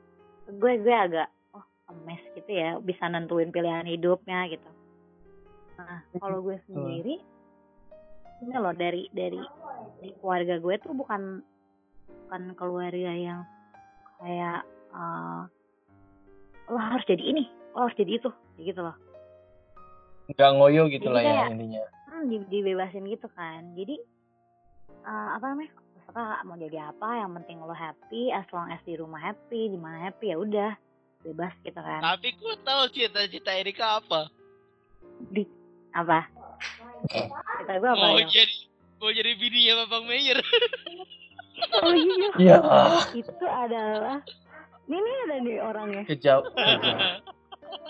Gue 0.59 0.75
gue 0.83 0.91
agak 0.91 1.31
oh 1.55 1.63
amazed 1.87 2.27
gitu 2.35 2.51
ya 2.51 2.75
bisa 2.83 3.07
nentuin 3.07 3.55
pilihan 3.55 3.87
hidupnya 3.87 4.51
gitu. 4.51 4.67
Nah 5.79 6.03
kalau 6.19 6.43
gue 6.43 6.59
sendiri 6.67 7.23
ini 8.43 8.51
loh 8.59 8.75
dari 8.75 9.07
dari 9.15 9.39
di 10.03 10.11
keluarga 10.19 10.59
gue 10.59 10.75
tuh 10.83 10.91
bukan 10.91 11.39
bukan 12.27 12.41
keluarga 12.59 13.13
yang 13.15 13.47
kayak 14.19 14.67
eh, 14.95 15.41
lo 16.65 16.77
harus 16.77 17.03
jadi 17.03 17.23
ini 17.25 17.43
lo 17.71 17.83
harus 17.83 17.95
jadi 17.95 18.11
itu 18.15 18.29
gitu 18.59 18.81
loh 18.81 18.95
Nggak 20.27 20.51
ngoyo 20.53 20.83
gitu 20.87 21.05
Jadi 21.05 21.13
lah 21.13 21.21
ya 21.21 21.29
kayak- 21.37 21.51
intinya. 21.53 21.81
hmm, 22.07 22.23
di- 22.25 22.47
dibebasin 22.49 23.05
gitu 23.05 23.27
kan 23.29 23.61
jadi 23.73 23.95
eh, 25.03 25.27
apa 25.31 25.45
namanya 25.47 25.69
terserah 25.95 26.41
mau 26.41 26.55
jadi 26.55 26.77
apa 26.87 27.09
yang 27.15 27.31
penting 27.35 27.57
lo 27.59 27.71
happy 27.71 28.29
as 28.29 28.47
long 28.49 28.67
as 28.67 28.81
di 28.81 28.95
rumah 28.95 29.21
happy 29.21 29.67
di 29.67 29.77
mana 29.77 30.01
happy 30.03 30.29
ya 30.29 30.37
udah 30.37 30.71
bebas 31.21 31.53
gitu 31.59 31.77
kan 31.77 32.01
Tapi 32.03 32.33
gue 32.33 32.55
tahu 32.59 32.81
cita-cita 32.89 33.51
Erika 33.51 33.99
apa. 33.99 34.29
di 35.27 35.45
apa 35.91 36.25
kita 37.59 37.73
gue 37.75 37.87
apa 37.87 38.01
Mau 38.03 38.17
ya 38.17 38.25
jadi 38.27 38.55
mau 38.95 39.09
jadi 39.09 39.31
bininya 39.33 39.73
Babang 39.83 40.05
Meyer. 40.05 40.37
oh 41.77 41.93
iya 41.93 42.27
Ya. 42.37 42.57
itu 43.13 43.45
adalah 43.45 44.19
ini 44.87 45.11
ada 45.25 45.35
nih 45.39 45.57
orangnya 45.59 46.03
Kejauh. 46.05 46.45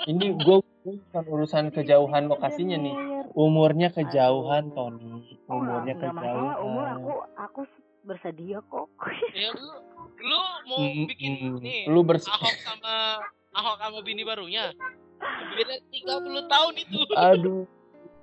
Ini 0.05 0.25
gue 0.37 0.57
bukan 0.85 1.23
urusan 1.25 1.65
kejauhan 1.69 2.27
lokasinya 2.27 2.77
nih. 2.77 2.95
Umurnya 3.33 3.89
kejauhan, 3.89 4.69
Tony. 4.71 5.39
Oh, 5.45 5.59
Umurnya 5.59 5.93
nggak 5.93 6.13
masalah 6.13 6.55
umur 6.61 6.83
kejauhan. 6.83 6.95
aku 6.95 7.13
aku 7.35 7.61
bersedia 8.01 8.59
kok 8.63 8.85
ya 9.33 9.49
lu 9.49 9.71
lu 10.21 10.39
mau 10.69 10.77
Mm, 10.77 11.05
bikin 11.09 11.31
mm. 11.41 11.57
nih 11.57 11.89
Lu 11.89 12.01
bers 12.01 12.25
Ahok 12.25 12.53
sama 12.61 12.93
Ahok 13.51 13.77
sama 13.81 13.99
bini 14.01 14.21
barunya. 14.21 14.69
Beda 15.51 15.75
30 15.89 16.45
tahun 16.45 16.73
itu. 16.77 16.99
Aduh. 17.33 17.65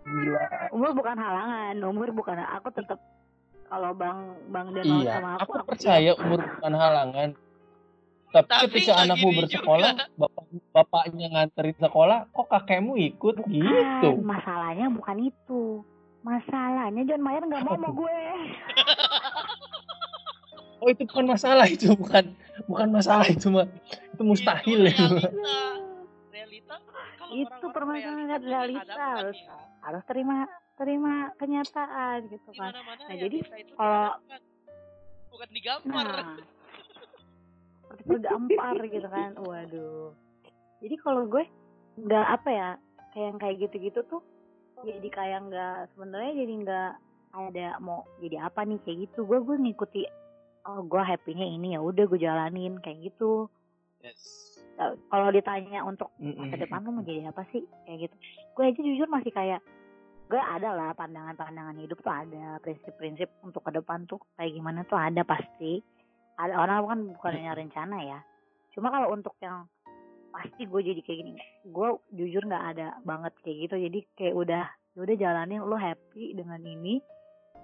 Gila. 0.03 0.43
umur 0.70 0.91
bukan 0.93 1.14
halangan 1.14 1.79
umur 1.79 2.11
bukan 2.11 2.35
aku 2.43 2.75
tetap 2.75 2.99
kalau 3.66 3.95
bang 3.95 4.18
bang 4.51 4.66
mau 4.66 4.83
Iya, 4.83 5.14
sama 5.14 5.31
aku 5.39 5.43
aku 5.47 5.53
aku 5.62 5.68
percaya 5.73 6.11
umur 6.18 6.39
bukan 6.43 6.73
halangan. 6.75 7.29
Tapi, 8.33 8.49
Tapi 8.49 8.64
ketika 8.72 8.93
anakmu 8.99 9.28
bersekolah, 9.37 9.93
bapak 10.16 10.45
bapaknya 10.72 11.26
nganterin 11.30 11.76
sekolah, 11.76 12.24
kok 12.28 12.49
kakekmu 12.49 12.97
ikut 12.97 13.37
gitu? 13.45 14.09
Bukan, 14.16 14.24
masalahnya 14.24 14.89
bukan 14.89 15.16
itu. 15.22 15.85
Masalahnya 16.22 17.03
John 17.05 17.20
Mayer 17.20 17.45
nggak 17.45 17.61
mau 17.61 17.76
sama 17.76 17.89
gue. 17.93 18.18
Oh 20.78 20.89
itu 20.89 21.03
bukan 21.07 21.26
masalah 21.28 21.66
itu 21.66 21.95
bukan 21.95 22.35
bukan 22.66 22.89
masalah 22.91 23.26
itu 23.28 23.47
mah 23.47 23.70
itu 23.87 24.22
mustahil 24.22 24.80
Itu 24.83 24.91
itu. 24.91 25.05
realita. 25.07 25.30
Realita 26.33 26.74
kalau 27.14 27.33
Itu 27.37 27.66
permasalahan 27.70 28.41
realita 28.41 28.95
harus- 28.99 29.39
ya, 29.39 29.57
Harus 29.80 30.03
terima 30.05 30.37
terima 30.74 31.14
kenyataan 31.37 32.18
gitu 32.26 32.51
kan. 32.53 32.72
Nah, 32.74 33.14
jadi 33.14 33.39
realita 33.39 33.57
itu 33.61 33.72
kalau- 33.76 34.18
bukan 35.28 35.49
digambar. 35.51 36.07
Nah, 36.09 36.35
seperti 37.93 38.09
tergampar 38.24 38.76
gitu 38.88 39.09
kan. 39.09 39.30
Waduh. 39.38 40.16
Jadi 40.82 40.95
kalau 40.99 41.22
gue 41.28 41.45
nggak 42.01 42.26
apa 42.40 42.49
ya 42.51 42.68
kayak 43.12 43.26
yang 43.28 43.38
kayak 43.38 43.57
gitu-gitu 43.68 44.01
tuh 44.09 44.22
jadi 44.82 45.09
kayak 45.12 45.40
nggak 45.53 45.76
sebenarnya 45.93 46.32
jadi 46.32 46.53
nggak 46.64 46.90
ada 47.32 47.68
mau 47.78 48.09
jadi 48.18 48.49
apa 48.49 48.64
nih 48.64 48.80
kayak 48.82 48.99
gitu. 49.09 49.28
Gue 49.28 49.38
gue 49.45 49.57
ngikuti 49.61 50.03
oh 50.66 50.80
gue 50.86 51.03
happynya 51.03 51.47
ini 51.47 51.74
ya 51.76 51.80
udah 51.82 52.05
gue 52.09 52.20
jalanin 52.20 52.80
kayak 52.80 53.12
gitu. 53.12 53.47
Nah, 54.72 54.97
kalau 55.12 55.28
ditanya 55.30 55.84
untuk 55.84 56.11
masa 56.18 56.57
depan 56.59 56.82
lu 56.82 56.90
mau 56.97 57.05
jadi 57.05 57.30
apa 57.30 57.45
sih 57.53 57.62
kayak 57.86 58.09
gitu. 58.09 58.16
Gue 58.57 58.64
aja 58.72 58.80
jujur 58.80 59.07
masih 59.07 59.30
kayak 59.30 59.61
gue 60.32 60.40
ada 60.40 60.72
lah 60.72 60.90
pandangan-pandangan 60.97 61.76
hidup 61.76 62.01
tuh 62.01 62.09
ada 62.09 62.57
prinsip-prinsip 62.64 63.28
untuk 63.45 63.61
ke 63.68 63.70
depan 63.76 64.09
tuh 64.09 64.16
kayak 64.40 64.57
gimana 64.57 64.80
tuh 64.88 64.97
ada 64.97 65.20
pasti 65.28 65.84
ada 66.39 66.55
orang 66.57 66.76
kan 66.87 67.01
bukannya 67.16 67.53
rencana 67.53 67.97
ya. 68.03 68.18
Cuma 68.72 68.89
kalau 68.89 69.12
untuk 69.12 69.37
yang 69.41 69.68
pasti 70.33 70.64
gue 70.64 70.80
jadi 70.80 71.01
kayak 71.05 71.18
gini 71.20 71.33
gue 71.68 71.89
jujur 72.16 72.43
nggak 72.49 72.64
ada 72.76 72.97
banget 73.05 73.33
kayak 73.45 73.68
gitu. 73.68 73.74
Jadi 73.78 73.99
kayak 74.16 74.35
udah 74.37 74.64
ya 74.93 74.99
udah 75.01 75.16
jalanin 75.16 75.61
lo 75.64 75.76
happy 75.76 76.37
dengan 76.37 76.61
ini 76.64 77.01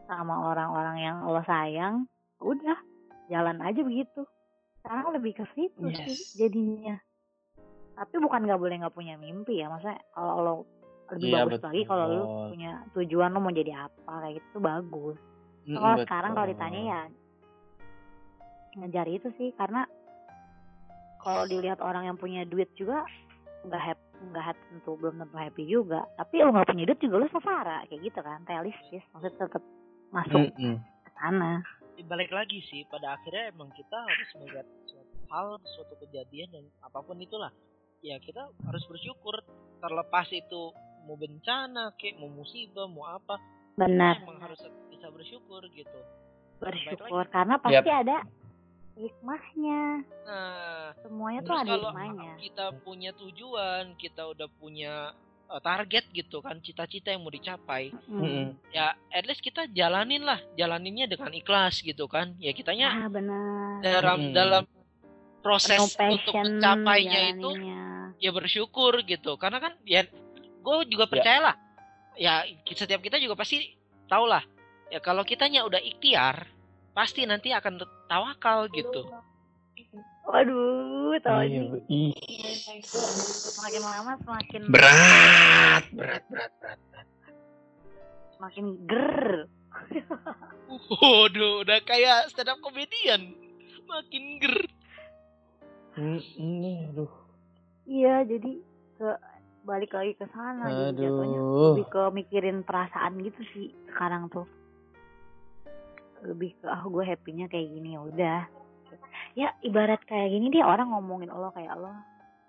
sama 0.08 0.52
orang-orang 0.52 0.96
yang 1.00 1.16
lo 1.24 1.40
sayang 1.44 2.08
udah 2.40 2.76
jalan 3.28 3.60
aja 3.60 3.80
begitu. 3.84 4.24
Sekarang 4.80 5.12
lebih 5.12 5.32
ke 5.36 5.44
situ 5.52 5.84
Yes. 5.88 6.00
sih 6.04 6.18
jadinya. 6.40 6.96
Tapi 7.98 8.14
bukan 8.22 8.46
nggak 8.46 8.60
boleh 8.62 8.76
nggak 8.78 8.94
punya 8.94 9.18
mimpi 9.18 9.58
ya 9.58 9.68
maksudnya 9.68 9.98
kalau 10.14 10.34
lo 10.40 10.54
lebih 11.08 11.28
Iya, 11.32 11.36
bagus 11.44 11.60
lagi 11.64 11.82
kalau 11.88 12.04
lo 12.06 12.22
punya 12.52 12.70
tujuan 12.92 13.32
lo 13.32 13.40
mau 13.40 13.52
jadi 13.52 13.72
apa 13.88 14.12
kayak 14.22 14.34
gitu 14.38 14.56
bagus. 14.60 15.16
Mm, 15.66 15.76
kalau 15.76 15.96
sekarang 16.04 16.30
kalau 16.32 16.46
ditanya 16.48 16.80
ya 16.84 17.00
ngejar 18.78 19.06
itu 19.10 19.28
sih 19.36 19.50
karena 19.58 19.84
kalau 21.18 21.44
dilihat 21.50 21.82
orang 21.82 22.06
yang 22.06 22.16
punya 22.16 22.46
duit 22.46 22.70
juga 22.78 23.02
nggak 23.66 23.82
happy 23.82 24.06
nggak 24.18 24.44
happy 24.50 24.62
tentu 24.74 24.90
belum 24.98 25.14
tentu 25.22 25.36
happy 25.38 25.62
juga. 25.66 26.00
Tapi 26.18 26.42
lo 26.42 26.50
nggak 26.50 26.68
punya 26.74 26.84
duit 26.90 27.00
juga 27.02 27.16
lo 27.22 27.26
safara 27.30 27.86
kayak 27.86 28.02
gitu 28.02 28.20
kan 28.22 28.42
realistis. 28.46 29.02
Maksudnya 29.14 29.46
tetap 29.46 29.62
masuk 30.10 30.42
Mm-mm. 30.54 30.76
ke 30.78 31.10
sana. 31.18 31.62
Balik 31.98 32.30
lagi 32.30 32.62
sih 32.70 32.86
pada 32.86 33.18
akhirnya 33.18 33.50
emang 33.50 33.70
kita 33.74 33.98
harus 33.98 34.30
melihat 34.38 34.66
suatu 34.86 35.16
hal 35.30 35.46
suatu 35.74 35.94
kejadian 36.06 36.48
dan 36.54 36.64
apa 36.82 36.98
pun 37.02 37.18
itulah. 37.18 37.50
Ya 38.02 38.18
kita 38.22 38.50
harus 38.66 38.82
bersyukur 38.86 39.42
terlepas 39.82 40.30
itu 40.30 40.70
mau 41.06 41.18
bencana 41.18 41.94
kayak 41.98 42.18
mau 42.22 42.30
musibah 42.30 42.86
mau 42.86 43.06
apa. 43.06 43.38
Benar. 43.78 44.26
emang 44.26 44.42
harus 44.42 44.58
bisa 44.90 45.06
bersyukur 45.14 45.62
gitu. 45.70 46.00
Bersyukur 46.58 47.30
karena 47.30 47.54
pasti 47.62 47.90
ada 47.90 48.26
hikmahnya. 48.98 50.02
Nah 50.26 50.90
semuanya 51.00 51.40
tuh 51.46 51.54
ada 51.54 51.72
kalau 51.78 51.90
hikmahnya. 51.94 52.32
kita 52.44 52.66
punya 52.82 53.10
tujuan 53.14 53.94
kita 53.94 54.22
udah 54.34 54.48
punya 54.58 55.14
eh, 55.48 55.60
target 55.62 56.04
gitu 56.10 56.42
kan 56.42 56.58
cita-cita 56.58 57.14
yang 57.14 57.22
mau 57.22 57.32
dicapai 57.32 57.94
Mm. 58.10 58.58
Ya 58.74 58.98
at 59.14 59.24
least 59.24 59.40
kita 59.40 59.70
jalanin 59.70 60.26
lah 60.26 60.42
jalaninnya 60.58 61.06
dengan 61.06 61.30
ikhlas 61.30 61.80
gitu 61.80 62.10
kan. 62.10 62.34
Ya 62.42 62.50
kitanya 62.50 63.06
ah 63.06 63.08
benar. 63.08 63.80
dalam 63.80 64.18
Mm. 64.18 64.34
dalam 64.34 64.64
proses 65.38 65.78
Penuh 65.94 66.18
untuk 66.18 66.34
passion 66.34 66.58
mencapainya 66.58 67.20
itu 67.32 67.50
ya 68.18 68.30
bersyukur 68.34 69.06
gitu. 69.06 69.38
Karena 69.38 69.62
kan 69.62 69.72
ya 69.86 70.02
gue 70.58 70.76
juga 70.90 71.06
percayalah. 71.06 71.54
Ya 72.18 72.42
setiap 72.74 72.98
kita 72.98 73.22
juga 73.22 73.38
pasti 73.38 73.78
tau 74.10 74.26
lah 74.26 74.42
ya 74.90 74.98
kalau 74.98 75.22
kitanya 75.22 75.62
udah 75.68 75.78
ikhtiar 75.78 76.48
pasti 76.98 77.22
nanti 77.22 77.54
akan 77.54 77.78
tawakal 78.10 78.66
gitu. 78.74 79.06
Waduh 80.26 81.14
tahu 81.22 81.40
Iya, 81.46 81.62
ih, 81.86 82.10
semakin 83.54 83.82
lama 83.86 84.12
semakin 84.26 84.62
berat, 84.66 85.84
berat, 85.94 86.22
berat, 86.26 86.50
berat. 86.58 86.74
semakin 88.34 88.66
ger. 88.90 89.46
Waduh 90.98 91.62
udah 91.62 91.78
kayak 91.86 92.34
stand 92.34 92.50
up 92.50 92.58
komedian 92.66 93.30
makin 93.86 94.42
ger. 94.42 94.58
Ini, 96.38 96.90
aduh, 96.94 97.10
iya 97.86 98.26
jadi 98.26 98.58
ke 98.98 99.08
balik 99.66 99.94
lagi 99.94 100.14
ke 100.14 100.26
sana 100.30 100.66
jadi 100.70 101.10
jatuhnya 101.10 101.40
aduh. 101.42 101.74
lebih 101.74 101.86
ke 101.90 102.02
mikirin 102.14 102.58
perasaan 102.62 103.18
gitu 103.22 103.42
sih 103.54 103.66
sekarang 103.90 104.30
tuh 104.30 104.46
lebih 106.22 106.56
ke 106.56 106.66
ah 106.66 106.82
gue 106.82 107.04
happynya 107.04 107.46
kayak 107.46 107.68
gini 107.68 107.94
ya 107.94 108.00
udah 108.02 108.40
ya 109.34 109.48
ibarat 109.60 110.00
kayak 110.04 110.30
gini 110.30 110.48
deh 110.48 110.62
orang 110.62 110.90
ngomongin 110.90 111.28
Allah 111.28 111.52
kayak 111.52 111.72
Allah 111.72 111.96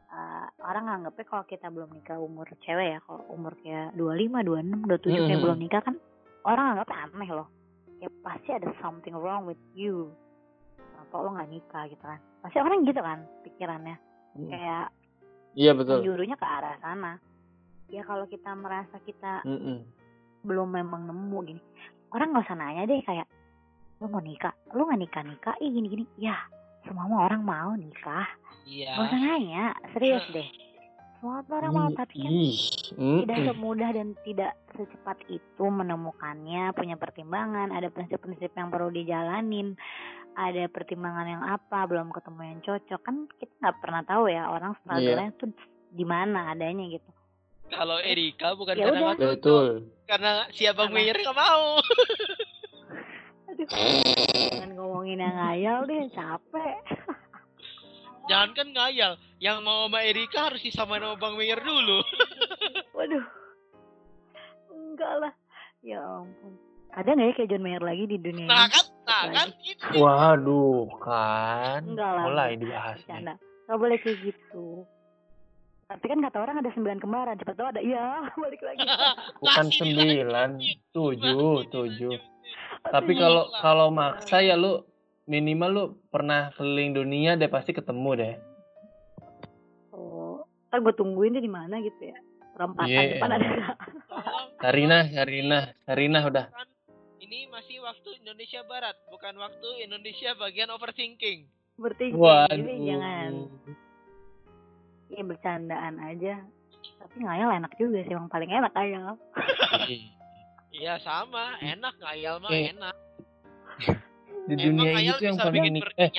eh, 0.09 0.45
orang 0.59 0.83
nganggepnya 0.87 1.25
kalau 1.25 1.43
kita 1.43 1.67
belum 1.67 1.89
nikah 1.91 2.17
umur 2.17 2.47
cewek 2.59 2.95
ya 2.95 2.99
kalau 3.03 3.21
umur 3.29 3.53
kayak 3.59 3.93
25, 3.93 4.41
26, 4.41 4.89
27 4.89 5.05
kayak 5.05 5.29
Hmm. 5.29 5.43
belum 5.43 5.57
nikah 5.59 5.81
kan 5.83 5.95
orang 6.43 6.65
anggap 6.73 6.89
aneh 6.89 7.29
loh 7.29 7.47
ya 7.99 8.09
pasti 8.19 8.49
ada 8.49 8.71
something 8.79 9.13
wrong 9.13 9.43
with 9.43 9.59
you 9.71 10.09
kenapa 10.73 11.15
lo 11.15 11.29
nggak 11.31 11.51
nikah 11.51 11.83
gitu 11.85 12.01
kan 12.01 12.19
pasti 12.39 12.57
orang 12.57 12.81
gitu 12.83 12.99
kan 12.99 13.19
pikirannya 13.43 13.95
Mm. 14.29 14.45
kayak 14.47 14.87
Iya 15.51 15.73
betul. 15.73 15.99
menjurunya 15.99 16.37
ke 16.37 16.45
arah 16.45 16.77
sana 16.79 17.17
ya 17.87 18.05
kalau 18.05 18.23
kita 18.23 18.53
merasa 18.53 19.01
kita 19.03 19.41
Mm-mm. 19.43 19.81
belum 20.41 20.69
memang 20.71 21.05
nemu 21.05 21.37
gini 21.43 21.61
orang 22.09 22.31
nggak 22.31 22.45
usah 22.45 22.55
nanya 22.55 22.85
deh 22.85 23.01
kayak 23.01 23.25
lu 23.99 24.05
mau 24.07 24.23
nikah 24.23 24.55
lu 24.71 24.87
nggak 24.87 24.99
nikah 24.99 25.23
nikah 25.23 25.55
ih 25.59 25.69
gini 25.69 25.87
gini 25.87 26.05
ya 26.17 26.35
semua 26.87 27.27
orang 27.27 27.43
mau 27.43 27.75
nikah 27.75 28.27
Iya. 28.69 28.93
Gak 28.93 29.05
usah 29.09 29.19
nanya, 29.19 29.65
serius 29.97 30.25
deh. 30.29 30.49
Semua 31.19 31.43
orang 31.51 31.73
mau 31.75 31.89
tapi 31.91 32.15
kan 32.23 32.31
tidak 33.19 33.37
semudah 33.51 33.89
dan 33.91 34.07
tidak 34.23 34.55
secepat 34.71 35.17
itu 35.27 35.65
menemukannya, 35.67 36.71
punya 36.71 36.95
pertimbangan, 36.95 37.75
ada 37.75 37.91
prinsip-prinsip 37.91 38.55
yang 38.55 38.71
perlu 38.71 38.87
dijalanin, 38.87 39.75
ada 40.39 40.69
pertimbangan 40.71 41.27
yang 41.27 41.43
apa, 41.43 41.83
belum 41.91 42.15
ketemu 42.15 42.41
yang 42.45 42.59
cocok. 42.63 43.01
Kan 43.03 43.15
kita 43.35 43.51
nggak 43.59 43.77
pernah 43.83 44.01
tahu 44.07 44.31
ya 44.31 44.47
orang 44.47 44.71
struggle-nya 44.79 45.33
tuh 45.35 45.51
di 45.91 46.05
mana 46.07 46.55
adanya 46.55 46.87
gitu. 46.87 47.09
Kalau 47.69 47.99
Erika 47.99 48.55
bukan 48.55 48.79
Ya 48.79 48.87
karena 48.87 48.99
udah. 49.01 49.13
cocok, 49.17 49.33
betul. 49.35 49.67
karena 50.07 50.31
si 50.55 50.63
Abang? 50.71 50.89
Meyer 50.95 51.19
nggak 51.19 51.35
mau. 51.35 51.83
Aduh, 53.59 54.55
jangan 54.55 54.71
ngomongin 54.79 55.19
yang 55.19 55.35
ngayal 55.35 55.79
deh, 55.83 56.07
capek. 56.15 56.79
Jangan 58.29 58.49
kan 58.55 58.67
ngayal, 58.71 59.11
yang 59.41 59.59
mau 59.65 59.89
sama 59.89 60.05
Erika 60.05 60.47
harus 60.47 60.61
disamain 60.63 61.01
sama 61.01 61.17
Bang 61.19 61.35
Meyer 61.35 61.59
dulu. 61.59 61.99
Waduh, 62.95 63.25
enggak 64.71 65.13
lah. 65.19 65.33
Ya 65.81 65.99
ampun. 65.99 66.53
Ada 66.89 67.09
nggak 67.13 67.27
ya 67.27 67.33
kayak 67.37 67.49
John 67.53 67.63
Mayer 67.63 67.83
lagi 67.85 68.03
di 68.09 68.17
dunia 68.17 68.45
Nah 68.49 68.65
ini? 68.65 68.73
kan, 68.73 68.85
nah 69.05 69.23
kan 69.29 69.47
itu. 69.61 69.85
Waduh, 69.97 70.87
kan. 71.03 71.81
Enggak 71.85 72.11
lah. 72.17 72.23
Mulai 72.25 72.51
dibahas 72.57 72.97
nih. 72.97 73.05
Bercanda. 73.05 73.33
Gak 73.69 73.77
boleh 73.77 73.97
kayak 74.01 74.17
gitu. 74.25 74.67
Tapi 75.89 76.05
kan 76.05 76.19
kata 76.21 76.37
orang 76.37 76.55
ada 76.61 76.69
sembilan 76.73 76.99
kembaran. 77.01 77.37
Cepat 77.37 77.55
tahu 77.57 77.67
ada. 77.69 77.81
Iya, 77.81 78.05
balik 78.41 78.61
lagi. 78.61 78.85
Bukan 79.41 79.67
sembilan, 79.69 80.49
tujuh, 80.93 81.53
tujuh. 81.69 82.13
Tapi 82.81 83.11
Aduh. 83.13 83.19
kalau 83.19 83.43
kalau 83.59 83.87
maksa 83.91 84.39
ya 84.39 84.55
lu 84.55 84.81
minimal 85.25 85.69
lu 85.69 85.83
pernah 86.09 86.49
keliling 86.55 86.95
dunia 86.95 87.35
deh 87.35 87.51
pasti 87.51 87.75
ketemu 87.75 88.09
deh. 88.15 88.33
Oh, 89.91 90.41
ntar 90.69 90.79
gue 90.79 90.93
tungguin 90.95 91.35
deh 91.35 91.43
di 91.43 91.51
mana 91.51 91.77
gitu 91.79 92.09
ya. 92.09 92.17
Perempatan 92.55 92.89
Iya. 92.89 93.01
depan 93.15 93.31
ada 93.35 93.47
Sarina, 94.59 95.07
Sarina, 95.07 95.59
Sarina 95.87 96.19
udah. 96.27 96.45
ini 97.19 97.45
masih 97.47 97.79
waktu 97.79 98.19
Indonesia 98.19 98.65
Barat, 98.65 98.97
bukan 99.07 99.37
waktu 99.37 99.85
Indonesia 99.85 100.33
bagian 100.35 100.73
overthinking. 100.73 101.45
Bertinggi. 101.77 102.17
Waduh. 102.17 102.57
Ini 102.57 102.75
jangan. 102.89 103.31
Iya 105.09 105.23
bercandaan 105.23 105.95
aja. 106.03 106.33
Tapi 106.99 107.15
ngayal 107.23 107.55
enak 107.55 107.71
juga 107.79 108.03
sih. 108.03 108.11
Emang 108.11 108.27
paling 108.27 108.51
enak 108.51 108.73
ngayal. 108.75 109.15
Iya 110.79 110.95
sama, 111.03 111.59
enak 111.59 111.93
ngayal 111.99 112.39
mah 112.39 112.49
Eh, 112.55 112.71
enak. 112.71 112.95
Di 114.47 114.55
Emang 114.55 114.63
dunia 114.63 114.87
ini 114.87 114.95
ngayal 114.95 115.15
tuh 115.19 115.25
yang 115.27 115.35
bisa 115.35 115.43
paling 115.43 115.55
bikin 115.59 115.73
ini 115.75 115.81
eh 115.99 116.09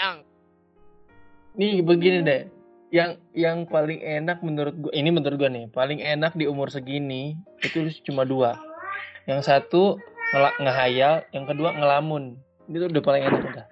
nih 1.57 1.73
begini 1.83 2.19
deh. 2.23 2.43
Yang 2.91 3.11
yang 3.33 3.59
paling 3.65 3.99
enak 4.05 4.39
menurut 4.45 4.75
gua 4.77 4.93
ini 4.93 5.09
menurut 5.09 5.37
gua 5.41 5.51
nih, 5.51 5.67
paling 5.73 5.99
enak 5.99 6.37
di 6.37 6.45
umur 6.45 6.69
segini 6.69 7.41
itu 7.65 7.89
cuma 8.05 8.29
dua. 8.29 8.61
Yang 9.25 9.49
satu 9.49 9.97
ngela- 10.31 10.59
ngehayal, 10.61 11.25
yang 11.33 11.49
kedua 11.49 11.73
ngelamun. 11.75 12.37
Itu 12.69 12.87
udah 12.87 13.03
paling 13.03 13.23
enak 13.27 13.41
udah. 13.41 13.67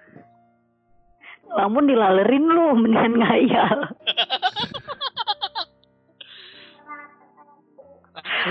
Lamun 1.49 1.85
dilalerin 1.85 2.45
lu, 2.45 2.65
mendingan 2.77 3.13
ngayal. 3.21 3.77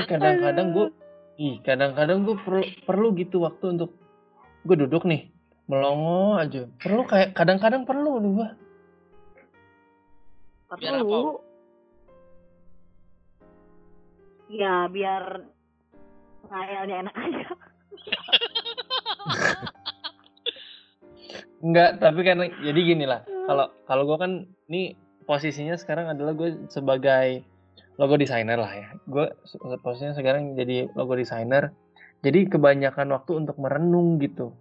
Kadang-kadang 0.08 0.66
gue, 0.72 0.86
ih 1.38 1.62
kadang-kadang 1.62 2.26
gue 2.26 2.36
perlu 2.42 2.66
perlu 2.82 3.14
gitu 3.14 3.46
waktu 3.46 3.78
untuk 3.78 3.94
gue 4.66 4.76
duduk 4.76 5.06
nih 5.06 5.30
melongo 5.68 6.40
aja. 6.40 6.64
Perlu 6.80 7.04
kayak 7.04 7.36
kadang-kadang 7.36 7.84
perlu 7.84 8.18
lu 8.18 8.40
gua. 8.40 8.56
Biar 10.80 11.00
apa? 11.00 11.04
Perlu. 11.04 11.40
Ya 14.48 14.88
biar 14.88 15.44
ngayalnya 16.48 16.96
enak 17.04 17.14
aja. 17.14 17.44
Enggak, 21.58 22.00
tapi 22.00 22.20
kan 22.24 22.40
jadi 22.64 22.80
gini 22.80 23.04
lah. 23.04 23.28
Kalau 23.44 23.68
kalau 23.84 24.08
gue 24.08 24.16
kan 24.16 24.48
ini 24.72 24.96
posisinya 25.28 25.76
sekarang 25.76 26.08
adalah 26.08 26.32
gue 26.32 26.64
sebagai 26.72 27.44
logo 27.98 28.14
designer 28.14 28.56
lah 28.56 28.70
ya. 28.70 28.88
Gue 29.04 29.26
posisinya 29.76 30.14
sekarang 30.14 30.54
jadi 30.54 30.88
logo 30.92 31.12
designer. 31.12 31.74
Jadi 32.18 32.46
kebanyakan 32.46 33.10
waktu 33.12 33.32
untuk 33.36 33.58
merenung 33.58 34.18
gitu. 34.18 34.54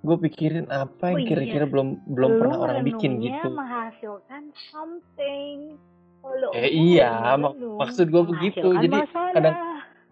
Gue 0.00 0.16
pikirin 0.20 0.66
apa 0.68 1.10
yang 1.10 1.18
Oh 1.18 1.20
iya. 1.20 1.28
kira-kira 1.28 1.64
belum 1.64 1.88
belum 2.04 2.30
Lu 2.32 2.38
pernah 2.40 2.56
orang 2.60 2.82
bikin 2.82 3.18
gitu. 3.20 3.46
menghasilkan 3.48 4.42
something. 4.70 5.74
Kalau 6.20 6.50
Eh, 6.52 6.66
lu 6.68 6.94
iya, 6.94 7.10
merenung, 7.12 7.38
mak- 7.40 7.58
maksud 7.86 8.06
gua 8.08 8.22
begitu. 8.24 8.68
Jadi 8.72 8.88
masalah. 8.92 9.32
kadang- 9.32 9.58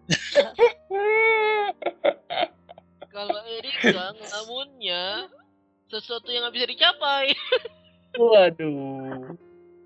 Kalau 3.09 3.39
Erika 3.49 4.11
ngelamunnya 4.13 5.31
sesuatu 5.87 6.27
yang 6.27 6.43
nggak 6.43 6.55
bisa 6.55 6.67
dicapai. 6.67 7.25
Waduh, 8.15 9.35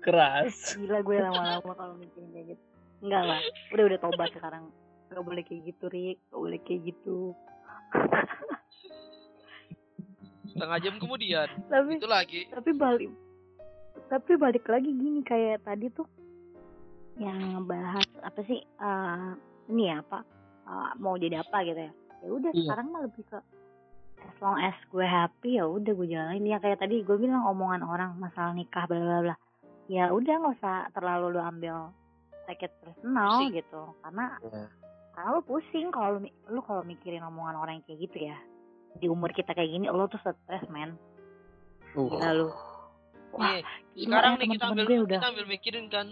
keras. 0.00 0.74
Gila 0.74 0.98
gue 1.00 1.16
lama-lama 1.20 1.72
kalau 1.72 1.94
mikirin 1.96 2.30
kayak 2.30 2.46
gitu. 2.48 2.69
Enggak 3.00 3.22
lah, 3.24 3.40
udah 3.72 3.84
udah 3.86 3.98
tobat 3.98 4.28
sekarang. 4.30 4.64
Gak 5.08 5.24
boleh 5.24 5.42
kayak 5.42 5.62
gitu, 5.66 5.84
Rik. 5.88 6.18
Gak 6.28 6.38
boleh 6.38 6.58
kayak 6.60 6.80
gitu. 6.86 7.32
Setengah 10.46 10.78
jam 10.80 10.94
kemudian, 10.98 11.48
tapi 11.70 11.96
itu 11.96 12.08
lagi. 12.10 12.40
tapi 12.50 12.70
balik 12.74 13.10
tapi 14.10 14.32
balik 14.34 14.66
lagi 14.66 14.90
gini 14.90 15.22
kayak 15.22 15.62
tadi 15.62 15.86
tuh 15.88 16.06
yang 17.14 17.38
ngebahas 17.54 18.02
apa 18.20 18.40
sih 18.42 18.58
eh 18.58 19.30
ini 19.70 19.86
ya 19.86 20.02
apa 20.02 20.26
eh, 20.66 20.90
mau 20.98 21.14
jadi 21.14 21.46
apa 21.46 21.62
gitu 21.62 21.78
ya 21.78 21.92
ya 22.20 22.28
udah 22.28 22.50
Iya. 22.50 22.58
sekarang 22.66 22.86
mah 22.90 23.02
lebih 23.06 23.22
ke 23.24 23.38
as 24.20 24.36
long 24.42 24.58
as 24.58 24.74
gue 24.90 25.06
happy 25.06 25.56
ya 25.56 25.64
udah 25.64 25.92
gue 25.94 26.08
jalanin 26.08 26.50
ya 26.50 26.58
kayak 26.58 26.82
tadi 26.82 27.06
gue 27.06 27.16
bilang 27.16 27.46
omongan 27.46 27.86
orang 27.86 28.10
masalah 28.18 28.50
nikah 28.50 28.82
bla 28.84 28.98
bla 28.98 29.18
bla 29.22 29.36
ya 29.86 30.10
udah 30.10 30.34
nggak 30.34 30.54
usah 30.58 30.90
terlalu 30.90 31.38
lu 31.38 31.40
ambil 31.40 31.94
take 32.50 32.66
it 32.66 32.74
personal 32.76 33.38
Pusing. 33.38 33.54
gitu 33.54 33.82
karena 34.00 34.24
Iya. 34.42 34.64
karena 35.12 35.28
lu 35.30 35.40
pusing 35.40 35.86
kalau 35.88 36.18
lu, 36.18 36.60
kalau 36.60 36.82
mikirin 36.82 37.22
omongan 37.22 37.54
orang 37.56 37.74
yang 37.76 37.84
kayak 37.86 38.00
gitu 38.04 38.18
ya 38.24 38.36
di 38.92 39.06
umur 39.06 39.30
kita 39.30 39.52
kayak 39.52 39.70
gini 39.70 39.86
lo 39.86 40.04
tuh 40.04 40.18
stres 40.18 40.66
men 40.68 40.98
Uh, 41.90 42.06
gila 42.08 42.30
lu 42.32 42.48
Wah, 43.30 43.46
Nih, 43.48 43.62
gila 43.96 44.10
sekarang 44.12 44.32
nih 44.36 44.46
kita 44.52 44.64
ambil 44.68 44.84
gue 44.84 44.98
udah 45.00 45.10
kita 45.12 45.26
ambil 45.28 45.46
mikirin 45.46 45.86
kan. 45.86 46.06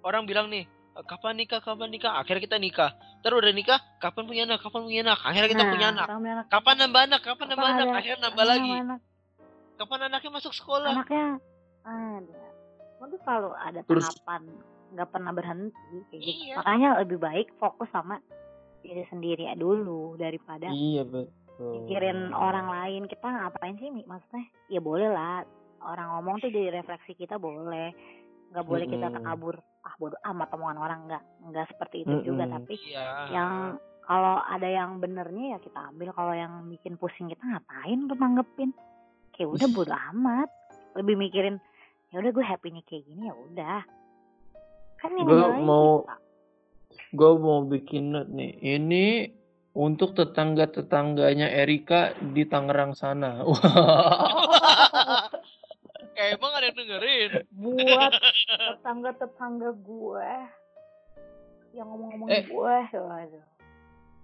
Orang 0.00 0.26
bilang 0.26 0.46
nih, 0.46 0.66
"Eh, 0.66 1.04
kapan 1.04 1.34
nikah, 1.36 1.58
kapan 1.58 1.86
nikah? 1.88 2.18
Akhirnya 2.18 2.42
kita 2.44 2.58
nikah. 2.58 2.90
Terus 3.18 3.36
udah 3.36 3.50
nikah, 3.50 3.78
kapan 3.98 4.26
punya 4.26 4.42
anak, 4.44 4.58
kapan 4.58 4.82
punya 4.82 5.02
anak? 5.02 5.18
Akhirnya 5.22 5.48
kita 5.48 5.62
Nah, 5.62 5.70
punya 5.70 5.86
anak. 5.88 6.06
anak. 6.08 6.44
Kapan 6.48 6.74
nambah 6.76 7.00
anak, 7.04 7.20
kapan 7.20 7.46
nambah 7.48 7.62
Kapan 7.64 7.74
anak? 7.76 7.86
ada- 7.86 7.94
Akhirnya 7.96 8.20
nambah 8.20 8.42
Ah, 8.42 8.50
lagi. 8.50 8.72
anak, 8.76 9.00
Kapan 9.74 9.98
anaknya 10.04 10.30
masuk 10.32 10.52
sekolah? 10.52 10.92
anaknya 10.92 11.26
ada. 11.84 12.42
Lo 12.98 13.04
tuh 13.06 13.20
selalu 13.22 13.50
ada 13.56 13.80
Terus- 13.84 14.06
tahapan, 14.08 14.42
nggak 14.94 15.10
pernah 15.10 15.32
berhenti 15.34 15.96
kayak 16.08 16.22
gitu. 16.22 16.42
Iya. 16.48 16.54
Makanya 16.62 16.88
lebih 17.02 17.18
baik 17.18 17.48
fokus 17.58 17.90
sama 17.90 18.22
diri 18.80 19.02
sendiri 19.08 19.48
ya 19.48 19.56
dulu 19.56 20.14
daripada 20.14 20.68
iya 20.68 21.02
betul. 21.02 21.82
mikirin 21.82 22.30
orang 22.30 22.70
lain. 22.70 23.02
Kita 23.10 23.26
ngapain 23.26 23.74
sih, 23.76 23.90
maksudnya? 24.04 24.44
Ya 24.70 24.78
boleh 24.78 25.10
lah. 25.10 25.42
Orang 25.84 26.16
ngomong 26.16 26.40
tuh 26.40 26.48
jadi 26.48 26.80
refleksi 26.80 27.12
kita 27.12 27.36
boleh. 27.36 27.92
Nggak 28.54 28.64
boleh 28.64 28.86
kita 28.86 29.10
Mm-mm. 29.10 29.16
takabur. 29.20 29.58
Ah 29.84 29.94
bodoh 29.98 30.20
amat 30.24 30.48
omongan 30.54 30.78
orang 30.80 31.00
nggak 31.10 31.22
nggak 31.50 31.66
seperti 31.74 32.06
itu 32.06 32.32
juga. 32.32 32.46
Mm-mm. 32.46 32.54
Tapi 32.62 32.74
Iya. 32.88 33.04
yang 33.34 33.52
kalau 34.04 34.36
ada 34.44 34.68
yang 34.68 35.00
benernya 35.00 35.56
ya 35.56 35.58
kita 35.58 35.80
ambil 35.90 36.12
kalau 36.12 36.36
yang 36.36 36.68
bikin 36.68 37.00
pusing 37.00 37.32
kita 37.32 37.40
ngapain 37.40 38.04
untuk 38.04 38.20
nanggepin 38.20 38.70
kayak 39.32 39.48
udah 39.48 39.68
bodo 39.76 39.96
amat 40.12 40.48
lebih 40.94 41.16
mikirin 41.16 41.56
ya 42.12 42.20
udah 42.20 42.30
gue 42.30 42.44
happy 42.44 42.68
nih 42.70 42.84
kayak 42.84 43.02
gini 43.08 43.22
ya 43.26 43.34
udah 43.34 43.80
kan 45.04 45.10
yang 45.12 45.26
Gue 45.26 45.44
mau- 45.60 46.02
kita. 46.02 46.16
Gue 47.12 47.32
mau 47.36 47.60
bikin 47.62 48.04
note 48.10 48.32
nih. 48.32 48.52
Ini 48.58 49.06
untuk 49.72 50.14
tetangga-tetangganya 50.14 51.46
Erika 51.52 52.00
di 52.16 52.42
Tangerang 52.42 52.92
sana. 52.92 53.42
Wah. 53.46 53.60
Eh, 56.14 56.38
emang 56.38 56.54
ada 56.54 56.70
yang 56.70 56.78
dengerin? 56.78 57.30
buat 57.50 58.12
tetangga 58.70 59.18
tetangga 59.18 59.74
gue 59.74 60.30
yang 61.74 61.90
ngomong-ngomongin 61.90 62.30
Eh. 62.32 62.44
gue 62.46 62.76
waduh 62.94 63.44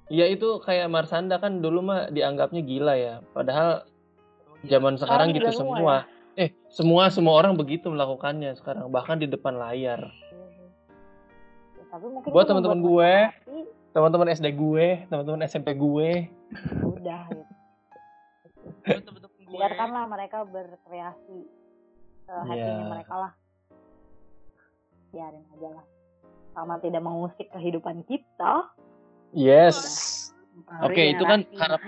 Ya 0.07 0.27
itu 0.27 0.47
kayak 0.61 0.87
Marsanda 0.87 1.39
kan 1.39 1.59
dulu 1.59 1.83
mah 1.83 2.07
dianggapnya 2.09 2.63
gila 2.63 2.95
ya. 2.95 3.15
Padahal 3.31 3.83
zaman 4.63 4.95
sekarang 4.95 5.35
Sekarang 5.35 5.35
gitu 5.35 5.51
semua 5.53 5.75
semua. 5.75 5.97
Eh, 6.37 6.51
semua 6.69 7.03
semua 7.09 7.35
orang 7.35 7.55
begitu 7.55 7.87
melakukannya 7.87 8.55
sekarang 8.55 8.87
bahkan 8.89 9.19
di 9.19 9.27
depan 9.27 9.55
layar. 9.55 10.15
Tapi 11.91 12.07
mungkin 12.07 12.31
Buat 12.31 12.47
teman-teman 12.47 12.81
gue. 12.81 13.13
Teman-teman 13.91 14.29
SD 14.31 14.47
gue, 14.55 14.87
teman-teman 15.11 15.41
SMP 15.51 15.75
gue. 15.75 16.31
udah 16.83 17.23
gitu 17.31 17.55
Buat 18.87 19.03
temen-temen 19.07 19.39
gue. 19.47 19.51
biarkanlah 19.51 20.05
mereka 20.07 20.47
berkreasi 20.47 21.47
Iya. 22.31 22.47
hatinya 22.47 22.87
mereka 22.95 23.15
lah 23.19 23.33
biarin 25.11 25.43
aja 25.59 25.69
lah 25.75 25.87
sama 26.55 26.79
tidak 26.79 27.03
mengusik 27.03 27.51
kehidupan 27.51 28.07
kita 28.07 28.71
Yes. 29.31 29.79
Oke, 30.83 31.15
itu 31.15 31.23
kan 31.23 31.47
harap-. 31.55 31.83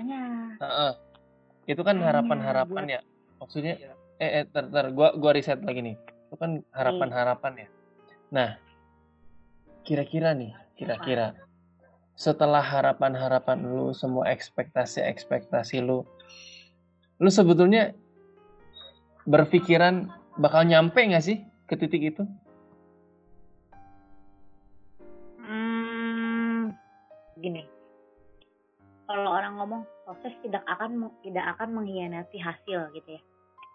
Itu 1.66 1.82
kan 1.82 1.98
Makanya 1.98 2.07
harapan-harapan 2.07 2.84
ya. 2.86 3.00
Maksudnya 3.42 3.74
eh, 4.22 4.30
eh 4.38 4.44
tar, 4.46 4.70
tar, 4.70 4.94
gua 4.94 5.11
gua 5.18 5.34
riset 5.34 5.59
lagi 5.66 5.82
nih. 5.82 5.98
Itu 6.30 6.38
kan 6.38 6.62
harapan-harapan 6.70 7.66
ya. 7.66 7.68
Nah, 8.30 8.48
kira-kira 9.83 10.35
nih, 10.35 10.55
kira-kira. 10.78 11.35
Setelah 12.14 12.62
harapan-harapan 12.62 13.59
lu, 13.66 13.91
semua 13.97 14.30
ekspektasi-ekspektasi 14.30 15.83
lu, 15.83 16.07
lu 17.18 17.30
sebetulnya 17.30 17.95
berpikiran 19.26 20.11
bakal 20.39 20.66
nyampe 20.66 20.99
nggak 20.99 21.24
sih 21.24 21.39
ke 21.66 21.74
titik 21.78 22.14
itu? 22.14 22.22
hmm, 25.43 26.70
gini. 27.43 27.62
Kalau 29.07 29.28
orang 29.28 29.61
ngomong 29.61 29.83
proses 30.07 30.33
tidak 30.41 30.64
akan 30.64 31.11
tidak 31.26 31.45
akan 31.59 31.68
mengkhianati 31.74 32.39
hasil 32.39 32.89
gitu 32.97 33.18
ya. 33.18 33.22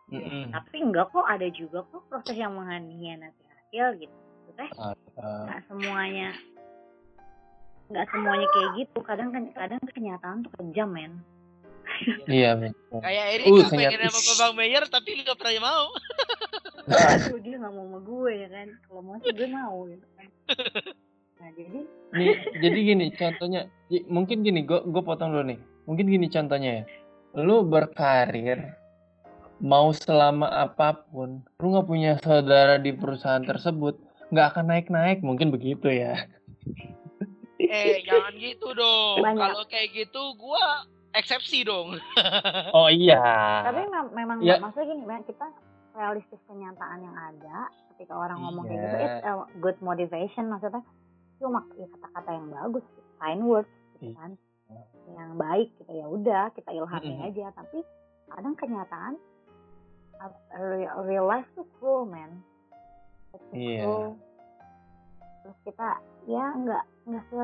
Mm-mm. 0.08 0.56
tapi 0.56 0.80
enggak 0.80 1.12
kok 1.12 1.28
ada 1.28 1.52
juga 1.52 1.84
kok 1.92 2.00
proses 2.08 2.40
yang 2.40 2.56
mengkhianati 2.56 3.44
hasil 3.44 4.00
gitu 4.00 4.27
Maksudnya 4.58 4.96
Ah, 5.18 5.46
nggak 5.50 5.62
semuanya 5.70 6.30
nggak 7.88 8.06
semuanya 8.12 8.48
kayak 8.52 8.70
gitu. 8.84 9.00
Kadang 9.00 9.30
kan 9.32 9.44
kadang 9.56 9.80
kenyataan 9.96 10.38
tuh 10.44 10.52
kejam 10.60 10.92
men. 10.92 11.14
Iya 12.28 12.52
betul. 12.60 13.00
Kayak 13.00 13.26
Erika 13.40 13.48
Uh, 13.48 13.70
pengen 13.72 14.12
sama 14.12 14.34
Bang 14.36 14.54
Mayer 14.60 14.84
tapi 14.92 15.10
nggak 15.24 15.38
pernah 15.40 15.64
mau. 15.64 15.86
aduh 16.88 17.40
dia 17.44 17.56
nggak 17.60 17.74
mau 17.74 17.86
sama 17.88 18.00
gue 18.04 18.32
ya 18.36 18.48
kan. 18.52 18.68
Kalau 18.88 19.02
mau 19.02 19.16
sih 19.24 19.32
gue 19.32 19.50
mau 19.50 19.78
gitu 19.88 20.08
kan. 20.20 20.28
Nah 21.38 21.50
jadi 21.56 21.80
Nih, 22.08 22.40
jadi 22.64 22.78
gini 22.88 23.06
contohnya, 23.12 23.62
mungkin 24.08 24.40
gini, 24.40 24.64
gue 24.64 24.80
gue 24.80 25.04
potong 25.04 25.36
dulu 25.36 25.44
nih. 25.52 25.60
Mungkin 25.84 26.08
gini 26.08 26.32
contohnya 26.32 26.72
ya, 26.72 26.84
lu 27.36 27.68
berkarir 27.68 28.64
mau 29.60 29.92
selama 29.92 30.48
apa 30.48 31.04
pun, 31.12 31.44
lu 31.60 31.66
nggak 31.76 31.88
punya 31.88 32.12
saudara 32.24 32.80
di 32.80 32.96
perusahaan 32.96 33.44
tersebut, 33.44 34.00
nggak 34.30 34.48
akan 34.52 34.66
naik-naik, 34.68 35.20
mungkin 35.22 35.50
begitu 35.50 35.88
ya. 35.88 36.16
Eh, 37.58 38.06
jangan 38.06 38.38
gitu 38.38 38.70
dong. 38.72 39.18
Kalau 39.26 39.66
kayak 39.66 39.90
gitu 39.90 40.22
gua 40.38 40.86
eksepsi 41.12 41.66
dong. 41.66 41.98
Oh 42.78 42.86
iya. 42.86 43.18
tapi 43.66 43.82
mem- 43.90 44.14
memang 44.14 44.38
Ya. 44.46 44.62
maksudnya 44.62 44.94
gini 44.94 45.04
kita 45.26 45.50
realistis 45.98 46.38
kenyataan 46.46 47.02
yang 47.02 47.18
ada 47.18 47.58
ketika 47.92 48.14
orang 48.14 48.38
ngomong 48.38 48.70
kayak 48.70 48.78
Iya. 48.78 48.86
gitu 48.86 48.98
it's 49.02 49.26
a 49.26 49.34
good 49.58 49.78
motivation 49.82 50.46
maksudnya 50.48 50.86
cuma 51.42 51.66
ya 51.74 51.90
kata-kata 51.90 52.30
yang 52.30 52.48
bagus 52.54 52.86
kind 53.18 53.42
words 53.42 53.72
gitu 53.98 54.06
Iya. 54.06 54.14
kan 54.14 54.32
yang 55.10 55.32
baik 55.34 55.70
gitu 55.82 55.92
ya 55.92 56.06
udah 56.06 56.44
kita 56.54 56.70
ilhami 56.70 57.10
Mm-mm. 57.10 57.28
aja 57.34 57.46
tapi 57.58 57.80
kadang 58.30 58.54
kenyataan 58.54 59.14
uh, 60.22 60.32
real, 60.54 60.94
real 61.02 61.26
life 61.26 61.50
tuh 61.58 61.66
cruel 61.80 62.06
man 62.06 62.38
It's 63.38 63.54
Iya. 63.54 64.14
terus 65.42 65.58
kita 65.64 65.90
ya 66.26 66.46
nggak 66.54 66.84
nggak 67.06 67.24
se, 67.28 67.44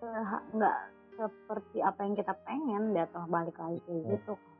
se- 0.00 0.46
nggak 0.52 0.76
seperti 1.12 1.78
apa 1.78 2.00
yang 2.00 2.14
kita 2.14 2.32
pengen 2.42 2.82
datang 2.92 3.28
balik 3.28 3.54
lagi 3.54 3.78
kayak 3.84 4.02
gitu 4.08 4.32
kan 4.32 4.56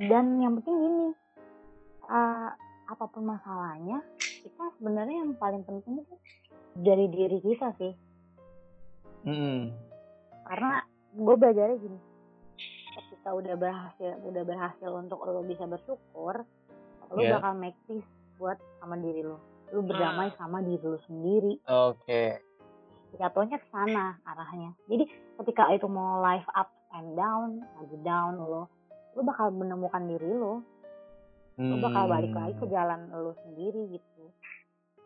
dan 0.00 0.40
yang 0.40 0.56
penting 0.56 0.76
gini 0.78 1.08
uh, 2.04 2.48
apa 2.88 3.04
pun 3.06 3.22
masalahnya 3.22 4.00
kita 4.18 4.64
sebenarnya 4.74 5.16
yang 5.20 5.36
paling 5.36 5.62
penting 5.62 6.00
itu 6.00 6.14
dari 6.74 7.06
diri 7.06 7.38
kita 7.38 7.76
sih 7.76 7.92
Mm-mm. 9.22 9.70
karena 10.46 10.82
gue 11.12 11.34
belajarnya 11.36 11.76
gini 11.78 11.98
ketika 12.92 13.30
udah 13.30 13.54
berhasil 13.54 14.12
udah 14.24 14.42
berhasil 14.42 14.90
untuk 14.90 15.20
lo 15.20 15.44
bisa 15.44 15.64
bersyukur 15.64 16.42
lo 17.06 17.20
Yeah. 17.20 17.36
bakal 17.36 17.52
make 17.54 17.76
peace 17.84 18.08
buat 18.42 18.58
sama 18.76 18.98
diri 18.98 19.22
lo 19.22 19.38
lo 19.70 19.80
berdamai 19.80 20.34
sama 20.34 20.58
diri 20.60 20.82
lo 20.82 20.98
sendiri. 21.00 21.62
Oke. 21.64 22.42
jatuhnya 23.12 23.56
ke 23.56 23.68
sana 23.68 24.16
arahnya. 24.24 24.72
Jadi 24.88 25.04
ketika 25.36 25.68
itu 25.70 25.84
mau 25.84 26.18
life 26.18 26.48
up 26.52 26.66
and 26.92 27.12
down 27.12 27.60
lagi 27.76 27.96
down 28.02 28.36
lo 28.36 28.66
lo 29.12 29.20
bakal 29.22 29.48
menemukan 29.48 30.02
diri 30.04 30.26
lo 30.26 30.64
lo 31.54 31.74
bakal 31.78 32.08
balik 32.08 32.32
lagi 32.32 32.56
ke 32.56 32.64
Hmm. 32.64 32.72
jalan 32.72 33.00
lo 33.12 33.36
sendiri 33.38 33.92
gitu. 33.92 34.24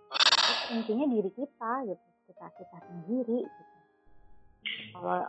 Terus 0.06 0.60
intinya 0.72 1.06
diri 1.06 1.30
kita 1.30 1.72
gitu 1.84 2.06
kita 2.26 2.46
kita 2.56 2.76
sendiri 2.80 3.42
gitu. 3.42 3.74
Kalau 4.94 5.26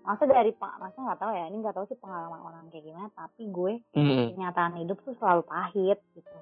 masa 0.00 0.24
dari 0.24 0.52
pak 0.52 0.76
masa 0.76 0.96
nggak 0.96 1.20
tahu 1.20 1.32
ya 1.32 1.44
ini 1.48 1.56
nggak 1.60 1.76
tahu 1.76 1.84
sih 1.84 1.96
pengalaman 1.96 2.40
orang 2.40 2.64
kayak 2.68 2.84
gimana 2.84 3.08
tapi 3.12 3.48
gue 3.48 3.72
Mm-mm. 3.92 4.32
kenyataan 4.32 4.80
hidup 4.80 4.96
tuh 5.04 5.12
selalu 5.16 5.44
pahit 5.44 6.00
gitu 6.16 6.36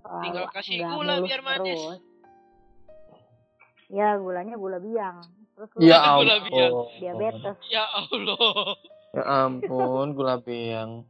Tinggal 0.00 0.46
kasih 0.50 0.76
gula 0.80 1.14
biar 1.20 1.40
manis. 1.42 1.78
terus. 1.78 2.00
ya 3.88 4.16
gulanya 4.16 4.54
gula 4.54 4.78
biang 4.78 5.16
terus 5.54 5.68
lu 5.72 5.80
Ya 5.80 5.96
Gula 6.14 6.34
ampun. 6.36 6.46
biang. 6.46 6.74
diabetes 6.98 7.56
Ya 7.66 7.84
Allah. 7.88 8.68
Ya 9.08 9.22
ampun, 9.24 10.06
gula 10.12 10.36
biang. 10.38 11.08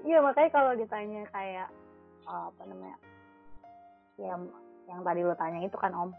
Iya 0.00 0.18
makanya 0.20 0.50
kalau 0.50 0.72
ditanya 0.72 1.26
kayak 1.28 1.68
eh, 2.24 2.44
apa 2.46 2.62
namanya 2.64 2.96
yang 4.16 4.40
yang 4.86 5.00
tadi 5.02 5.20
lo 5.20 5.34
tanya 5.34 5.60
itu 5.60 5.76
kan 5.76 5.92
om 5.92 6.10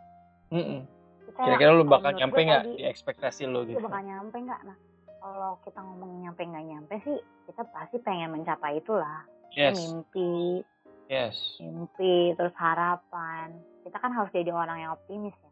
Mm-mm. 0.50 0.84
kita 1.26 1.40
Kira-kira 1.40 1.72
lu 1.72 1.84
bakal 1.84 2.12
nyampe 2.14 2.38
nggak 2.38 2.64
di 2.70 2.84
ekspektasi 2.84 3.46
lu 3.46 3.64
itu 3.64 3.74
gitu? 3.74 3.82
bakal 3.82 4.02
nyampe 4.02 4.38
nggak 4.38 4.62
nah 4.64 4.78
kalau 5.20 5.58
kita 5.64 5.80
ngomong 5.80 6.22
nyampe 6.22 6.42
nggak 6.44 6.66
nyampe 6.66 6.96
sih 7.02 7.18
kita 7.46 7.64
pasti 7.68 7.98
pengen 8.00 8.32
mencapai 8.32 8.78
itulah 8.78 9.26
Yes, 9.52 9.76
mimpi 9.76 10.62
yes. 11.08 11.38
mimpi 11.60 12.34
terus 12.34 12.54
harapan 12.56 13.54
kita 13.82 13.98
kan 13.98 14.12
harus 14.14 14.30
jadi 14.30 14.52
orang 14.52 14.78
yang 14.80 14.92
optimis 14.94 15.34
ya 15.36 15.52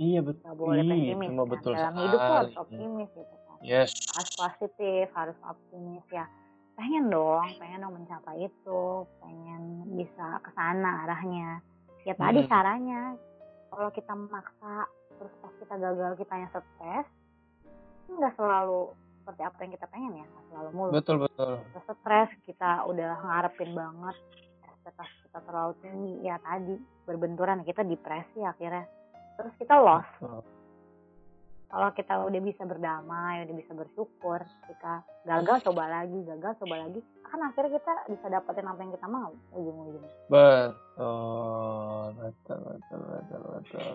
Iya 0.00 0.20
betul. 0.24 0.40
nggak 0.42 0.56
boleh 0.56 0.80
Iya, 0.80 0.90
pesimis 0.90 1.28
cuma 1.28 1.42
kan. 1.42 1.50
betul 1.52 1.72
dalam 1.76 1.94
hidup 2.00 2.18
tuh 2.18 2.34
harus 2.34 2.54
optimis 2.56 3.08
gitu 3.12 3.34
kan 3.46 3.58
Yes. 3.60 3.90
harus 4.12 4.30
positif 4.34 5.04
harus 5.12 5.38
optimis 5.44 6.04
ya 6.08 6.24
pengen 6.74 7.12
dong 7.12 7.44
pengen 7.60 7.84
dong 7.84 7.94
mencapai 7.94 8.40
itu 8.40 8.82
pengen 9.20 9.62
bisa 9.94 10.40
ke 10.40 10.50
sana 10.56 11.04
arahnya 11.04 11.60
ya 12.02 12.16
tadi 12.16 12.40
Hmm. 12.40 12.48
caranya 12.48 13.00
kalau 13.68 13.92
kita 13.92 14.12
memaksa 14.16 14.88
terus 15.14 15.32
pas 15.38 15.52
kita 15.60 15.74
gagal 15.76 16.12
kita 16.16 16.34
yang 16.34 16.50
stres 16.50 17.06
nggak 18.08 18.34
selalu 18.34 18.90
seperti 19.30 19.46
apa 19.46 19.58
yang 19.62 19.72
kita 19.78 19.86
pengen 19.94 20.12
ya 20.18 20.26
selalu 20.50 20.70
mulus 20.74 20.92
Betul 20.98 21.16
betul. 21.22 21.52
kita 21.70 21.94
stres 22.02 22.30
kita 22.50 22.70
udah 22.90 23.10
ngarepin 23.22 23.70
banget 23.78 24.16
ekspektasi 24.66 25.16
kita 25.30 25.38
terlalu 25.46 25.72
tinggi 25.86 26.14
ya 26.26 26.36
tadi 26.42 26.74
berbenturan 27.06 27.62
kita 27.62 27.86
depresi 27.86 28.42
akhirnya 28.42 28.90
terus 29.38 29.54
kita 29.54 29.78
lost 29.78 30.10
Betul. 30.18 30.42
kalau 31.70 31.88
kita 31.94 32.14
udah 32.26 32.42
bisa 32.42 32.66
berdamai, 32.66 33.46
udah 33.46 33.54
bisa 33.54 33.70
bersyukur, 33.78 34.42
ketika 34.42 35.06
gagal 35.22 35.70
coba 35.70 35.86
lagi, 35.86 36.18
gagal 36.26 36.58
coba 36.58 36.82
lagi, 36.82 36.98
kan 37.22 37.38
akhirnya 37.46 37.78
kita 37.78 37.94
bisa 38.10 38.26
dapetin 38.26 38.66
apa 38.66 38.82
yang 38.82 38.90
kita 38.98 39.06
mau 39.06 39.30
ujung-ujungnya. 39.54 40.10
Betul, 40.26 42.04
betul, 42.18 42.58
betul, 42.74 43.00
betul, 43.06 43.40
betul. 43.54 43.94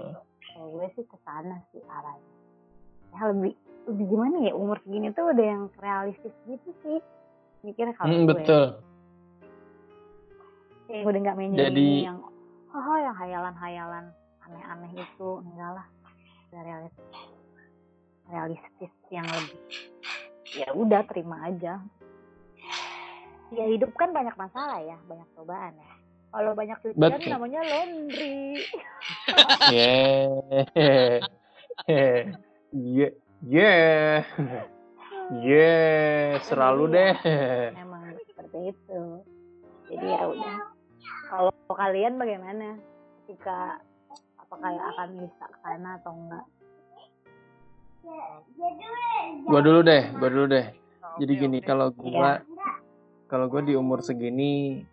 Kalau 0.56 0.68
gue 0.72 0.88
sih 0.96 1.04
ke 1.04 1.18
sana 1.28 1.60
sih 1.76 1.84
arahnya. 1.84 2.32
Ya 3.12 3.20
lebih 3.36 3.60
lebih 3.86 4.06
gimana 4.08 4.38
ya 4.42 4.54
umur 4.54 4.78
segini 4.82 5.10
tuh 5.12 5.30
udah 5.30 5.46
yang 5.46 5.64
realistis 5.78 6.34
gitu 6.46 6.70
sih. 6.82 7.00
Mikirnya 7.62 7.94
kalau 7.94 8.10
Hmm, 8.10 8.26
gue 8.26 8.36
betul. 8.36 8.66
kayak 10.86 11.02
udah 11.04 11.20
nggak 11.20 11.36
main 11.36 11.52
Jadi- 11.54 12.06
yang 12.06 12.22
oh 12.70 12.98
yang 12.98 13.16
hayalan-hayalan 13.16 14.06
aneh-aneh 14.40 14.92
itu 14.94 15.30
enggak 15.42 15.72
lah 15.74 15.88
udah 16.48 16.62
realistis 16.62 17.10
realistis 18.26 18.92
yang 19.10 19.26
lebih 19.26 19.58
ya 20.54 20.70
udah 20.72 21.02
terima 21.10 21.42
aja 21.42 21.82
ya 23.50 23.66
hidup 23.66 23.90
kan 23.98 24.14
banyak 24.14 24.38
masalah 24.38 24.78
ya 24.78 24.94
banyak 25.04 25.26
cobaan 25.34 25.74
ya 25.74 25.90
kalau 26.30 26.54
banyak 26.54 26.78
cucian 26.80 27.02
Betul. 27.02 27.34
namanya 27.34 27.62
laundry 27.66 28.62
Yeah. 29.74 30.62
Yeah. 30.78 31.18
Yeah. 32.72 33.14
Yeah, 33.44 34.24
selalu 36.46 36.84
deh. 36.96 37.14
memang 37.76 38.16
seperti 38.32 38.72
itu. 38.72 39.02
Jadi 39.92 40.06
ya 40.06 40.24
udah. 40.30 40.58
Kalau 41.28 41.52
kalian 41.74 42.16
bagaimana? 42.22 42.80
Ketika 43.26 43.82
apakah 44.38 44.70
akan 44.70 45.10
bisa 45.26 45.44
ke 45.50 45.58
sana 45.66 45.98
atau 45.98 46.14
enggak? 46.14 46.46
Gua 49.50 49.60
dulu 49.66 49.80
deh, 49.82 50.04
gua 50.14 50.30
dulu 50.30 50.46
deh. 50.54 50.66
Jadi 51.18 51.34
gini, 51.36 51.58
kalau 51.66 51.90
Iya. 51.90 51.98
gua 51.98 52.32
kalau 53.26 53.46
gua 53.50 53.62
di 53.66 53.74
umur 53.74 54.06
segini 54.06 54.86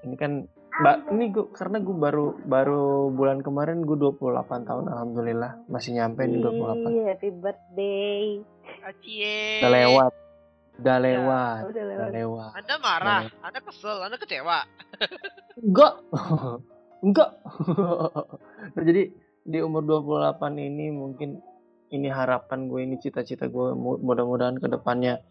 ini 0.00 0.14
kan 0.16 0.48
Mbak, 0.76 0.96
ini 1.08 1.24
gue 1.30 1.46
karena 1.50 1.80
gue 1.80 1.96
baru 1.96 2.26
baru 2.38 2.84
bulan 3.08 3.40
kemarin 3.40 3.80
gue 3.80 3.96
28 3.96 4.20
tahun 4.62 4.84
alhamdulillah 4.86 5.64
masih 5.66 5.96
nyampe 5.96 6.20
nih 6.22 6.36
28. 6.38 6.84
Ih, 6.86 7.04
happy 7.06 7.28
birthday. 7.32 8.24
Acie. 8.84 9.64
Udah 9.64 9.72
lewat. 9.72 10.12
Udah 10.76 10.92
Ya, 10.92 11.00
lewat. 11.00 11.60
udah 11.64 11.84
lewat. 11.86 11.96
Udah 11.96 12.10
lewat. 12.12 12.50
Anda 12.54 12.74
marah, 12.76 13.22
Anda 13.40 13.60
kesel, 13.62 13.98
Anda 13.98 14.16
kecewa. 14.16 14.58
Enggak. 15.64 15.92
Enggak. 17.06 17.30
Nah, 18.68 18.82
jadi 18.84 19.02
di 19.42 19.58
umur 19.58 19.80
28 19.80 20.36
ini 20.60 20.92
mungkin 20.92 21.40
ini 21.88 22.08
harapan 22.10 22.66
gue 22.66 22.80
ini 22.82 22.96
cita-cita 22.98 23.46
gue 23.46 23.72
Mu- 23.72 23.96
mudah-mudahan 23.96 24.58
ke 24.58 24.68
depannya 24.68 25.24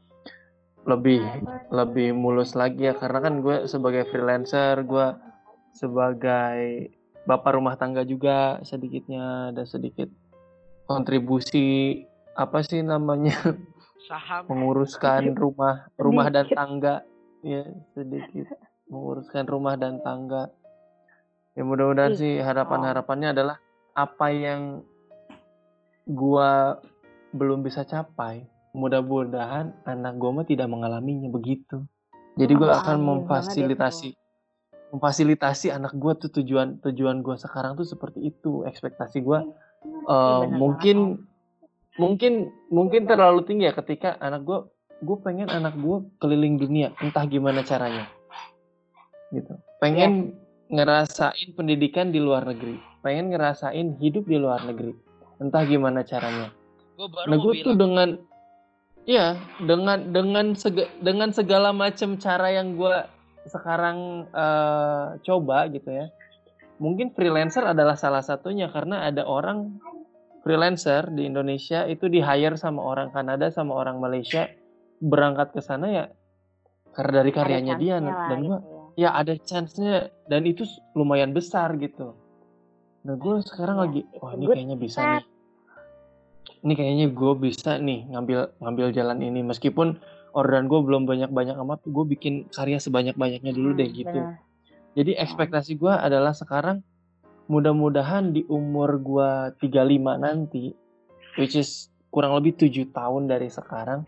lebih 0.81 1.21
lebih 1.69 2.13
mulus 2.13 2.53
lagi 2.53 2.85
ya 2.85 2.93
karena 2.93 3.19
kan 3.19 3.41
gue 3.41 3.65
sebagai 3.65 4.05
freelancer 4.05 4.81
gue 4.81 5.07
sebagai 5.75 6.89
bapak 7.27 7.59
rumah 7.59 7.75
tangga 7.75 8.07
juga 8.07 8.63
sedikitnya 8.63 9.51
ada 9.51 9.67
sedikit 9.67 10.07
kontribusi 10.87 12.01
apa 12.35 12.61
sih 12.61 12.83
namanya 12.85 13.35
Saham. 14.05 14.45
menguruskan 14.45 15.33
rumah 15.33 15.89
rumah 15.97 16.29
dan 16.29 16.45
tangga. 16.51 17.01
Ya 17.41 17.65
sedikit. 17.97 18.49
Menguruskan 18.89 19.49
rumah 19.49 19.73
dan 19.77 20.01
tangga. 20.05 20.53
Ya 21.57 21.63
mudah-mudahan 21.65 22.13
Ih, 22.13 22.19
sih 22.19 22.33
harapan-harapannya 22.37 23.33
adalah 23.33 23.57
apa 23.97 24.27
yang 24.29 24.85
gua 26.05 26.77
belum 27.33 27.65
bisa 27.65 27.81
capai. 27.87 28.45
Mudah-mudahan 28.75 29.73
anak 29.87 30.13
gua 30.21 30.41
mah 30.41 30.45
tidak 30.45 30.69
mengalaminya 30.69 31.31
begitu. 31.31 31.87
Jadi 32.35 32.53
gua 32.53 32.83
akan 32.83 32.99
memfasilitasi 33.01 34.13
memfasilitasi 34.93 35.73
anak 35.73 35.93
gua 35.97 36.13
tuh 36.17 36.29
tujuan 36.29 36.81
tujuan 36.83 37.23
gua 37.25 37.39
sekarang 37.39 37.73
tuh 37.79 37.87
seperti 37.87 38.33
itu 38.33 38.65
ekspektasi 38.67 39.21
gua 39.23 39.45
Ih, 39.85 39.89
eh, 40.09 40.39
bener 40.45 40.57
mungkin 40.57 40.97
banget, 40.97 41.33
mungkin 41.95 42.33
mungkin 42.73 43.01
terlalu 43.07 43.39
tinggi 43.47 43.69
ya 43.69 43.73
ketika 43.73 44.19
anak 44.19 44.43
gue 44.43 44.59
gue 45.03 45.17
pengen 45.21 45.47
anak 45.51 45.75
gue 45.77 46.03
keliling 46.19 46.57
dunia 46.59 46.91
entah 46.99 47.23
gimana 47.27 47.61
caranya. 47.61 48.09
Gitu. 49.31 49.53
Pengen 49.79 50.35
ngerasain 50.71 51.53
pendidikan 51.53 52.09
di 52.09 52.19
luar 52.19 52.47
negeri. 52.47 52.79
Pengen 53.03 53.29
ngerasain 53.29 53.99
hidup 54.01 54.25
di 54.25 54.37
luar 54.39 54.65
negeri 54.65 54.95
entah 55.39 55.63
gimana 55.67 56.01
caranya. 56.03 56.51
Gue 56.95 57.07
baru 57.11 57.27
nah 57.27 57.37
gue 57.37 57.53
tuh 57.59 57.75
bilang. 57.75 57.79
dengan 57.79 58.09
ya 59.05 59.27
dengan 59.61 59.97
dengan 60.09 60.45
sega- 60.55 60.91
dengan 61.03 61.29
segala 61.29 61.75
macam 61.75 62.15
cara 62.17 62.49
yang 62.55 62.79
gue 62.79 62.95
sekarang 63.45 64.27
eh, 64.29 65.05
coba 65.21 65.69
gitu 65.69 65.89
ya 65.89 66.09
mungkin 66.81 67.15
freelancer 67.15 67.63
adalah 67.63 67.95
salah 67.95 68.19
satunya 68.25 68.67
karena 68.67 69.07
ada 69.07 69.23
orang 69.23 69.79
freelancer 70.43 71.07
di 71.09 71.25
Indonesia 71.25 71.87
itu 71.87 72.05
di 72.11 72.19
hire 72.21 72.59
sama 72.59 72.83
orang 72.83 73.09
Kanada 73.15 73.49
sama 73.49 73.73
orang 73.73 73.97
Malaysia 73.97 74.45
berangkat 74.99 75.55
ke 75.55 75.61
sana 75.63 75.87
ya 75.89 76.05
karena 76.95 77.23
dari 77.23 77.31
Ada 77.31 77.37
karyanya 77.43 77.75
dia 77.75 77.95
lah 77.99 78.27
dan 78.31 78.39
gua 78.45 78.57
gitu 78.59 78.67
ya. 78.71 78.83
ya 78.95 79.09
ada 79.19 79.33
chance-nya 79.39 79.95
dan 80.31 80.41
itu 80.47 80.63
lumayan 80.95 81.35
besar 81.35 81.75
gitu. 81.75 82.15
Nah 83.03 83.15
gue 83.19 83.35
sekarang 83.43 83.77
Iya. 83.77 83.83
lagi 83.83 84.01
wah 84.19 84.31
ini 84.33 84.45
kayaknya 84.47 84.77
bisa 84.79 84.99
nih. 85.03 85.23
Ini 86.65 86.73
kayaknya 86.73 87.07
gue 87.11 87.33
bisa 87.37 87.71
nih 87.77 87.99
ngambil 88.09 88.39
ngambil 88.63 88.87
jalan 88.95 89.19
ini 89.21 89.41
meskipun 89.43 89.99
orderan 90.35 90.67
gue 90.67 90.77
belum 90.77 91.07
banyak-banyak 91.07 91.55
amat 91.55 91.79
gue 91.87 92.05
bikin 92.11 92.33
karya 92.51 92.77
sebanyak-banyaknya 92.77 93.55
dulu 93.55 93.71
Hmm, 93.71 93.79
deh 93.79 93.89
gitu. 93.89 94.19
bener. 94.19 94.43
Jadi 94.95 95.11
ekspektasi 95.15 95.75
gue 95.75 95.91
adalah 95.91 96.31
sekarang 96.31 96.83
mudah-mudahan 97.47 98.31
di 98.31 98.43
umur 98.47 98.99
gue 98.99 99.29
35 99.63 100.19
nanti, 100.19 100.75
which 101.35 101.55
is 101.55 101.87
kurang 102.09 102.35
lebih 102.35 102.55
tujuh 102.55 102.91
tahun 102.91 103.27
dari 103.27 103.47
sekarang, 103.47 104.07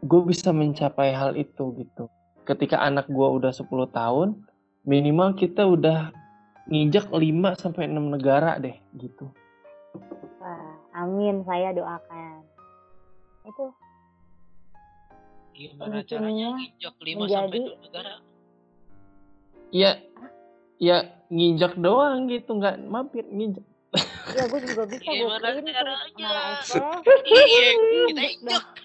gue 0.00 0.20
bisa 0.22 0.50
mencapai 0.50 1.10
hal 1.14 1.34
itu 1.34 1.74
gitu. 1.78 2.06
Ketika 2.42 2.82
anak 2.82 3.06
gue 3.06 3.26
udah 3.26 3.50
10 3.50 3.68
tahun, 3.90 4.42
minimal 4.82 5.34
kita 5.34 5.62
udah 5.62 6.10
nginjak 6.66 7.10
5 7.10 7.54
sampai 7.58 7.90
6 7.90 8.06
negara 8.06 8.58
deh 8.58 8.74
gitu. 8.94 9.30
Wah, 10.38 10.78
amin 10.94 11.42
saya 11.42 11.74
doakan. 11.74 12.42
Itu 13.44 13.74
Gimana 15.52 16.00
caranya 16.02 16.48
nginjak 16.54 16.94
5 16.96 17.04
sampai 17.22 17.48
menjadi- 17.52 17.68
6 17.68 17.82
negara? 17.82 18.12
Ya 19.70 19.90
ya 20.78 20.96
nginjak 21.28 21.74
doang 21.76 22.26
gitu, 22.26 22.50
nggak 22.52 22.74
mampir 22.84 23.24
nginjak. 23.26 23.64
ya 24.36 24.48
gue 24.48 24.60
juga 24.62 24.82
bisa 24.86 25.04
gue 25.04 25.14
Gimana 25.14 25.46
tuh 25.52 25.62
caranya? 25.62 26.30
Iya, 27.22 27.68
kita 28.08 28.22
injak. 28.32 28.64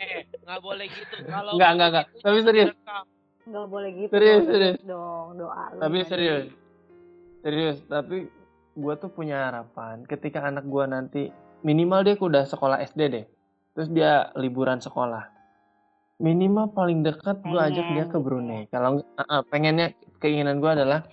Eh, 0.00 0.22
nggak 0.40 0.60
boleh 0.60 0.86
gitu. 0.88 1.14
Kalau 1.24 1.52
Nggak, 1.54 1.70
nggak, 1.74 1.88
nggak. 1.90 2.06
Tapi 2.20 2.38
serius. 2.40 2.70
nggak 3.42 3.66
boleh 3.66 3.90
gitu 3.96 4.10
Serius, 4.12 4.38
dong, 4.38 4.48
serius. 4.48 4.76
dong 4.86 5.26
doa 5.34 5.64
lu 5.68 5.80
Tapi 5.80 5.98
serius. 6.06 6.46
Serius, 7.40 7.78
tapi 7.84 8.16
gue 8.72 8.94
tuh 8.96 9.10
punya 9.10 9.50
harapan 9.50 10.04
ketika 10.04 10.40
anak 10.40 10.62
gue 10.62 10.84
nanti 10.86 11.22
minimal 11.60 12.00
dia 12.00 12.14
udah 12.14 12.44
sekolah 12.44 12.78
SD 12.80 13.00
deh. 13.10 13.24
Terus 13.74 13.88
dia 13.90 14.34
liburan 14.34 14.82
sekolah. 14.82 15.30
Minimal 16.20 16.76
paling 16.76 17.00
dekat 17.00 17.40
gue 17.40 17.60
ajak 17.60 17.86
dia 17.96 18.04
ke 18.04 18.18
Brunei. 18.20 18.68
Kalau 18.68 19.00
uh, 19.00 19.22
uh, 19.24 19.42
pengennya 19.48 19.96
keinginan 20.20 20.60
gue 20.60 20.68
adalah 20.68 21.08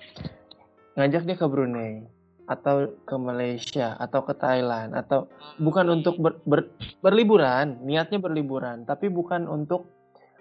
ngajak 0.99 1.23
dia 1.23 1.37
ke 1.39 1.47
Brunei 1.47 2.03
atau 2.47 2.95
ke 3.03 3.15
Malaysia 3.19 3.99
atau 3.99 4.23
ke 4.23 4.33
Thailand 4.33 4.95
atau 4.95 5.27
bukan 5.59 5.99
untuk 5.99 6.15
ber- 6.17 6.39
ber- 6.47 6.71
berliburan, 7.03 7.83
niatnya 7.83 8.23
berliburan, 8.23 8.87
tapi 8.87 9.11
bukan 9.11 9.51
untuk 9.51 9.91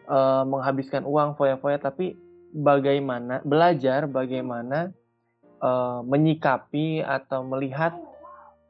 eh, 0.06 0.44
menghabiskan 0.46 1.02
uang 1.02 1.34
foya-foya, 1.34 1.82
tapi 1.82 2.14
bagaimana 2.54 3.42
belajar 3.42 4.06
bagaimana 4.06 4.94
eh, 5.42 6.00
menyikapi 6.06 7.02
atau 7.02 7.42
melihat 7.42 7.98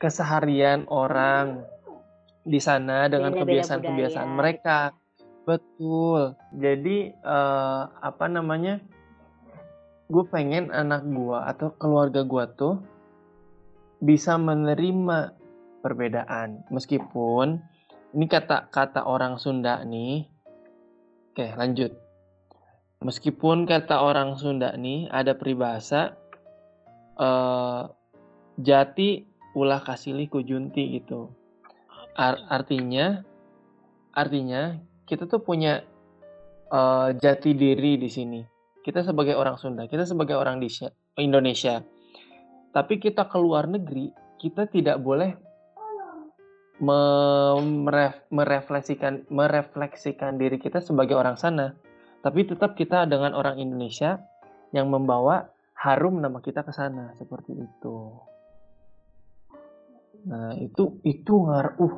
keseharian 0.01 0.89
orang 0.89 1.61
di 2.47 2.63
sana 2.63 3.11
dengan 3.11 3.35
kebiasaan-kebiasaan 3.35 4.31
mereka. 4.31 4.95
Betul. 5.43 6.39
Jadi 6.55 7.11
eh, 7.11 7.83
apa 7.91 8.27
namanya? 8.31 8.79
Gue 10.07 10.23
pengen 10.31 10.71
anak 10.71 11.03
gue 11.03 11.35
atau 11.35 11.75
keluarga 11.75 12.23
gue 12.23 12.45
tuh 12.55 12.79
bisa 13.99 14.39
menerima 14.39 15.35
perbedaan, 15.83 16.63
meskipun 16.71 17.59
ini 18.15 18.27
kata 18.31 18.71
kata 18.71 19.03
orang 19.03 19.37
Sunda 19.43 19.83
nih. 19.83 20.31
Oke, 21.35 21.53
lanjut. 21.59 21.93
Meskipun 23.03 23.69
kata 23.69 24.01
orang 24.01 24.39
Sunda 24.39 24.73
nih 24.79 25.11
ada 25.11 25.35
peribahasa 25.35 26.17
eh, 27.19 27.83
jati 28.57 29.27
ulah 29.53 29.85
kasili 29.85 30.33
kujunti 30.33 30.97
gitu. 30.97 31.36
Ar- 32.17 32.49
artinya 32.49 33.21
artinya 34.17 34.81
kita 35.05 35.29
tuh 35.29 35.45
punya 35.45 35.85
eh, 36.73 37.09
jati 37.15 37.53
diri 37.53 38.01
di 38.01 38.09
sini. 38.09 38.41
Kita 38.81 39.03
sebagai 39.03 39.35
orang 39.35 39.59
Sunda, 39.59 39.85
kita 39.91 40.07
sebagai 40.07 40.39
orang 40.39 40.63
di 40.63 40.71
Indonesia. 41.19 41.83
Tapi 42.71 43.03
kita 43.03 43.27
ke 43.27 43.39
luar 43.41 43.67
negeri, 43.67 44.15
kita 44.39 44.71
tidak 44.71 45.03
boleh 45.03 45.35
me- 46.81 47.61
meref- 47.89 48.25
merefleksikan 48.31 49.27
merefleksikan 49.33 50.37
diri 50.39 50.61
kita 50.61 50.81
sebagai 50.85 51.17
orang 51.17 51.37
sana. 51.37 51.75
Tapi 52.23 52.47
tetap 52.47 52.75
kita 52.75 53.07
dengan 53.07 53.35
orang 53.35 53.59
Indonesia 53.59 54.19
yang 54.75 54.91
membawa 54.91 55.47
harum 55.79 56.19
nama 56.19 56.43
kita 56.43 56.67
ke 56.67 56.73
sana 56.75 57.15
seperti 57.17 57.55
itu. 57.55 57.97
Nah, 60.25 60.57
itu 60.57 61.01
itu 61.05 61.33
ngar 61.45 61.77
uh 61.77 61.97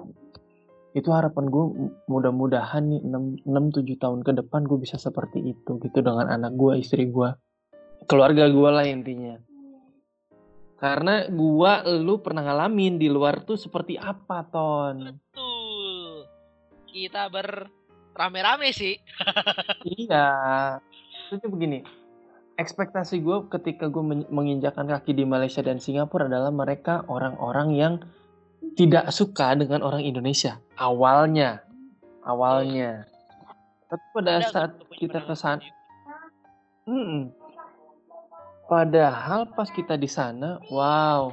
itu 0.96 1.08
harapan 1.14 1.46
gue 1.46 1.64
mudah-mudahan 2.10 2.82
nih 2.90 3.00
6, 3.06 3.46
7 3.46 4.02
tahun 4.02 4.20
ke 4.26 4.32
depan 4.42 4.66
gue 4.66 4.82
bisa 4.82 4.98
seperti 4.98 5.54
itu 5.54 5.78
gitu 5.78 5.98
dengan 6.02 6.26
anak 6.26 6.58
gue, 6.58 6.80
istri 6.80 7.06
gue, 7.06 7.28
keluarga 8.10 8.50
gue 8.50 8.70
lah 8.72 8.82
intinya. 8.82 9.38
Karena 10.78 11.26
gua 11.26 11.82
lu 11.90 12.22
pernah 12.22 12.46
ngalamin 12.46 13.02
di 13.02 13.10
luar 13.10 13.42
tuh 13.42 13.58
seperti 13.58 13.98
apa, 13.98 14.46
Ton? 14.46 15.10
Betul. 15.10 16.22
Kita 16.86 17.26
berame-rame 17.26 18.70
sih. 18.70 18.94
iya. 19.98 20.30
Itu 21.34 21.50
begini. 21.50 21.82
Ekspektasi 22.58 23.22
gue 23.22 23.46
ketika 23.54 23.86
gue 23.86 24.02
menginjakan 24.34 24.90
kaki 24.90 25.14
di 25.14 25.22
Malaysia 25.22 25.62
dan 25.62 25.78
Singapura 25.78 26.26
adalah 26.26 26.50
mereka 26.50 27.06
orang-orang 27.06 27.68
yang 27.78 27.94
tidak 28.74 29.14
suka 29.14 29.54
dengan 29.54 29.86
orang 29.86 30.02
Indonesia. 30.02 30.58
Awalnya. 30.74 31.62
Awalnya. 32.26 33.06
Tapi 33.86 34.04
pada 34.10 34.42
Ada 34.42 34.50
saat 34.50 34.70
punya 34.74 34.98
kita 34.98 35.18
ke 35.22 35.34
sana. 35.38 35.62
Mm-mm. 36.90 37.30
Padahal 38.68 39.48
pas 39.56 39.70
kita 39.72 39.96
di 39.96 40.10
sana, 40.10 40.60
wow, 40.68 41.32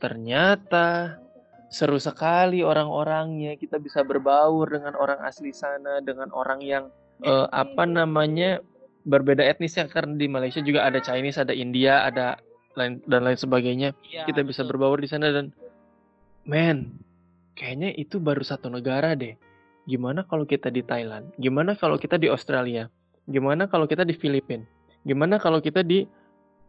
ternyata 0.00 1.20
seru 1.68 2.00
sekali 2.00 2.64
orang-orangnya. 2.64 3.60
Kita 3.60 3.76
bisa 3.76 4.00
berbaur 4.00 4.72
dengan 4.72 4.96
orang 4.96 5.20
asli 5.20 5.52
sana, 5.52 6.00
dengan 6.00 6.32
orang 6.32 6.64
yang 6.64 6.84
eh, 7.20 7.46
apa 7.52 7.84
namanya 7.84 8.64
berbeda 9.02 9.42
etnis 9.42 9.74
ya 9.74 9.86
karena 9.90 10.14
di 10.14 10.26
Malaysia 10.30 10.62
juga 10.62 10.86
ada 10.86 11.02
Chinese, 11.02 11.42
ada 11.42 11.54
India, 11.54 12.06
ada 12.06 12.38
lain 12.78 13.02
dan 13.04 13.26
lain 13.26 13.38
sebagainya. 13.38 13.92
Iya, 14.06 14.24
Kita 14.24 14.46
bisa 14.46 14.62
betul. 14.62 14.70
berbaur 14.76 14.98
di 15.02 15.08
sana 15.10 15.28
dan 15.30 15.52
men, 16.48 16.98
kayaknya 17.58 17.92
itu 17.94 18.18
baru 18.22 18.42
satu 18.42 18.70
negara 18.72 19.12
deh. 19.14 19.36
Gimana 19.84 20.22
kalau 20.22 20.46
kita 20.46 20.70
di 20.70 20.86
Thailand? 20.86 21.34
Gimana 21.38 21.74
kalau 21.74 21.98
kita 21.98 22.14
di 22.14 22.30
Australia? 22.30 22.86
Gimana 23.26 23.66
kalau 23.66 23.90
kita 23.90 24.06
di 24.06 24.14
Filipina? 24.14 24.62
Gimana 25.02 25.42
kalau 25.42 25.58
kita 25.58 25.82
di 25.82 26.06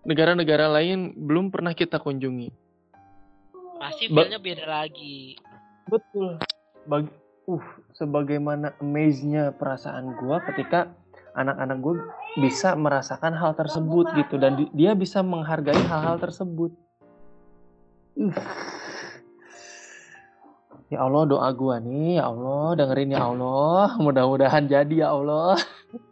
negara-negara 0.04 0.66
lain 0.74 1.14
belum 1.14 1.54
pernah 1.54 1.78
kita 1.78 2.02
kunjungi? 2.02 2.50
Pasti 3.78 4.10
Ba- 4.10 4.26
feel-nya 4.26 4.42
beda 4.42 4.66
lagi. 4.66 5.38
Betul. 5.86 6.42
Bag 6.90 7.08
uh, 7.48 7.66
sebagaimana 7.96 8.76
amaze-nya 8.82 9.54
perasaan 9.56 10.18
gua 10.18 10.42
ketika 10.52 10.90
anak-anak 11.34 11.78
gue 11.82 11.96
bisa 12.40 12.78
merasakan 12.78 13.34
hal 13.34 13.54
tersebut 13.58 14.10
gitu 14.18 14.38
dan 14.38 14.58
di- 14.58 14.72
dia 14.74 14.94
bisa 14.94 15.22
menghargai 15.26 15.78
hal-hal 15.90 16.18
tersebut. 16.22 16.74
Uh. 18.14 18.34
Ya 20.94 21.02
Allah 21.02 21.26
doa 21.26 21.50
gua 21.58 21.82
nih, 21.82 22.22
ya 22.22 22.30
Allah 22.30 22.78
dengerin 22.78 23.18
ya 23.18 23.26
Allah, 23.26 23.98
mudah-mudahan 24.06 24.70
jadi 24.70 25.10
ya 25.10 25.10
Allah. 25.10 25.58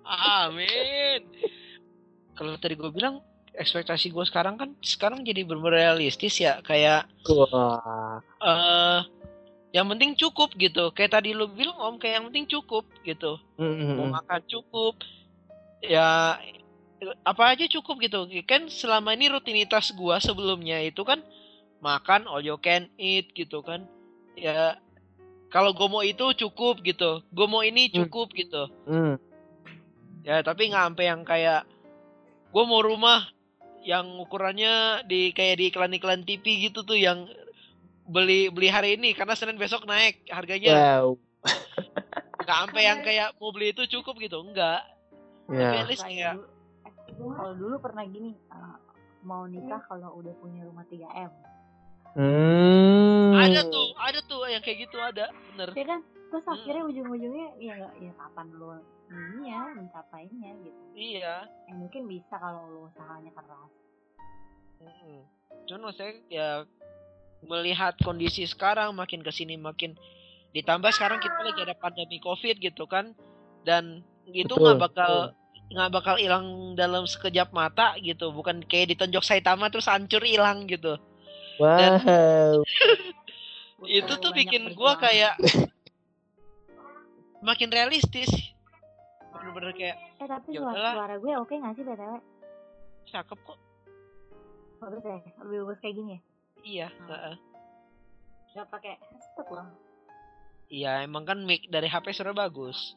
Amin. 0.09 1.21
Kalau 2.33 2.57
tadi 2.57 2.73
gue 2.73 2.89
bilang 2.89 3.21
ekspektasi 3.53 4.09
gue 4.09 4.25
sekarang 4.25 4.57
kan 4.57 4.73
sekarang 4.81 5.21
jadi 5.21 5.45
bener 5.45 5.69
realistis 5.69 6.39
ya 6.41 6.63
kayak 6.65 7.05
Wah. 7.29 8.17
eh 8.41 8.99
yang 9.71 9.87
penting 9.87 10.19
cukup 10.19 10.51
gitu. 10.59 10.91
Kayak 10.91 11.19
tadi 11.19 11.31
lu 11.31 11.47
bilang 11.47 11.79
Om 11.79 11.95
kayak 11.95 12.19
yang 12.19 12.25
penting 12.31 12.45
cukup 12.47 12.83
gitu. 13.07 13.39
Mau 13.55 13.65
Mm-mm. 13.65 14.11
makan 14.11 14.41
cukup. 14.47 14.99
Ya 15.79 16.37
apa 17.25 17.43
aja 17.55 17.65
cukup 17.71 18.03
gitu. 18.03 18.27
Kan 18.43 18.67
selama 18.67 19.15
ini 19.15 19.31
rutinitas 19.31 19.95
gua 19.95 20.19
sebelumnya 20.19 20.83
itu 20.83 21.01
kan 21.01 21.23
makan 21.81 22.27
all 22.29 22.43
you 22.43 22.59
can 22.59 22.91
eat 22.99 23.31
gitu 23.31 23.63
kan. 23.63 23.87
Ya 24.35 24.75
kalau 25.51 25.75
gue 25.75 25.87
mau 25.87 26.03
itu 26.03 26.23
cukup 26.47 26.79
gitu. 26.83 27.23
Gue 27.31 27.47
mau 27.47 27.63
ini 27.63 27.91
Hmm. 27.91 28.05
cukup 28.05 28.31
gitu. 28.35 28.71
Mm. 28.87 29.15
Ya 30.23 30.39
tapi 30.45 30.71
nggak 30.71 30.83
sampai 30.91 31.05
yang 31.07 31.21
kayak 31.25 31.63
gue 32.51 32.63
mau 32.67 32.83
rumah 32.83 33.23
yang 33.81 34.19
ukurannya 34.21 35.07
di 35.09 35.33
kayak 35.33 35.57
di 35.57 35.65
iklan-iklan 35.73 36.21
TV 36.21 36.69
gitu 36.69 36.85
tuh 36.85 36.95
yang 36.95 37.25
beli 38.11 38.51
beli 38.51 38.67
hari 38.67 38.89
ini 38.93 39.15
karena 39.15 39.33
Senin 39.33 39.55
besok 39.55 39.87
naik 39.87 40.27
harganya 40.27 40.99
Wow. 41.01 41.15
nggak 42.43 42.57
sampai 42.59 42.81
yang 42.83 42.99
kayak 42.99 43.31
mau 43.37 43.49
beli 43.49 43.71
itu 43.71 43.87
cukup 43.89 44.19
gitu 44.19 44.41
enggak 44.41 44.83
tapi 45.47 45.57
Ya. 45.57 45.81
at 45.81 45.87
least 45.87 46.03
Kayak 46.03 46.35
kalau 47.11 47.53
dulu 47.53 47.75
pernah 47.79 48.03
gini 48.03 48.35
eh, 48.35 48.77
mau 49.21 49.45
nikah 49.45 49.79
kalau 49.85 50.17
udah 50.17 50.33
punya 50.37 50.61
rumah 50.63 50.83
3 50.85 51.07
m 51.23 51.31
Hmm. 52.11 53.31
ada 53.31 53.63
tuh 53.65 53.95
ada 53.95 54.19
tuh 54.21 54.43
yang 54.45 54.59
kayak 54.59 54.83
gitu 54.83 54.99
ada 54.99 55.31
bener 55.47 55.71
ya 55.71 55.85
kan 55.87 55.99
terus 56.27 56.43
Hmm. 56.43 56.55
akhirnya 56.59 56.83
ujung-ujungnya 56.83 57.47
ya 57.55 57.71
nggak 57.77 57.93
ya 57.97 58.11
kapan 58.13 58.47
lo 58.51 58.83
ini 59.07 59.47
ya 59.47 59.61
mencapainya 59.71 60.49
gitu 60.59 60.81
iya 60.91 61.47
yang 61.67 61.77
mungkin 61.79 62.11
bisa 62.11 62.35
kalau 62.35 62.67
lo 62.67 62.79
usahanya 62.91 63.31
keras 63.31 63.71
Mm-mm. 64.81 65.23
cuman 65.67 65.81
maksudnya 65.87 66.13
ya 66.27 66.47
melihat 67.45 67.97
kondisi 68.05 68.45
sekarang 68.45 68.93
makin 68.93 69.25
ke 69.25 69.31
sini 69.33 69.57
makin 69.57 69.97
ditambah 70.51 70.91
sekarang 70.93 71.23
kita 71.23 71.39
lagi 71.41 71.59
ada 71.63 71.75
pandemi 71.77 72.21
covid 72.21 72.59
gitu 72.61 72.85
kan. 72.85 73.15
Dan 73.65 74.05
itu 74.29 74.51
nggak 74.51 74.77
bakal 74.77 75.33
nggak 75.71 75.91
bakal 75.93 76.15
hilang 76.19 76.75
dalam 76.75 77.07
sekejap 77.07 77.53
mata 77.55 77.95
gitu. 78.01 78.29
Bukan 78.33 78.65
kayak 78.67 78.93
ditonjok 78.95 79.25
Saitama 79.25 79.71
terus 79.71 79.89
hancur 79.89 80.21
hilang 80.21 80.67
gitu. 80.67 80.97
Wow. 81.59 82.61
itu 83.89 84.05
Butuh 84.05 84.17
tuh 84.21 84.31
bikin 84.37 84.77
gua 84.77 84.97
perjuangan. 84.97 85.03
kayak 85.09 85.33
makin 87.47 87.69
realistis. 87.73 88.29
Bener-bener 89.33 89.73
kayak 89.73 89.97
eh 90.21 90.27
tapi 90.29 90.53
Ya 90.53 90.61
suara, 90.61 90.89
suara 90.93 91.15
gue 91.17 91.33
oke 91.33 91.53
nggak 91.57 91.73
sih 91.73 91.83
btw 91.87 92.13
cakep 93.09 93.39
kok. 93.41 93.57
Bagus 94.77 95.01
ya 95.01 95.17
lebih 95.41 95.65
bagus 95.65 95.79
kayak 95.81 95.95
gini 95.97 96.11
ya 96.17 96.21
iya 96.63 96.87
Hmm. 96.89 97.09
heeh. 97.09 97.35
nggak 98.51 98.67
pakai 98.67 98.93
headset 98.99 99.47
loh 99.47 99.67
iya 100.67 101.01
emang 101.01 101.23
kan 101.23 101.39
mic 101.41 101.67
dari 101.67 101.87
HP 101.87 102.11
suara 102.11 102.31
bagus 102.31 102.95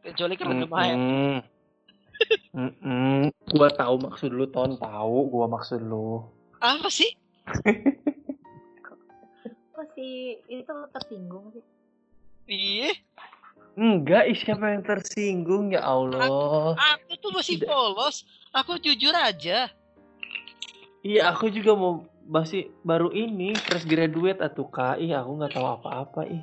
kecuali 0.00 0.34
kan 0.34 0.52
ada 0.52 0.66
mic 0.66 0.94
Mm-mm. 0.94 1.36
Mm-mm. 2.54 3.26
Gua 3.50 3.66
tahu 3.68 3.98
maksud 3.98 4.30
lu, 4.30 4.46
Ton. 4.46 4.78
Tahu 4.78 5.18
gua 5.26 5.50
maksud 5.50 5.82
lu. 5.82 6.22
apa 6.62 6.86
sih 6.86 7.10
kok 9.74 9.86
si 9.92 10.38
itu 10.46 10.74
tersinggung 10.90 11.50
sih 11.50 11.64
iya 12.46 12.90
Enggak, 13.74 14.30
ih, 14.30 14.38
siapa 14.38 14.70
yang 14.70 14.86
tersinggung 14.86 15.74
ya 15.74 15.82
Allah. 15.82 16.78
Aku 16.94 17.18
tuh 17.18 17.34
masih 17.34 17.58
polos. 17.58 18.22
Aku 18.54 18.78
jujur 18.78 19.10
aja. 19.10 19.66
Iya, 21.02 21.34
aku 21.34 21.50
juga 21.50 21.74
mau 21.74 22.06
masih 22.24 22.72
baru 22.82 23.12
ini 23.12 23.54
fresh 23.56 23.84
graduate 23.84 24.40
Kak. 24.72 24.98
Ih, 25.00 25.12
aku 25.12 25.30
nggak 25.38 25.52
tahu 25.54 25.66
apa-apa 25.66 26.24
ih. 26.28 26.42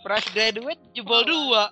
Fresh 0.00 0.32
graduate 0.32 0.80
jebol 0.96 1.22
dua. 1.28 1.68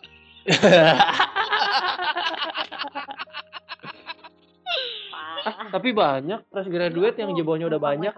parah 5.49 5.69
Tapi 5.73 5.89
banyak 5.93 6.41
fresh 6.53 6.69
graduate 6.69 7.17
yang 7.21 7.33
jebolnya 7.37 7.67
udah 7.69 7.81
banyak. 7.81 8.13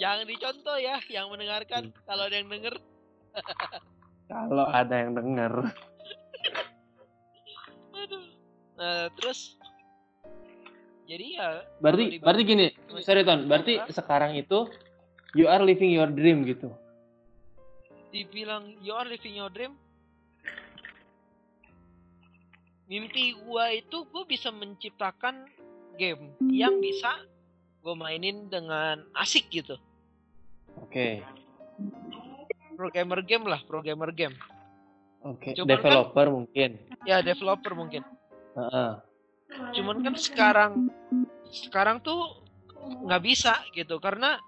Jangan 0.00 0.24
dicontoh 0.24 0.76
ya 0.80 0.96
yang 1.12 1.28
mendengarkan. 1.28 1.92
Kalau 2.08 2.24
ada 2.24 2.36
yang 2.36 2.48
denger. 2.48 2.74
Kalau 4.30 4.66
ada 4.70 4.94
yang 4.94 5.12
denger. 5.12 5.52
Aduh. 8.00 8.24
Nah, 8.80 9.12
terus. 9.20 9.59
Jadi 11.10 11.26
ya. 11.34 11.66
Berarti 11.82 12.22
berarti 12.22 12.42
gini, 12.46 12.66
sorry 13.02 13.26
Ton, 13.26 13.50
berarti 13.50 13.82
sekarang 13.90 14.38
itu 14.38 14.70
you 15.34 15.50
are 15.50 15.58
living 15.58 15.90
your 15.90 16.06
dream 16.06 16.46
gitu. 16.46 16.70
Dibilang 18.14 18.78
you 18.78 18.94
are 18.94 19.06
living 19.10 19.34
your 19.34 19.50
dream. 19.50 19.74
Mimpi 22.86 23.34
gua 23.42 23.74
itu 23.74 24.06
gua 24.14 24.22
bisa 24.22 24.54
menciptakan 24.54 25.50
game 25.98 26.30
yang 26.50 26.78
bisa 26.78 27.26
gue 27.80 27.94
mainin 27.96 28.46
dengan 28.52 29.02
asik 29.16 29.50
gitu. 29.50 29.74
Oke. 30.78 31.24
Programmer 32.76 33.20
game 33.24 33.44
lah, 33.48 33.60
programmer 33.64 34.12
game. 34.12 34.36
Oke, 35.24 35.52
Cuman 35.52 35.68
kan- 35.68 35.76
developer 35.80 36.26
mungkin. 36.32 36.70
Ya 37.04 37.20
developer 37.20 37.72
mungkin. 37.76 38.04
Heeh. 38.56 39.09
Cuman 39.74 40.02
kan 40.02 40.14
sekarang 40.16 40.72
sekarang 41.50 41.98
tuh 42.02 42.46
nggak 43.06 43.22
bisa 43.22 43.58
gitu 43.74 43.98
karena 43.98 44.38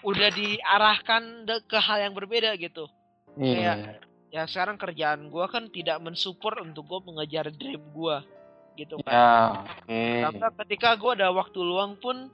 udah 0.00 0.28
diarahkan 0.32 1.44
ke 1.68 1.78
hal 1.80 2.08
yang 2.08 2.14
berbeda 2.16 2.56
gitu. 2.56 2.88
Iya. 3.36 4.00
Ya 4.30 4.46
sekarang 4.46 4.78
kerjaan 4.78 5.28
gua 5.28 5.50
kan 5.50 5.68
tidak 5.68 5.98
mensupport 6.00 6.62
untuk 6.62 6.86
gua 6.86 7.00
mengejar 7.02 7.50
dream 7.50 7.82
gua 7.90 8.22
gitu 8.78 8.96
kan. 9.02 9.12
Ya, 9.12 9.30
oke. 9.66 10.02
Karena 10.24 10.48
ketika 10.64 10.88
gua 10.96 11.12
ada 11.18 11.28
waktu 11.34 11.58
luang 11.60 11.98
pun 11.98 12.30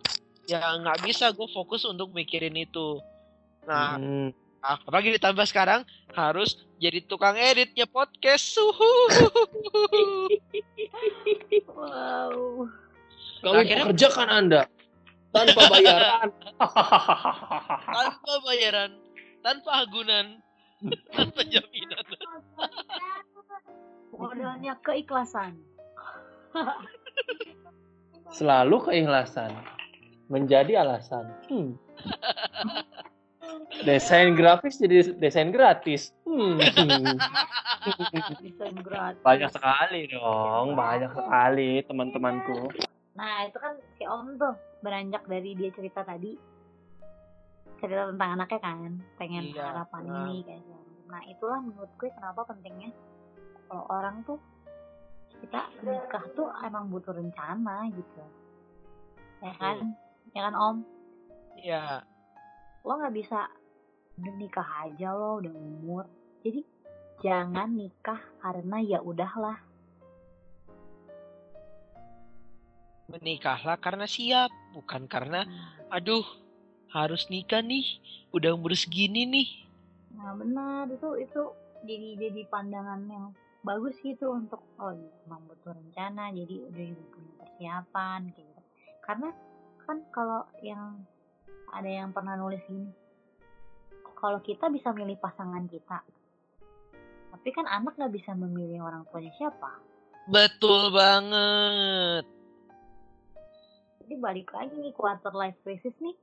ya 0.46 0.60
nggak 0.62 1.02
bisa 1.02 1.32
gua 1.32 1.48
fokus 1.50 1.82
untuk 1.88 2.12
mikirin 2.12 2.54
itu. 2.54 3.00
Nah, 3.66 3.98
Hmm. 3.98 4.30
Apalagi 4.66 5.14
ditambah 5.14 5.46
sekarang 5.46 5.86
harus 6.10 6.66
jadi 6.82 6.98
tukang 7.06 7.38
editnya 7.38 7.86
podcast. 7.86 8.58
Suhu. 8.58 8.94
wow 11.70 12.66
Kami 13.44 13.62
Akhirnya- 13.62 13.84
pekerjakan 13.86 14.28
Anda 14.28 14.62
tanpa 15.30 15.62
bayaran. 15.70 16.28
tanpa 17.96 18.32
bayaran, 18.42 18.90
tanpa 19.44 19.70
agunan, 19.86 20.26
tanpa 21.14 21.40
jaminan. 21.46 22.06
modalnya 24.16 24.72
keikhlasan 24.80 25.60
Selalu 28.32 28.76
keikhlasan 28.88 29.52
menjadi 30.32 30.80
alasan. 30.82 31.28
Hmm. 31.46 31.76
Desain 33.82 34.32
grafis 34.34 34.78
jadi 34.78 35.14
desain 35.16 35.50
gratis. 35.50 36.10
Hmm. 36.24 36.58
Hmm. 36.58 37.16
bisa 38.42 38.66
gratis 38.82 39.22
banyak 39.22 39.50
sekali 39.52 40.00
dong, 40.10 40.74
banyak 40.74 41.12
sekali 41.12 41.70
teman-temanku. 41.86 42.66
nah 43.14 43.46
itu 43.48 43.56
kan 43.56 43.72
si 43.96 44.04
om 44.04 44.36
tuh 44.36 44.52
beranjak 44.84 45.24
dari 45.24 45.56
dia 45.56 45.72
cerita 45.72 46.04
tadi 46.04 46.36
cerita 47.78 48.12
tentang 48.12 48.36
anaknya 48.36 48.60
kan 48.60 48.90
pengen 49.16 49.44
Iya, 49.54 49.72
harapan 49.72 50.02
nah. 50.04 50.16
ini 50.28 50.36
kayak 50.44 50.60
gitu. 50.60 50.76
nah 51.06 51.22
itulah 51.24 51.58
menurut 51.62 51.88
gue 51.96 52.10
kenapa 52.12 52.44
pentingnya 52.44 52.90
kalau 53.68 53.84
orang 53.88 54.20
tuh 54.24 54.36
kita 55.40 55.64
nikah 55.80 56.24
tuh 56.34 56.48
emang 56.60 56.92
butuh 56.92 57.16
rencana 57.16 57.88
gitu 57.88 58.20
ya 59.40 59.52
kan 59.56 59.96
ya 60.34 60.40
kan 60.44 60.54
om 60.54 60.76
Iya. 61.56 62.04
Lo 62.86 62.92
nggak 63.02 63.16
bisa 63.18 63.50
udah 64.22 64.34
nikah 64.38 64.68
aja 64.86 65.10
lo 65.10 65.42
udah 65.42 65.50
umur. 65.50 66.04
Jadi 66.46 66.62
jangan 67.18 67.74
nikah 67.74 68.22
karena 68.38 68.78
ya 68.78 68.98
udahlah. 69.02 69.58
Menikahlah 73.10 73.78
karena 73.82 74.06
siap, 74.06 74.50
bukan 74.74 75.10
karena 75.10 75.42
aduh 75.90 76.22
harus 76.94 77.26
nikah 77.26 77.62
nih, 77.62 77.98
udah 78.30 78.54
umur 78.54 78.78
segini 78.78 79.26
nih. 79.26 79.50
nah 80.16 80.32
benar 80.32 80.88
itu 80.88 81.12
itu 81.20 81.42
jadi 81.84 82.16
jadi 82.16 82.48
pandangan 82.48 83.04
yang 83.04 83.26
bagus 83.60 83.92
gitu 84.00 84.32
untuk 84.32 84.64
oh 84.80 84.96
iya, 84.96 85.12
emang 85.28 85.44
butuh 85.44 85.76
rencana 85.76 86.32
jadi 86.32 86.54
udah 86.72 86.86
punya 87.12 87.32
persiapan 87.36 88.20
kayak 88.32 88.46
gitu. 88.48 88.62
Karena 89.04 89.28
kan 89.84 89.98
kalau 90.10 90.42
yang 90.64 91.04
ada 91.72 91.88
yang 91.88 92.14
pernah 92.14 92.38
nulis 92.38 92.62
gini. 92.66 92.90
Kalau 94.16 94.40
kita 94.40 94.72
bisa 94.72 94.90
milih 94.96 95.18
pasangan 95.20 95.66
kita 95.68 96.00
tapi 97.46 97.62
kan 97.62 97.70
anak 97.70 97.94
nggak 97.94 98.10
bisa 98.10 98.34
memilih 98.34 98.82
orang 98.82 99.06
tuanya 99.06 99.30
siapa. 99.38 99.78
Betul 100.26 100.90
banget. 100.90 102.26
jadi 104.02 104.22
balik 104.22 104.50
lagi 104.50 104.74
nih 104.74 104.90
quarter 104.90 105.30
life 105.30 105.54
crisis 105.62 105.94
nih. 106.02 106.18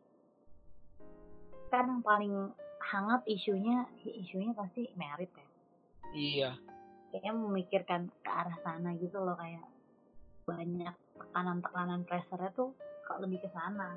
Kan 1.72 1.88
yang 1.88 2.04
paling 2.04 2.52
hangat 2.84 3.24
isunya 3.24 3.88
isunya 4.04 4.52
pasti 4.52 4.92
merit 5.00 5.32
ya. 5.32 5.48
Iya. 6.12 6.52
kayaknya 7.14 7.34
memikirkan 7.40 8.02
ke 8.20 8.28
arah 8.28 8.58
sana 8.60 8.92
gitu 9.00 9.22
loh 9.22 9.40
kayak 9.40 9.64
banyak 10.44 10.92
tekanan-tekanan 11.16 12.04
pressure 12.04 12.52
tuh 12.52 12.76
kok 13.08 13.22
lebih 13.24 13.40
ke 13.40 13.50
sana 13.56 13.96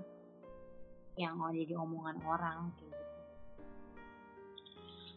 yang 1.16 1.34
mau 1.36 1.48
jadi 1.50 1.74
omongan 1.76 2.16
orang 2.24 2.70
kayak 2.76 2.92
gitu 2.92 3.04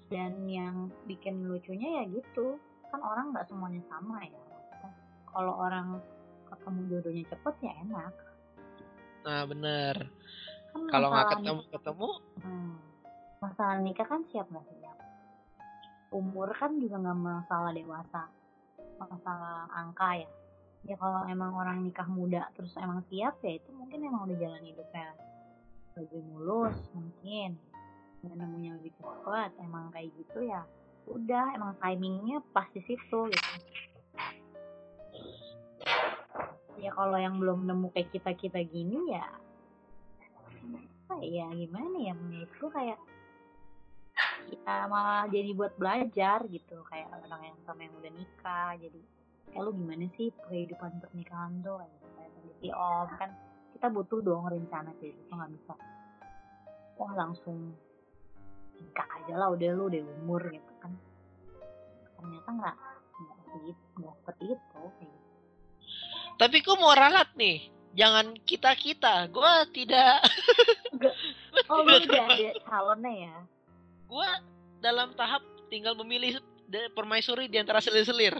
dan 0.10 0.34
yang 0.50 0.76
bikin 1.06 1.45
lucunya 1.45 2.02
ya 2.02 2.04
gitu 2.10 2.58
kan 2.89 3.00
orang 3.04 3.30
nggak 3.30 3.45
semuanya 3.45 3.84
sama 3.91 4.26
ya 4.26 4.41
kalau 5.30 5.54
orang 5.54 6.02
ketemu 6.50 6.80
jodohnya 6.89 7.24
cepet 7.30 7.56
ya 7.62 7.74
enak 7.86 8.14
Nah 9.20 9.43
bener. 9.45 9.95
kan 10.72 10.82
Kalau 10.88 11.08
nggak 11.12 11.28
masalah 11.28 11.41
ketemu 11.43 11.62
ketemu, 11.76 12.10
Hmm. 12.39 12.76
Masalah 13.43 13.76
nikah 13.84 14.08
kan 14.08 14.22
siap 14.32 14.47
nggak 14.47 14.64
siap? 14.64 14.97
Umur 16.16 16.50
kan 16.56 16.80
juga 16.80 16.97
nggak 17.04 17.20
masalah 17.20 17.72
dewasa, 17.76 18.32
masalah 18.95 19.68
angka 19.76 20.24
ya. 20.24 20.30
Ya 20.88 20.95
kalau 20.95 21.28
emang 21.28 21.52
orang 21.52 21.84
nikah 21.84 22.08
muda 22.08 22.47
terus 22.56 22.72
emang 22.80 23.04
siap 23.12 23.43
ya 23.43 23.60
itu 23.60 23.70
mungkin 23.76 24.00
emang 24.08 24.24
udah 24.32 24.38
jalan 24.39 24.64
hidupnya 24.64 25.12
lebih 25.98 26.22
mulus 26.30 26.78
mungkin. 26.94 27.58
Dan 28.20 28.36
nemunya 28.36 28.76
lebih 28.78 28.92
cepat, 29.00 29.56
emang 29.64 29.90
kayak 29.96 30.12
gitu 30.20 30.44
ya. 30.44 30.68
Udah 31.08 31.56
emang 31.56 31.74
timingnya 31.80 32.44
pas 32.52 32.68
di 32.76 32.84
situ 32.84 33.20
gitu. 33.32 33.50
Ya 36.80 36.92
kalau 36.96 37.18
yang 37.20 37.40
belum 37.40 37.64
nemu 37.66 37.92
kayak 37.96 38.12
kita 38.12 38.32
kita 38.36 38.60
gini 38.68 39.16
ya 39.16 39.28
apa 41.10 41.26
ya 41.26 41.50
gimana 41.58 41.98
ya 42.06 42.14
menurutku 42.14 42.70
kayak 42.70 43.02
kita 44.46 44.86
malah 44.86 45.26
jadi 45.26 45.58
buat 45.58 45.74
belajar 45.74 46.46
gitu 46.46 46.86
kayak 46.86 47.10
orang 47.26 47.50
yang 47.50 47.58
sama 47.66 47.82
yang 47.82 47.98
udah 47.98 48.14
nikah 48.14 48.78
jadi 48.78 49.02
kayak 49.50 49.62
lu 49.66 49.72
gimana 49.74 50.06
sih 50.14 50.30
kehidupan 50.46 51.02
pernikahan 51.02 51.66
tuh 51.66 51.82
kayak 51.82 51.98
tadi 52.14 52.50
si 52.62 52.70
om 52.70 53.10
kan 53.18 53.34
kita 53.80 53.96
butuh 53.96 54.20
dong 54.20 54.44
rencana 54.44 54.92
kayak 55.00 55.16
gitu 55.16 55.32
nggak 55.32 55.56
bisa 55.56 55.72
wah 57.00 57.16
langsung 57.16 57.72
nikah 58.76 59.08
aja 59.24 59.40
lah 59.40 59.56
udah 59.56 59.72
lu 59.72 59.88
udah 59.88 60.04
umur 60.20 60.44
gitu 60.52 60.74
kan 60.84 60.92
ternyata 62.20 62.50
nggak 62.60 62.76
nggak 62.76 63.38
seperti 63.40 63.72
itu 63.72 63.86
nggak 64.04 64.16
seperti 64.20 64.44
itu 64.52 64.82
kayak 65.00 65.08
gitu. 65.16 65.32
tapi 66.36 66.58
gue 66.60 66.76
mau 66.76 66.92
ralat 66.92 67.32
nih. 67.40 67.72
Jangan 67.90 68.38
kita 68.46 68.72
kita. 68.78 69.28
Gue 69.34 69.54
tidak. 69.74 70.22
oh 71.72 71.82
lu 71.82 72.04
udah 72.06 72.26
ada 72.30 72.52
calonnya 72.68 73.12
ya 73.28 73.36
Gue 74.06 74.30
dalam 74.84 75.16
tahap 75.16 75.42
tinggal 75.72 75.96
memilih 76.04 76.38
permaisuri 76.94 77.48
di 77.48 77.58
antara 77.58 77.80
selir-selir. 77.80 78.36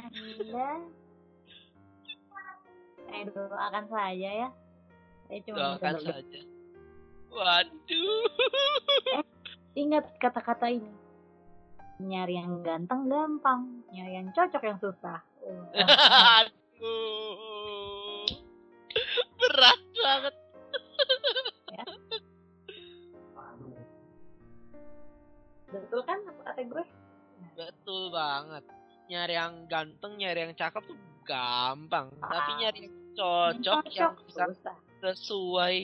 Anda 0.00 1.05
saya 3.16 3.32
doakan 3.32 3.84
saja 3.88 4.30
ya. 4.44 4.48
Saya 5.26 5.40
cuma 5.48 5.56
Doakan 5.56 5.94
saja. 6.04 6.40
Waduh. 7.32 8.28
Ingat 9.72 10.04
kata-kata 10.20 10.68
ini. 10.68 10.92
Nyari 11.96 12.36
yang 12.36 12.60
ganteng 12.60 13.08
gampang, 13.08 13.80
nyari 13.88 14.20
yang 14.20 14.28
cocok 14.36 14.62
yang 14.68 14.76
susah. 14.76 15.16
Aduh. 16.44 16.84
Berat 19.40 19.80
banget. 19.96 20.34
Betul 25.66 26.00
kan 26.04 26.18
kata 26.44 26.62
gue? 26.62 26.84
Betul 27.56 28.12
banget. 28.12 28.64
Nyari 29.08 29.34
yang 29.34 29.54
ganteng, 29.68 30.12
nyari 30.16 30.38
yang 30.48 30.54
cakep 30.56 30.82
tuh 30.84 30.98
gampang. 31.26 32.12
Tapi 32.22 32.50
Ah. 32.54 32.58
nyari 32.60 32.78
yang 32.88 32.94
cocok, 33.16 33.82
yang 33.96 34.14
bisa 34.28 34.44
susah. 34.52 34.76
sesuai 35.00 35.76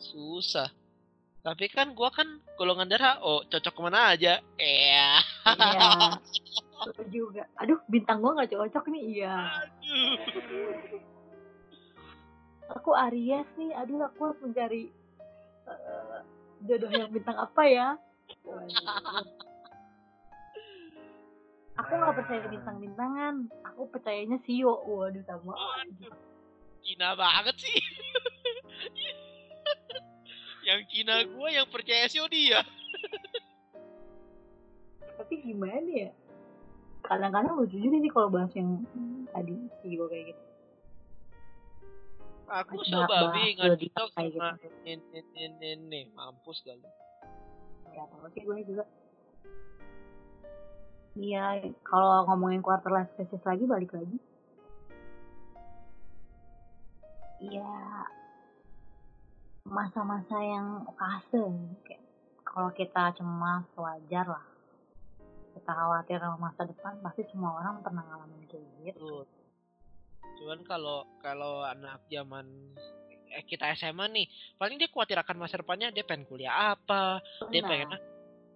susah. 0.00 0.68
Tapi 1.42 1.66
kan 1.68 1.92
gua 1.92 2.08
kan 2.14 2.38
golongan 2.54 2.86
darah 2.86 3.18
oh 3.20 3.42
cocok 3.46 3.72
ke 3.74 3.80
mana 3.82 4.14
aja. 4.14 4.38
Iya. 4.56 5.08
Iya. 5.46 5.90
Juga. 7.14 7.46
Aduh, 7.62 7.78
bintang 7.90 8.22
gua 8.22 8.38
nggak 8.38 8.54
cocok 8.54 8.84
nih. 8.94 9.02
Iya. 9.20 9.34
Aku 12.78 12.94
Aries 12.94 13.48
nih. 13.58 13.74
Aduh, 13.74 14.06
aku 14.06 14.30
harus 14.30 14.40
mencari 14.40 14.82
eh, 15.66 16.18
jodoh 16.62 16.90
yang 16.90 17.10
bintang 17.10 17.36
apa 17.36 17.62
ya? 17.66 17.88
Aku 21.82 21.92
nggak 21.98 22.16
percaya 22.22 22.46
bintang-bintangan. 22.46 23.34
Aku 23.74 23.90
percayanya 23.90 24.38
Sio. 24.46 24.78
Waduh, 24.86 25.26
sama 25.26 25.58
aja. 25.82 26.31
Kina 26.82 27.14
banget 27.14 27.56
sih. 27.62 27.78
yang 30.68 30.82
kina 30.90 31.22
gua 31.30 31.48
yang 31.50 31.66
percaya 31.70 32.10
sih 32.10 32.22
dia. 32.30 32.62
Tapi 35.18 35.34
gimana 35.42 35.90
ya? 35.90 36.10
Kadang-kadang 37.02 37.58
lucu 37.58 37.78
juga 37.78 37.98
sih 37.98 38.10
kalau 38.10 38.28
bahas 38.30 38.52
yang 38.54 38.82
tadi 39.30 39.54
Sio 39.82 40.06
kayak 40.06 40.34
gitu. 40.34 40.42
Aku 42.52 42.76
babi 42.84 43.08
bahas 43.08 43.56
nggak 43.56 43.80
kayak 44.12 44.32
sama 44.36 44.60
gitu. 44.60 44.76
ini 45.62 46.10
mampus 46.12 46.60
kali. 46.66 46.84
Gak 47.92 48.06
tau 48.12 48.28
sih 48.34 48.42
gue 48.44 48.58
juga. 48.66 48.84
Iya, 51.12 51.68
kalau 51.84 52.24
ngomongin 52.24 52.64
quarter 52.64 52.88
life 52.88 53.12
crisis 53.16 53.44
lagi 53.44 53.68
balik 53.68 53.92
lagi. 53.92 54.16
Iya, 57.42 58.06
masa-masa 59.66 60.38
yang 60.38 60.86
fase 60.94 61.42
kayak 61.82 62.02
kalau 62.46 62.70
kita 62.70 63.10
cemas 63.18 63.66
wajar 63.74 64.26
lah. 64.30 64.46
Kita 65.52 65.68
khawatir 65.74 66.16
sama 66.22 66.38
masa 66.48 66.64
depan 66.64 67.02
pasti 67.02 67.26
semua 67.28 67.58
orang 67.58 67.82
pernah 67.82 68.06
ngalamin 68.06 68.46
kayak 68.46 68.66
gitu. 68.86 69.26
Cuman 70.38 70.62
kalau 70.64 71.04
kalau 71.18 71.66
anak 71.66 72.00
zaman 72.08 72.46
eh, 73.34 73.44
kita 73.44 73.74
SMA 73.74 74.06
nih, 74.06 74.26
paling 74.56 74.78
dia 74.78 74.88
khawatir 74.88 75.18
akan 75.18 75.42
masa 75.42 75.58
depannya 75.58 75.90
dia 75.90 76.06
pengen 76.06 76.24
kuliah 76.30 76.78
apa, 76.78 77.18
dia 77.50 77.60
Nah, 77.66 77.68
pengen 77.68 77.88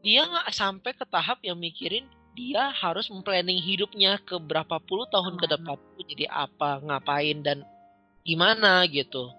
dia 0.00 0.22
nggak 0.24 0.54
sampai 0.54 0.92
ke 0.94 1.04
tahap 1.10 1.42
yang 1.42 1.58
mikirin 1.58 2.06
dia 2.36 2.68
harus 2.70 3.08
memplanning 3.08 3.58
hidupnya 3.58 4.20
ke 4.22 4.36
berapa 4.36 4.76
puluh 4.84 5.08
tahun 5.08 5.40
ke 5.40 5.46
Nah. 5.48 5.52
depan 5.56 5.76
jadi 6.06 6.26
apa, 6.28 6.84
ngapain 6.84 7.40
dan 7.42 7.64
gimana 8.26 8.82
gitu. 8.90 9.30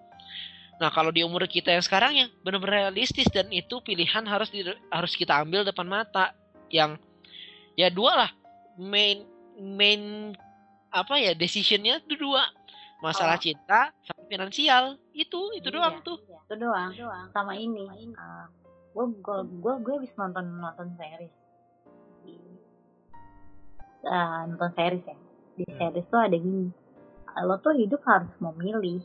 Nah 0.80 0.88
kalau 0.88 1.12
di 1.12 1.20
umur 1.20 1.44
kita 1.44 1.74
yang 1.74 1.84
sekarang 1.84 2.16
ya 2.16 2.26
benar-benar 2.40 2.88
realistis 2.88 3.28
dan 3.28 3.50
itu 3.52 3.82
pilihan 3.84 4.24
harus 4.24 4.48
di, 4.48 4.64
harus 4.88 5.12
kita 5.12 5.36
ambil 5.44 5.62
depan 5.62 5.84
mata. 5.84 6.32
Yang 6.72 6.96
ya 7.76 7.92
dua 7.92 8.26
lah. 8.26 8.30
Main 8.78 9.26
main 9.58 10.32
apa 10.88 11.20
ya 11.20 11.36
decisionnya 11.36 12.00
itu 12.00 12.16
dua. 12.16 12.46
Masalah 12.98 13.38
Oh. 13.38 13.42
cinta 13.42 13.92
sama 14.06 14.22
finansial. 14.26 14.96
Itu 15.12 15.52
itu 15.54 15.68
Iya, 15.68 15.76
doang 15.76 15.96
tuh. 16.02 16.18
iya. 16.24 16.38
itu 16.48 16.54
doang. 16.58 16.90
Sama 17.30 17.52
ini. 17.54 17.84
uh, 18.14 18.46
gue 18.94 19.04
gue 19.22 19.36
gue 19.62 19.74
gue 19.84 19.94
habis 19.98 20.12
nonton 20.16 20.46
nonton 20.58 20.88
series. 20.98 21.34
Di 22.22 22.34
uh, 24.06 24.40
nonton 24.48 24.70
series 24.74 25.04
ya. 25.06 25.16
Di 25.58 25.64
Hmm. 25.66 25.78
series 25.78 26.06
tuh 26.06 26.20
ada 26.22 26.36
gini 26.38 26.70
lo 27.44 27.60
tuh 27.60 27.74
hidup 27.76 28.02
harus 28.06 28.32
memilih 28.40 29.02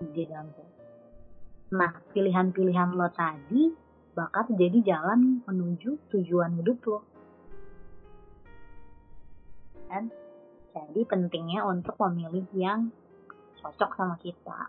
di 0.00 0.22
dalam 0.28 0.48
tuh. 0.52 0.70
Nah 1.74 1.92
pilihan-pilihan 2.14 2.94
lo 2.94 3.08
tadi 3.10 3.72
bakal 4.16 4.48
jadi 4.54 4.78
jalan 4.80 5.42
menuju 5.44 6.12
tujuan 6.12 6.56
hidup 6.60 6.78
lo. 6.88 7.00
Kan 9.90 10.08
jadi 10.72 11.00
pentingnya 11.08 11.64
untuk 11.64 11.96
memilih 12.00 12.46
yang 12.56 12.92
cocok 13.60 13.90
sama 13.96 14.16
kita. 14.20 14.68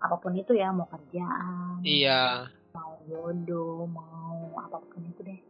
Apa 0.00 0.16
pun 0.20 0.36
itu 0.36 0.52
ya 0.52 0.68
mau 0.68 0.84
kerjaan 0.84 1.80
iya. 1.80 2.44
mau 2.76 3.00
jodoh 3.08 3.88
mau 3.88 4.52
apa 4.60 4.78
pun 4.84 5.00
itu 5.00 5.20
deh. 5.24 5.40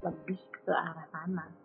Lebih 0.00 0.40
ke 0.64 0.72
arah 0.72 1.06
sana 1.10 1.59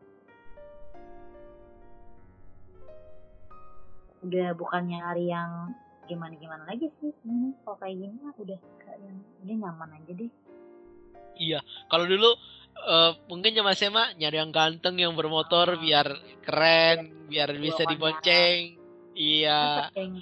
udah 4.26 4.48
bukannya 4.58 4.98
nyari 5.00 5.30
yang 5.30 5.72
gimana 6.10 6.34
gimana 6.38 6.64
lagi 6.66 6.90
sih. 7.02 7.14
Ini 7.26 7.54
kalau 7.62 7.78
kayak 7.78 7.96
gini 7.98 8.16
mah 8.22 8.34
udah 8.38 8.60
kayak 8.82 9.00
yang 9.02 9.18
udah 9.46 9.56
nyaman 9.62 9.90
aja 10.02 10.12
deh. 10.14 10.32
Iya 11.36 11.60
kalau 11.92 12.06
dulu 12.08 12.32
eh, 12.80 13.12
mungkin 13.30 13.52
zaman 13.54 13.74
SMA 13.76 14.06
nyari 14.18 14.38
yang 14.42 14.52
ganteng 14.54 14.96
yang 14.98 15.14
bermotor 15.14 15.76
Ah. 15.76 15.80
biar 15.80 16.08
keren 16.46 17.30
biar 17.30 17.50
bisa 17.58 17.84
Bawa 17.86 17.92
dibonceng. 17.94 18.60
Iya. 19.16 19.90
Seiring 19.94 20.16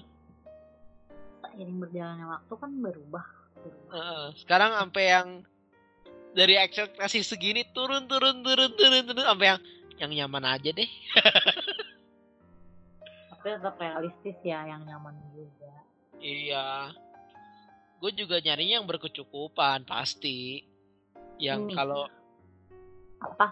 seiring 1.41 1.77
berjalannya 1.81 2.25
waktu 2.29 2.53
kan 2.59 2.71
berubah. 2.81 3.25
Berubah 3.63 3.91
Heeh. 3.95 4.25
sekarang 4.39 4.71
sampai 4.75 5.03
yang 5.07 5.27
dari 6.33 6.57
ekspektasi 6.57 7.21
segini 7.21 7.61
turun 7.71 8.09
turun 8.09 8.41
turun 8.41 8.73
turun 8.73 9.05
turun 9.05 9.21
sampai 9.23 9.47
yang 9.53 9.59
yang 10.01 10.11
nyaman 10.25 10.57
aja 10.57 10.73
deh 10.73 10.89
tapi 13.43 13.59
tetap 13.59 13.75
realistis 13.75 14.39
ya 14.39 14.63
yang 14.63 14.87
nyaman 14.87 15.19
juga. 15.35 15.75
Iya. 16.23 16.95
Gue 17.99 18.15
juga 18.15 18.39
nyarinya 18.39 18.79
yang 18.79 18.87
berkecukupan 18.87 19.83
pasti. 19.83 20.63
Yang 21.43 21.67
Ini. 21.67 21.75
kalau 21.75 22.07
apa? 23.19 23.51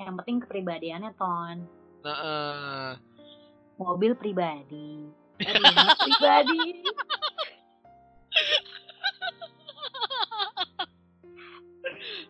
Yang 0.00 0.24
penting 0.24 0.36
kepribadiannya 0.48 1.12
ton. 1.12 1.68
Nah, 2.08 2.16
eh, 2.24 2.92
mobil 3.76 4.16
pribadi. 4.16 5.12
Rumah 5.44 6.00
pribadi. 6.00 6.80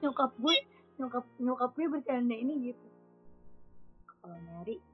Nyokap 0.03 0.35
gue 0.35 0.57
nyokap 0.99 1.25
nyokap 1.39 1.71
gue 1.79 1.87
bercanda 1.87 2.35
ini 2.35 2.75
gitu. 2.75 2.87
Kalau 4.19 4.35
nyari 4.35 4.90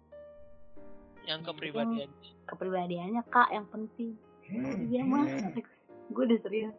yang 1.27 1.43
kepribadian 1.43 2.09
kepribadiannya. 2.47 3.23
Kak 3.29 3.51
yang 3.51 3.67
penting. 3.69 4.15
Iya 4.87 5.03
mas. 5.03 5.31
Gue 6.09 6.23
udah 6.25 6.41
serius. 6.41 6.75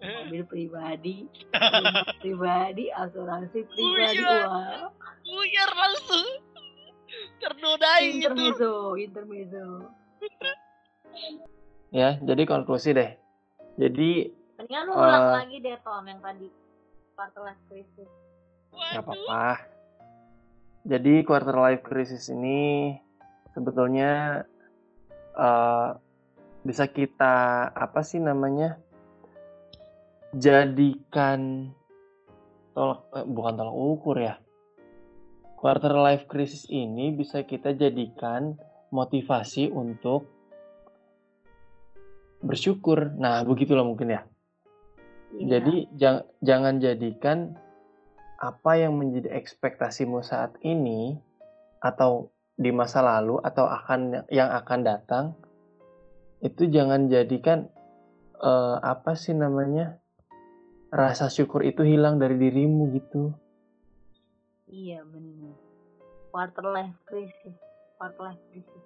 Mobil 0.00 0.42
pribadi 0.42 1.28
pribadi 2.24 2.88
asuransi 2.90 3.68
pribadi. 3.68 4.16
Iya. 4.16 4.48
wah. 4.48 4.88
Buyar 5.22 5.70
langsung. 5.70 6.26
Ternodai 7.36 8.16
gitu 8.16 8.32
intermezzo 8.32 8.72
intermezzo. 8.96 9.66
Ya, 11.90 12.16
jadi 12.22 12.42
konklusi 12.44 12.94
deh. 12.94 13.10
Jadi 13.76 14.30
mendingan 14.56 14.82
lu 14.86 14.92
ulang 14.94 15.24
Eh. 15.26 15.32
lagi 15.42 15.56
deh 15.58 15.76
Tom 15.80 16.04
yang 16.04 16.20
tadi. 16.20 16.48
Quarter 17.12 17.42
life 17.44 17.62
crisis. 17.66 18.10
Nggak 18.70 19.02
apa-apa. 19.04 19.46
Jadi 20.80 21.12
quarter 21.22 21.56
life 21.58 21.84
crisis 21.84 22.30
ini 22.30 22.94
sebetulnya 23.54 24.42
eh, 25.34 25.88
bisa 26.60 26.84
kita 26.90 27.68
apa 27.72 28.00
sih 28.04 28.20
namanya 28.20 28.76
jadikan 30.36 31.72
tolak 32.76 33.00
eh, 33.16 33.26
bukan 33.26 33.54
tolak 33.56 33.76
ukur 33.76 34.16
ya. 34.20 34.36
Quarter 35.60 35.92
life 35.92 36.24
crisis 36.24 36.64
ini 36.72 37.12
bisa 37.12 37.44
kita 37.44 37.76
jadikan 37.76 38.56
motivasi 38.88 39.68
untuk 39.68 40.24
bersyukur. 42.40 43.12
Nah, 43.20 43.44
begitulah 43.44 43.84
mungkin 43.84 44.16
ya. 44.16 44.22
Iya. 45.36 45.60
Jadi 45.60 45.74
jang- 45.94 46.26
jangan 46.40 46.80
jadikan 46.80 47.54
apa 48.40 48.72
yang 48.80 48.96
menjadi 48.96 49.36
ekspektasimu 49.36 50.24
saat 50.24 50.56
ini 50.64 51.20
atau 51.84 52.32
di 52.60 52.68
masa 52.76 53.00
lalu 53.00 53.40
atau 53.40 53.64
akan 53.64 54.28
yang 54.28 54.52
akan 54.52 54.80
datang 54.84 55.24
itu 56.44 56.68
jangan 56.68 57.08
jadikan 57.08 57.72
eh, 58.36 58.76
apa 58.84 59.16
sih 59.16 59.32
namanya 59.32 59.96
rasa 60.92 61.32
syukur 61.32 61.64
itu 61.64 61.80
hilang 61.86 62.20
dari 62.20 62.36
dirimu 62.36 62.92
gitu. 62.92 63.32
Iya 64.68 65.00
benar. 65.08 65.56
Quarter 66.30 66.66
life 66.68 66.98
crisis, 67.08 67.56
quarter 67.96 68.28
life 68.28 68.42
crisis. 68.52 68.84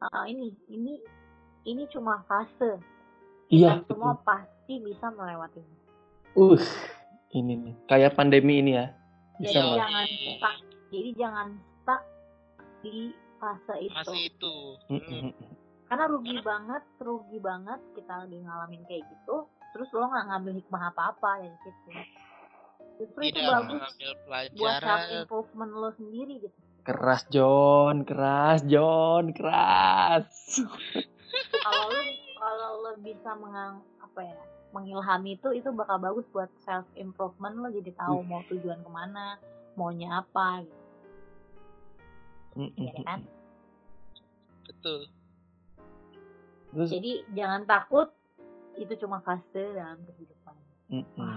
Ah 0.00 0.24
ini 0.24 0.56
ini 0.72 0.96
ini 1.68 1.84
cuma 1.92 2.24
fase. 2.24 2.80
Iya, 3.50 3.82
Kita 3.82 3.98
semua 3.98 4.14
pasti 4.22 4.78
bisa 4.80 5.10
melewatinya. 5.12 5.78
Uh, 6.38 6.56
ini 7.34 7.58
nih 7.68 7.74
kayak 7.90 8.14
pandemi 8.16 8.62
ini 8.62 8.78
ya. 8.78 8.94
Bisa 9.42 9.60
Jadi 9.60 9.76
jangan 9.76 10.06
stuck. 10.08 10.56
Jadi 10.90 11.10
jangan 11.18 11.48
stuck 11.82 12.02
di 12.80 13.12
fase 13.40 13.74
itu. 13.80 13.94
masih 13.96 14.20
itu 14.28 14.56
Mm-mm. 14.92 15.32
Karena 15.90 16.06
rugi 16.06 16.38
banget, 16.38 16.82
rugi 17.02 17.38
banget 17.42 17.80
kita 17.98 18.22
lagi 18.22 18.38
ngalamin 18.38 18.82
kayak 18.86 19.02
gitu. 19.10 19.50
Terus 19.74 19.88
lo 19.90 20.06
nggak 20.06 20.26
ngambil 20.30 20.52
hikmah 20.62 20.82
apa-apa 20.94 21.30
dari 21.42 21.58
situ. 21.66 21.90
Justru 23.02 23.20
itu 23.26 23.40
bagus 23.42 23.82
buat 24.54 24.78
self 24.78 25.04
improvement 25.10 25.72
lo 25.74 25.90
sendiri 25.98 26.46
gitu. 26.46 26.58
Keras 26.86 27.26
John, 27.34 28.06
keras 28.06 28.62
John, 28.70 29.34
keras. 29.34 30.30
kalau 31.66 31.86
lu 31.90 32.02
kalau 32.38 32.70
lu 32.86 32.92
bisa 33.02 33.30
mengang 33.34 33.82
apa 33.98 34.20
ya 34.22 34.38
mengilhami 34.70 35.34
itu 35.38 35.48
itu 35.54 35.68
bakal 35.74 35.98
bagus 35.98 36.26
buat 36.30 36.50
self 36.62 36.86
improvement 36.94 37.58
lo 37.58 37.68
jadi 37.74 37.90
tahu 37.98 38.22
mau 38.22 38.42
tujuan 38.46 38.78
ke 38.82 38.90
mana 38.90 39.38
maunya 39.74 40.22
apa 40.22 40.62
gitu 40.62 40.79
Ya 42.56 42.92
kan? 43.06 43.20
Betul. 44.66 45.06
Terus? 46.70 46.88
Jadi 46.90 47.12
jangan 47.34 47.66
takut 47.66 48.08
itu 48.78 48.94
cuma 49.02 49.18
fase 49.22 49.74
dalam 49.74 49.98
kehidupan. 50.06 50.56
Mm-mm. 50.90 51.28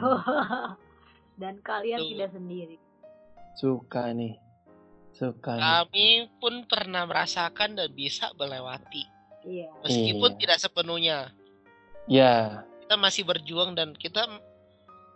dan 1.41 1.57
kalian 1.65 1.99
Betul. 2.02 2.11
tidak 2.14 2.30
sendiri. 2.34 2.77
Suka 3.53 4.10
nih, 4.14 4.34
suka 5.14 5.57
nih. 5.57 5.61
kami 5.61 6.07
pun 6.41 6.65
pernah 6.65 7.06
merasakan 7.06 7.77
dan 7.77 7.90
bisa 7.94 8.34
melewati. 8.38 9.06
Iya. 9.45 9.69
Meskipun 9.85 10.31
Iya. 10.34 10.40
tidak 10.41 10.57
sepenuhnya. 10.61 11.18
Ya, 12.10 12.65
kita 12.84 12.95
masih 12.98 13.23
berjuang 13.23 13.77
dan 13.77 13.94
kita 13.94 14.26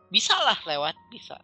bisa 0.07 0.33
lah 0.39 0.57
lewat 0.63 0.95
bisa 1.11 1.35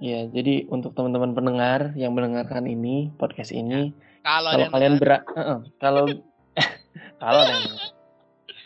ya. 0.00 0.26
Jadi 0.32 0.66
untuk 0.72 0.96
teman-teman 0.96 1.36
pendengar 1.36 1.92
yang 1.94 2.16
mendengarkan 2.16 2.66
ini 2.66 3.12
podcast 3.20 3.52
ini, 3.52 3.92
kalau 4.24 4.50
kalau 4.50 4.66
ada 4.66 4.72
kalian 4.72 4.94
berat, 4.96 5.22
kalau 5.78 6.04
kalau 7.22 7.42
dengar. 7.44 7.78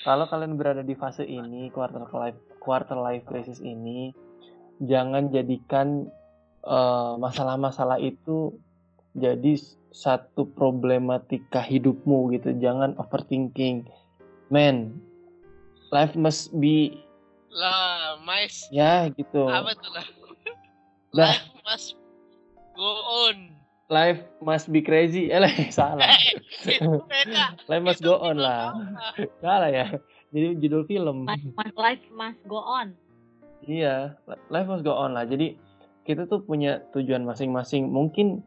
kalau 0.07 0.25
kalian 0.31 0.55
berada 0.57 0.83
di 0.87 0.95
fase 0.97 1.27
ini 1.27 1.69
quarter 1.75 2.07
life 2.15 2.39
quarter 2.63 2.97
life 2.97 3.27
crisis 3.27 3.61
ini, 3.61 4.15
jangan 4.87 5.29
jadikan 5.35 6.09
eh, 6.65 7.13
masalah-masalah 7.19 8.01
itu 8.01 8.55
jadi 9.19 9.59
satu 9.95 10.49
problematika 10.55 11.63
hidupmu 11.63 12.35
gitu. 12.35 12.55
Jangan 12.59 12.97
overthinking, 12.99 13.87
man. 14.51 14.97
Life 15.95 16.19
must 16.19 16.51
be 16.59 17.05
lah 17.55 18.19
mais 18.27 18.67
ya 18.75 19.07
gitu. 19.15 19.47
apa 19.47 19.79
tuh 19.79 19.95
lah 19.95 20.03
Dah. 21.15 21.31
life 21.31 21.47
must 21.63 21.89
go 22.75 22.91
on 23.07 23.55
life 23.93 24.21
must 24.41 24.67
be 24.73 24.81
crazy. 24.81 25.29
Eh, 25.29 25.41
lah, 25.41 25.51
salah. 25.75 26.09
Eh, 26.11 26.41
itu 26.75 26.91
beda. 27.07 27.55
life 27.69 27.85
must 27.85 28.01
Itu 28.01 28.13
go 28.13 28.15
on 28.21 28.37
film 28.37 28.43
lah. 28.43 28.75
Salah 29.39 29.71
ya. 29.71 29.87
Jadi 30.35 30.49
judul 30.59 30.83
film. 30.89 31.29
Life 31.79 32.05
must 32.11 32.41
go 32.49 32.61
on. 32.61 32.97
Iya, 33.65 34.19
life 34.53 34.69
must 34.69 34.85
go 34.85 34.93
on 34.93 35.17
lah. 35.17 35.25
Jadi 35.25 35.57
kita 36.05 36.29
tuh 36.29 36.45
punya 36.45 36.85
tujuan 36.93 37.25
masing-masing. 37.25 37.89
Mungkin 37.89 38.45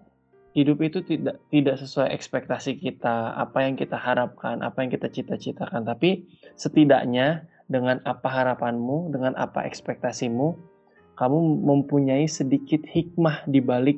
hidup 0.53 0.81
itu 0.81 1.05
tidak 1.05 1.41
tidak 1.53 1.77
sesuai 1.79 2.11
ekspektasi 2.13 2.77
kita, 2.81 3.33
apa 3.37 3.65
yang 3.65 3.77
kita 3.77 3.97
harapkan, 3.97 4.61
apa 4.61 4.83
yang 4.85 4.91
kita 4.93 5.09
cita-citakan. 5.09 5.85
Tapi 5.85 6.25
setidaknya 6.57 7.45
dengan 7.71 8.01
apa 8.05 8.29
harapanmu, 8.29 9.13
dengan 9.13 9.33
apa 9.37 9.65
ekspektasimu, 9.65 10.76
kamu 11.17 11.37
mempunyai 11.59 12.29
sedikit 12.29 12.85
hikmah 12.85 13.43
di 13.43 13.59
balik 13.59 13.97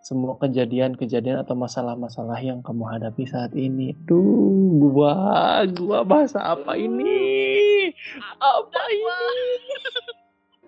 semua 0.00 0.38
kejadian-kejadian 0.38 1.44
atau 1.44 1.52
masalah-masalah 1.52 2.40
yang 2.40 2.64
kamu 2.64 2.88
hadapi 2.88 3.26
saat 3.26 3.52
ini. 3.52 3.92
Duh, 4.06 4.24
gua, 4.80 5.12
gua 5.68 6.00
bahasa 6.02 6.40
apa 6.40 6.72
ini? 6.72 7.92
Apa 8.40 8.82
ini? 8.88 9.20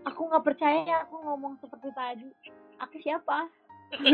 Aku 0.05 0.29
nggak 0.29 0.45
percaya 0.45 1.07
aku 1.07 1.17
ngomong 1.23 1.57
seperti 1.63 1.89
tadi. 1.95 2.29
Aku 2.77 2.99
siapa? 3.01 3.47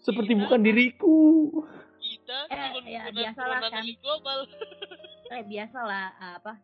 Seperti 0.00 0.32
Iya. 0.32 0.40
bukan 0.42 0.60
diriku. 0.64 1.16
Kita 2.00 2.48
Eh, 2.48 2.72
ya, 2.88 3.12
biasalah 3.12 3.60
kan. 3.68 3.84
global. 4.00 4.38
Eh 5.30 5.46
biasalah 5.46 6.10
apa? 6.18 6.58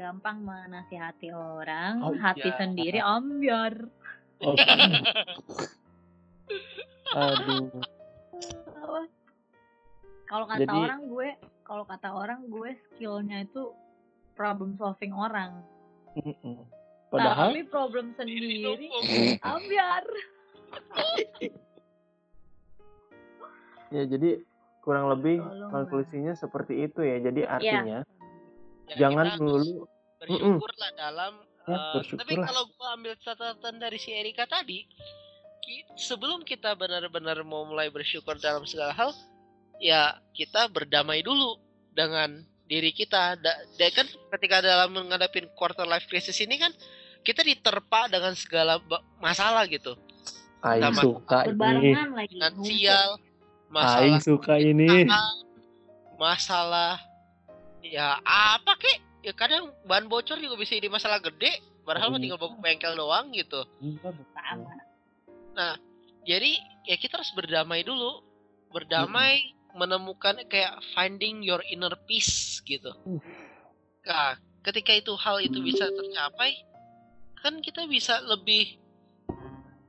Gampang 0.00 0.40
menasihati 0.40 1.28
orang, 1.28 2.00
Oh, 2.00 2.16
hati 2.16 2.40
iya. 2.48 2.56
sendiri 2.56 2.98
ambiar. 2.98 3.74
Oke. 4.40 4.64
Aduh. 7.12 7.68
Kalau 10.24 10.46
kata 10.48 10.62
Jadi- 10.64 10.80
orang 10.80 11.00
gue, 11.04 11.28
kalau 11.60 11.84
kata 11.84 12.08
orang 12.08 12.40
gue 12.48 12.70
skillnya 12.88 13.44
itu 13.44 13.76
problem 14.32 14.72
solving 14.74 15.12
orang. 15.12 15.60
Padahal 17.12 17.52
Tapi 17.52 17.66
problem 17.68 18.16
sendiri 18.16 18.64
ambiar. 19.44 20.04
ya 23.90 24.06
jadi 24.06 24.38
kurang 24.80 25.10
lebih 25.10 25.42
Tolong 25.42 25.70
konklusinya 25.74 26.32
seperti 26.32 26.86
itu 26.86 27.02
ya. 27.02 27.18
Jadi 27.20 27.40
artinya 27.42 28.00
Ya, 28.00 28.19
jangan 28.96 29.26
kita 29.28 29.38
melulu 29.38 29.86
bersyukur 30.18 30.72
lah 30.76 30.90
dalam 30.94 31.32
Ya, 31.62 31.76
bersyukur 31.94 32.18
tapi 32.18 32.34
kalau 32.36 32.62
gua 32.72 32.88
ambil 32.92 33.14
catatan 33.16 33.74
dari 33.76 33.94
si 33.94 34.10
Erika 34.10 34.42
tadi 34.44 34.88
ki- 35.60 35.86
sebelum 35.94 36.42
kita 36.42 36.72
benar-benar 36.72 37.36
mau 37.42 37.62
mulai 37.62 37.86
bersyukur 37.88 38.34
dalam 38.36 38.64
segala 38.64 38.90
hal 38.90 39.12
ya 39.78 40.16
kita 40.32 40.66
berdamai 40.66 41.20
dulu 41.20 41.60
dengan 41.90 42.42
diri 42.64 42.90
kita 42.90 43.36
da, 43.36 43.50
da- 43.76 43.92
kan 43.92 44.08
ketika 44.30 44.60
dalam 44.60 44.90
menghadapi 44.90 45.52
quarter 45.52 45.84
life 45.84 46.04
crisis 46.04 46.38
ini 46.38 46.56
kan 46.56 46.72
kita 47.20 47.40
diterpa 47.40 48.08
dengan 48.08 48.32
segala 48.32 48.80
masalah 49.16 49.62
gitu 49.64 49.94
Aing 50.60 50.90
Sama- 50.90 51.02
suka 51.02 51.38
ini. 51.46 51.92
Finansial 52.26 53.08
Aing 53.14 53.70
masalah 53.70 54.20
suka 54.20 54.54
ini. 54.56 55.06
masalah 56.16 57.00
ya 57.82 58.20
apa 58.22 58.76
kek 58.76 58.98
ya 59.20 59.32
kadang 59.32 59.72
bahan 59.84 60.08
bocor 60.08 60.36
juga 60.36 60.56
bisa 60.56 60.76
jadi 60.76 60.88
masalah 60.88 61.20
gede 61.20 61.60
padahal 61.84 62.12
mah 62.12 62.16
Iya. 62.16 62.22
tinggal 62.28 62.40
bawa 62.40 62.56
bengkel 62.60 62.92
doang 62.94 63.32
gitu 63.32 63.60
Sama. 64.34 65.76
jadi 66.24 66.50
ya 66.84 66.96
kita 66.96 67.20
harus 67.20 67.32
berdamai 67.32 67.84
dulu 67.84 68.20
berdamai 68.70 69.52
menemukan 69.72 70.40
kayak 70.48 70.78
finding 70.92 71.40
your 71.44 71.60
inner 71.68 71.92
peace 72.04 72.60
gitu 72.64 72.92
Uh. 73.04 73.20
nah 74.04 74.34
ketika 74.64 74.92
itu 74.92 75.12
hal 75.16 75.40
itu 75.40 75.60
bisa 75.60 75.88
tercapai 75.88 76.56
kan 77.40 77.60
kita 77.60 77.84
bisa 77.88 78.20
lebih 78.24 78.76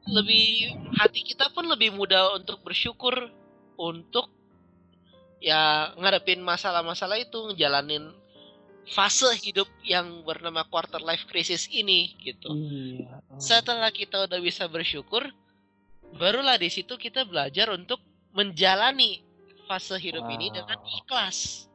lebih 0.08 0.72
hati 0.98 1.22
kita 1.22 1.52
pun 1.54 1.68
lebih 1.68 1.94
mudah 1.94 2.36
untuk 2.36 2.60
bersyukur 2.66 3.14
untuk 3.78 4.28
ya 5.42 5.92
ngadepin 5.98 6.40
masalah-masalah 6.40 7.18
itu 7.18 7.50
ngejalanin 7.52 8.14
fase 8.94 9.30
hidup 9.42 9.66
yang 9.82 10.22
bernama 10.22 10.62
quarter 10.70 11.02
life 11.02 11.26
crisis 11.26 11.66
ini 11.70 12.14
gitu 12.22 12.50
Iya. 12.54 13.22
setelah 13.42 13.90
kita 13.90 14.30
udah 14.30 14.40
bisa 14.42 14.70
bersyukur, 14.70 15.26
barulah 16.18 16.58
di 16.62 16.70
situ 16.70 16.94
kita 16.98 17.26
belajar 17.26 17.74
untuk 17.74 17.98
menjalani 18.38 19.22
fase 19.66 19.98
hidup 19.98 20.26
ini 20.30 20.54
dengan 20.54 20.78
Wow. 20.78 20.98
ikhlas. 21.02 21.68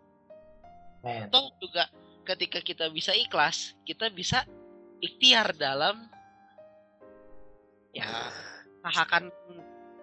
Men. 1.02 1.26
Atau 1.30 1.50
juga 1.62 1.86
ketika 2.26 2.58
kita 2.58 2.90
bisa 2.90 3.14
ikhlas, 3.14 3.74
kita 3.86 4.10
bisa 4.10 4.42
ikhtiar 4.98 5.54
dalam 5.54 6.06
ya 7.94 8.06
usahakan 8.82 9.30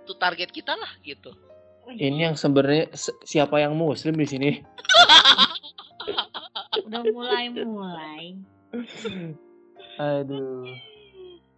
itu 0.03 0.13
target 0.17 0.49
kita 0.49 0.73
lah 0.73 0.89
gitu. 1.03 1.31
Ini 1.91 2.31
yang 2.31 2.35
sebenarnya 2.39 2.95
se- 2.95 3.17
siapa 3.27 3.59
yang 3.59 3.75
muslim 3.75 4.15
di 4.15 4.27
sini? 4.27 4.49
Udah 6.87 7.03
mulai-mulai. 7.11 8.39
Aduh. 9.99 10.67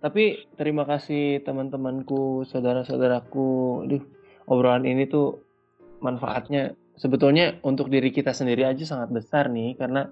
Tapi 0.02 0.46
terima 0.58 0.86
kasih 0.86 1.42
teman-temanku, 1.46 2.46
saudara-saudaraku. 2.46 3.86
Aduh, 3.90 4.04
obrolan 4.50 4.86
ini 4.86 5.10
tuh 5.10 5.42
manfaatnya 6.02 6.76
sebetulnya 6.96 7.60
untuk 7.64 7.92
diri 7.92 8.12
kita 8.12 8.32
sendiri 8.32 8.68
aja 8.68 8.84
sangat 8.86 9.10
besar 9.12 9.52
nih 9.52 9.76
karena 9.76 10.08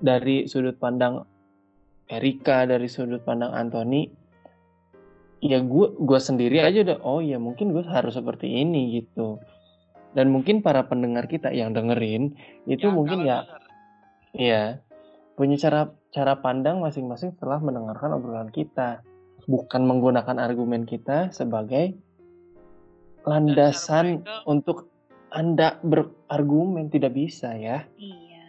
dari 0.00 0.44
sudut 0.50 0.76
pandang 0.76 1.24
Erika, 2.04 2.68
dari 2.68 2.90
sudut 2.90 3.24
pandang 3.24 3.56
Anthony, 3.56 4.10
ya 5.44 5.60
gue 5.60 5.86
gua 6.00 6.16
sendiri 6.16 6.64
aja 6.64 6.80
udah 6.80 6.98
oh 7.04 7.20
ya 7.20 7.36
mungkin 7.36 7.76
gue 7.76 7.84
harus 7.84 8.16
seperti 8.16 8.48
ini 8.48 9.04
gitu. 9.04 9.36
Dan 10.16 10.32
mungkin 10.32 10.64
para 10.64 10.86
pendengar 10.88 11.28
kita 11.28 11.52
yang 11.52 11.76
dengerin 11.76 12.32
itu 12.64 12.86
mungkin 12.88 13.26
kalau 13.26 13.28
ya. 13.28 13.38
Iya, 14.34 14.62
punya 15.36 15.54
cara 15.60 15.80
cara 16.10 16.38
pandang 16.38 16.80
masing-masing 16.80 17.34
setelah 17.36 17.58
mendengarkan 17.62 18.14
obrolan 18.18 18.50
kita, 18.50 19.02
bukan 19.46 19.84
menggunakan 19.84 20.38
argumen 20.42 20.86
kita 20.88 21.30
sebagai 21.30 21.94
landasan 23.22 24.22
mereka- 24.22 24.42
untuk 24.46 24.78
anda 25.34 25.78
berargumen 25.82 26.90
tidak 26.94 27.14
bisa 27.14 27.54
ya, 27.58 27.82
Iya. 27.98 28.46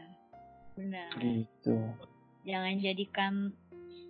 Benar. 0.77 1.09
gitu. 1.17 1.75
Jangan 2.45 2.73
jadikan 2.77 3.33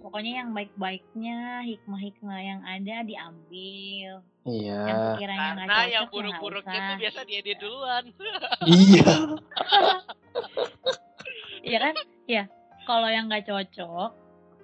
pokoknya 0.05 0.45
yang 0.45 0.53
baik-baiknya, 0.53 1.65
hikmah-hikmah 1.65 2.39
yang 2.45 2.61
ada 2.61 3.01
diambil. 3.01 4.21
Yang 4.45 4.61
Iya, 4.61 4.77
sekiranya 5.17 5.49
nggak 5.57 5.65
Karena 5.65 5.73
cocok 5.73 5.81
yang 5.81 5.89
ya 5.89 5.97
nggak 5.97 6.13
buruk-buruknya 6.13 6.79
tuh 6.85 6.95
biasa 7.01 7.19
dia 7.25 7.39
dia 7.41 7.55
duluan. 7.57 8.03
iya, 8.69 9.11
Iya 11.65 11.77
kan? 11.81 11.95
Ya. 12.29 12.43
Kalau 12.85 13.09
yang 13.09 13.25
nggak 13.25 13.49
cocok 13.49 14.13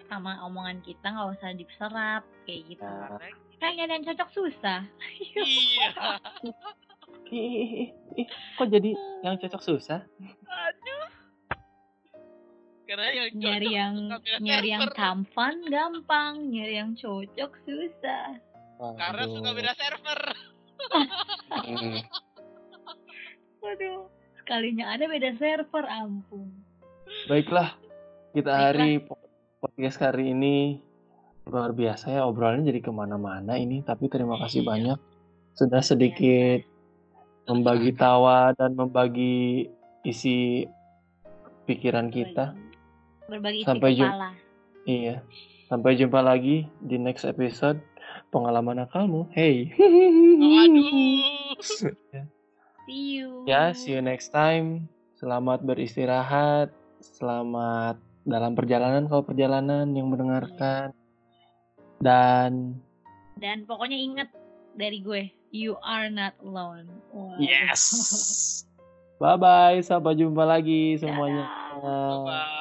sama 0.06 0.38
omongan 0.46 0.86
kita 0.86 1.10
nggak 1.10 1.30
usah 1.34 1.50
diserap 1.58 2.22
kayak 2.46 2.62
gitu. 2.78 2.86
Nah. 2.86 3.18
Kan 3.58 3.74
nyari 3.74 3.98
yang 3.98 4.06
cocok 4.14 4.30
susah. 4.30 4.86
iya. 5.42 5.90
ih, 7.34 7.50
ih, 7.50 7.70
ih, 7.88 7.90
ih, 8.22 8.28
kok 8.30 8.70
jadi 8.70 8.94
yang 9.26 9.42
cocok 9.42 9.62
susah? 9.66 10.06
Aduh. 12.92 13.00
Karena 13.00 13.08
yang 13.08 13.32
cocok 13.32 13.40
Nyari 13.40 13.70
yang 13.72 13.94
nyari 14.44 14.68
yang 14.68 14.84
tampan 14.92 15.56
gampang, 15.64 16.34
nyari 16.52 16.74
yang 16.76 16.92
cocok 16.92 17.52
susah. 17.64 18.36
Karena 19.00 19.24
suka 19.30 19.50
beda 19.56 19.74
server. 19.74 20.22
Waduh. 23.62 24.00
Sekalinya 24.42 24.92
ada 24.92 25.06
beda 25.06 25.32
server, 25.38 25.86
ampun. 25.88 26.50
Baiklah, 27.30 27.78
kita 28.34 28.50
Baiklah. 28.50 28.68
hari 28.68 29.00
po- 29.00 29.22
podcast 29.62 30.02
hari 30.02 30.34
ini 30.34 30.82
luar 31.46 31.72
biasa 31.72 32.12
ya 32.12 32.26
obrolannya 32.26 32.68
jadi 32.68 32.82
ke 32.82 32.92
mana-mana 32.92 33.56
ini. 33.56 33.86
Tapi 33.86 34.10
terima 34.10 34.36
kasih 34.36 34.66
Iya. 34.66 34.68
banyak 34.68 35.00
sudah 35.54 35.80
sedikit 35.80 36.66
membagi 37.46 37.94
tawa 37.94 38.52
dan 38.52 38.74
membagi 38.74 39.70
isi 40.02 40.66
pikiran 41.64 42.10
kita. 42.10 42.52
Berbagi 43.32 43.64
Sampai 43.64 43.95
jumpa. 43.95 44.12
kepala. 44.12 44.30
Iya. 44.84 45.24
Sampai 45.72 45.95
jumpa 45.95 46.20
lagi 46.20 46.68
di 46.84 46.99
next 46.99 47.24
episode 47.24 47.80
pengalaman 48.28 48.84
akalmu. 48.84 49.32
Hey. 49.32 49.72
Waduh. 50.36 51.56
See 52.84 53.22
you. 53.24 53.48
ya, 53.48 53.72
see 53.72 53.95
you 53.95 54.02
next 54.03 54.34
time. 54.36 54.90
Selamat 55.16 55.64
beristirahat. 55.64 56.74
Selamat 56.99 57.95
dalam 58.28 58.58
perjalanan 58.58 59.08
kalau 59.08 59.24
perjalanan 59.24 59.88
yang 59.95 60.12
mendengarkan. 60.12 60.91
Dan 62.02 62.82
Dan 63.38 63.64
pokoknya 63.70 63.95
inget 63.95 64.30
dari 64.76 64.99
gue, 64.99 65.30
you 65.53 65.78
are 65.86 66.10
not 66.10 66.34
alone. 66.41 66.90
Wow. 67.14 67.38
Yes. 67.38 68.66
Bye 69.22 69.38
bye, 69.38 69.80
sampai 69.86 70.18
jumpa 70.18 70.41
lagi 70.41 70.98
semuanya. 70.98 71.45
Dadah. 71.78 72.26
Bye. 72.26 72.61